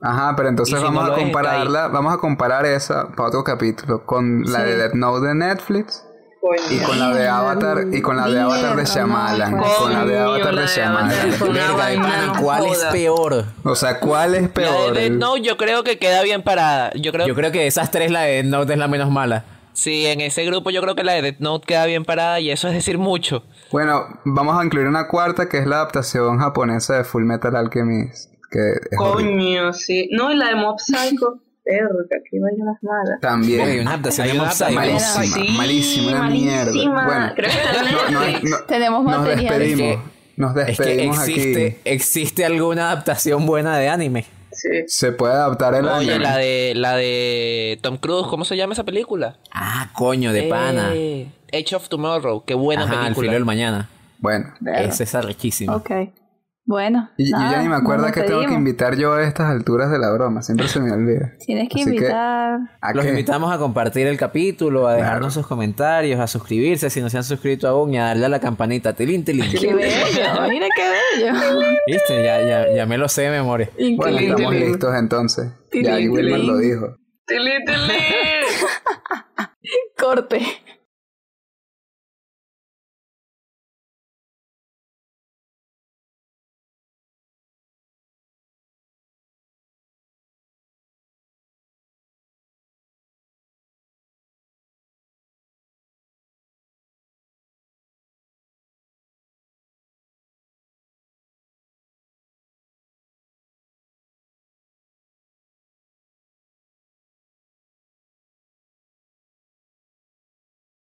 Ajá, 0.00 0.34
pero 0.36 0.48
entonces 0.48 0.76
si 0.76 0.84
vamos 0.84 1.06
no 1.06 1.12
a 1.12 1.16
compararla, 1.16 1.86
vamos 1.86 2.12
a 2.12 2.18
comparar 2.18 2.66
esa 2.66 3.12
para 3.12 3.28
otro 3.28 3.44
capítulo 3.44 4.04
con 4.04 4.42
la 4.42 4.64
de. 4.64 4.76
Death 4.76 4.94
Note 4.94 5.28
de 5.28 5.34
Netflix 5.36 6.04
Coño. 6.42 6.60
y 6.72 6.78
con 6.84 6.98
la 6.98 7.14
de 7.14 7.28
Avatar 7.28 7.84
y 7.92 8.02
con 8.02 8.16
la 8.16 8.28
de 8.28 8.40
Avatar 8.40 8.74
de 8.76 8.84
Shyamalan, 8.84 9.56
no, 9.56 9.62
con 9.78 9.92
la 9.92 10.04
de 10.04 10.14
coño, 10.14 10.24
Avatar 10.24 10.54
la 10.54 10.60
de 10.62 10.66
Shyamalan. 10.66 11.30
Verga, 11.52 12.32
¿cuál 12.42 12.66
es 12.66 12.84
peor? 12.90 13.44
O 13.62 13.76
sea, 13.76 14.00
¿cuál 14.00 14.34
es 14.34 14.42
La 14.42 14.48
peor? 14.48 14.92
de 14.92 15.02
Death 15.02 15.12
Note 15.12 15.42
yo 15.42 15.56
creo 15.56 15.84
que 15.84 15.98
queda 15.98 16.20
bien 16.22 16.42
parada. 16.42 16.90
Yo 16.96 17.12
creo 17.12 17.28
Yo 17.28 17.36
creo 17.36 17.52
que 17.52 17.60
de 17.60 17.66
esas 17.68 17.92
tres 17.92 18.10
la 18.10 18.22
de 18.22 18.42
Death 18.42 18.46
Note 18.46 18.72
es 18.72 18.78
la 18.80 18.88
menos 18.88 19.08
mala. 19.10 19.44
Sí, 19.72 20.04
en 20.06 20.20
ese 20.20 20.44
grupo 20.44 20.70
yo 20.70 20.82
creo 20.82 20.96
que 20.96 21.04
la 21.04 21.12
de 21.12 21.22
Death 21.22 21.38
Note 21.38 21.64
queda 21.64 21.86
bien 21.86 22.04
parada 22.04 22.40
y 22.40 22.50
eso 22.50 22.66
es 22.66 22.74
decir 22.74 22.98
mucho. 22.98 23.44
Bueno, 23.70 24.04
vamos 24.24 24.60
a 24.60 24.64
incluir 24.64 24.88
una 24.88 25.06
cuarta 25.06 25.48
que 25.48 25.58
es 25.58 25.66
la 25.68 25.76
adaptación 25.76 26.40
japonesa 26.40 26.96
de 26.96 27.04
Full 27.04 27.22
Metal 27.22 27.54
Alchemist, 27.54 28.32
que 28.50 28.58
es 28.90 28.98
horrible. 28.98 29.32
Coño, 29.32 29.72
sí. 29.72 30.08
No, 30.10 30.32
y 30.32 30.36
la 30.36 30.48
de 30.48 30.56
Mob 30.56 30.76
Psycho. 30.80 31.38
Vainas 31.64 32.76
malas. 32.82 33.04
Verga, 33.04 33.14
Hay 33.14 33.20
También. 33.20 33.80
una 33.80 33.90
adaptación 33.92 34.24
Hay 34.26 34.32
de 34.32 34.38
una 34.38 34.48
Mob 34.48 34.54
Psycho. 34.56 34.72
Malísima, 34.72 35.24
Sí, 35.24 35.48
malísima, 35.56 36.10
una 36.10 36.28
mierda. 36.30 36.64
malísima. 36.66 37.04
Bueno, 37.06 37.32
Creo 37.36 37.50
que 37.50 37.92
no- 38.12 38.20
no- 38.20 38.38
no- 38.50 38.64
Tenemos 38.66 39.04
nos 39.04 39.18
material. 39.18 39.58
despedimos. 39.58 39.80
Es 39.80 39.96
que- 40.02 40.12
Nos 40.34 40.56
Es 40.56 40.64
que 40.64 40.84
despedimos 40.84 41.28
existe, 41.28 41.66
aquí. 41.66 41.76
existe 41.84 42.44
alguna 42.46 42.90
adaptación 42.90 43.44
buena 43.46 43.76
de 43.78 43.88
anime. 43.90 44.24
Sí. 44.50 44.68
Se 44.86 45.12
puede 45.12 45.34
adaptar 45.34 45.74
el 45.74 45.84
Oye, 45.86 46.12
anime. 46.14 46.18
la 46.24 46.36
de 46.36 46.72
la 46.74 46.96
de 46.96 47.78
Tom 47.82 47.96
Cruise, 47.98 48.26
¿cómo 48.28 48.44
se 48.44 48.56
llama 48.56 48.72
esa 48.72 48.84
película? 48.84 49.36
Ah, 49.52 49.90
coño, 49.94 50.32
de 50.32 50.44
pana. 50.44 50.90
Eh, 50.94 51.28
Age 51.52 51.76
of 51.76 51.88
Tomorrow, 51.88 52.44
qué 52.46 52.54
buena 52.54 52.84
Ajá, 52.84 52.92
el 52.94 53.00
película. 53.00 53.24
filo 53.26 53.32
del 53.34 53.44
mañana. 53.44 53.88
Bueno. 54.18 54.52
Es 54.74 55.14
arrechísimo. 55.14 55.74
Ok. 55.76 55.90
Bueno. 56.64 57.10
Y, 57.16 57.28
y 57.28 57.32
nada, 57.32 57.52
ya 57.52 57.62
ni 57.62 57.68
me 57.68 57.74
acuerdo 57.74 58.10
que 58.12 58.22
tengo 58.22 58.46
que 58.46 58.54
invitar 58.54 58.96
yo 58.96 59.14
a 59.14 59.24
estas 59.24 59.50
alturas 59.50 59.90
de 59.90 59.98
la 59.98 60.12
broma. 60.12 60.42
Siempre 60.42 60.68
se 60.68 60.78
me 60.80 60.92
olvida. 60.92 61.32
Tienes 61.44 61.68
que 61.68 61.80
Así 61.82 61.90
que- 61.90 61.96
invitar. 61.96 62.58
¿A 62.80 62.94
Los 62.94 63.04
qué? 63.04 63.10
invitamos 63.10 63.52
a 63.52 63.58
compartir 63.58 64.06
el 64.06 64.16
capítulo, 64.16 64.86
a 64.86 64.94
dejarnos 64.94 65.34
sus 65.34 65.46
comentarios, 65.46 66.20
a 66.20 66.28
suscribirse 66.28 66.88
si 66.88 67.00
no 67.00 67.10
se 67.10 67.16
han 67.18 67.24
suscrito 67.24 67.66
aún 67.66 67.94
y 67.94 67.98
a 67.98 68.04
darle 68.06 68.26
a 68.26 68.28
la 68.28 68.38
campanita. 68.40 68.92
Tilín, 68.92 69.24
tilín. 69.24 69.50
Qué 69.50 69.74
bello. 69.74 70.48
Mira 70.48 70.66
qué 70.76 71.20
bello. 71.20 71.32
¿Viste? 71.88 72.22
Ya, 72.24 72.40
ya, 72.42 72.72
ya 72.76 72.86
me 72.86 72.96
lo 72.96 73.08
sé 73.08 73.22
de 73.22 73.30
memoria. 73.30 73.68
Bueno, 73.74 73.88
Increíble. 73.88 74.26
estamos 74.28 74.54
listos 74.54 74.94
entonces. 74.96 75.52
Ya 75.72 75.96
Tilín, 75.96 76.10
Wilmer 76.10 76.34
tilín. 76.34 76.46
lo 76.46 76.58
dijo. 76.58 76.96
Tili, 77.26 77.50
tili. 77.66 77.98
Corte. 79.98 80.40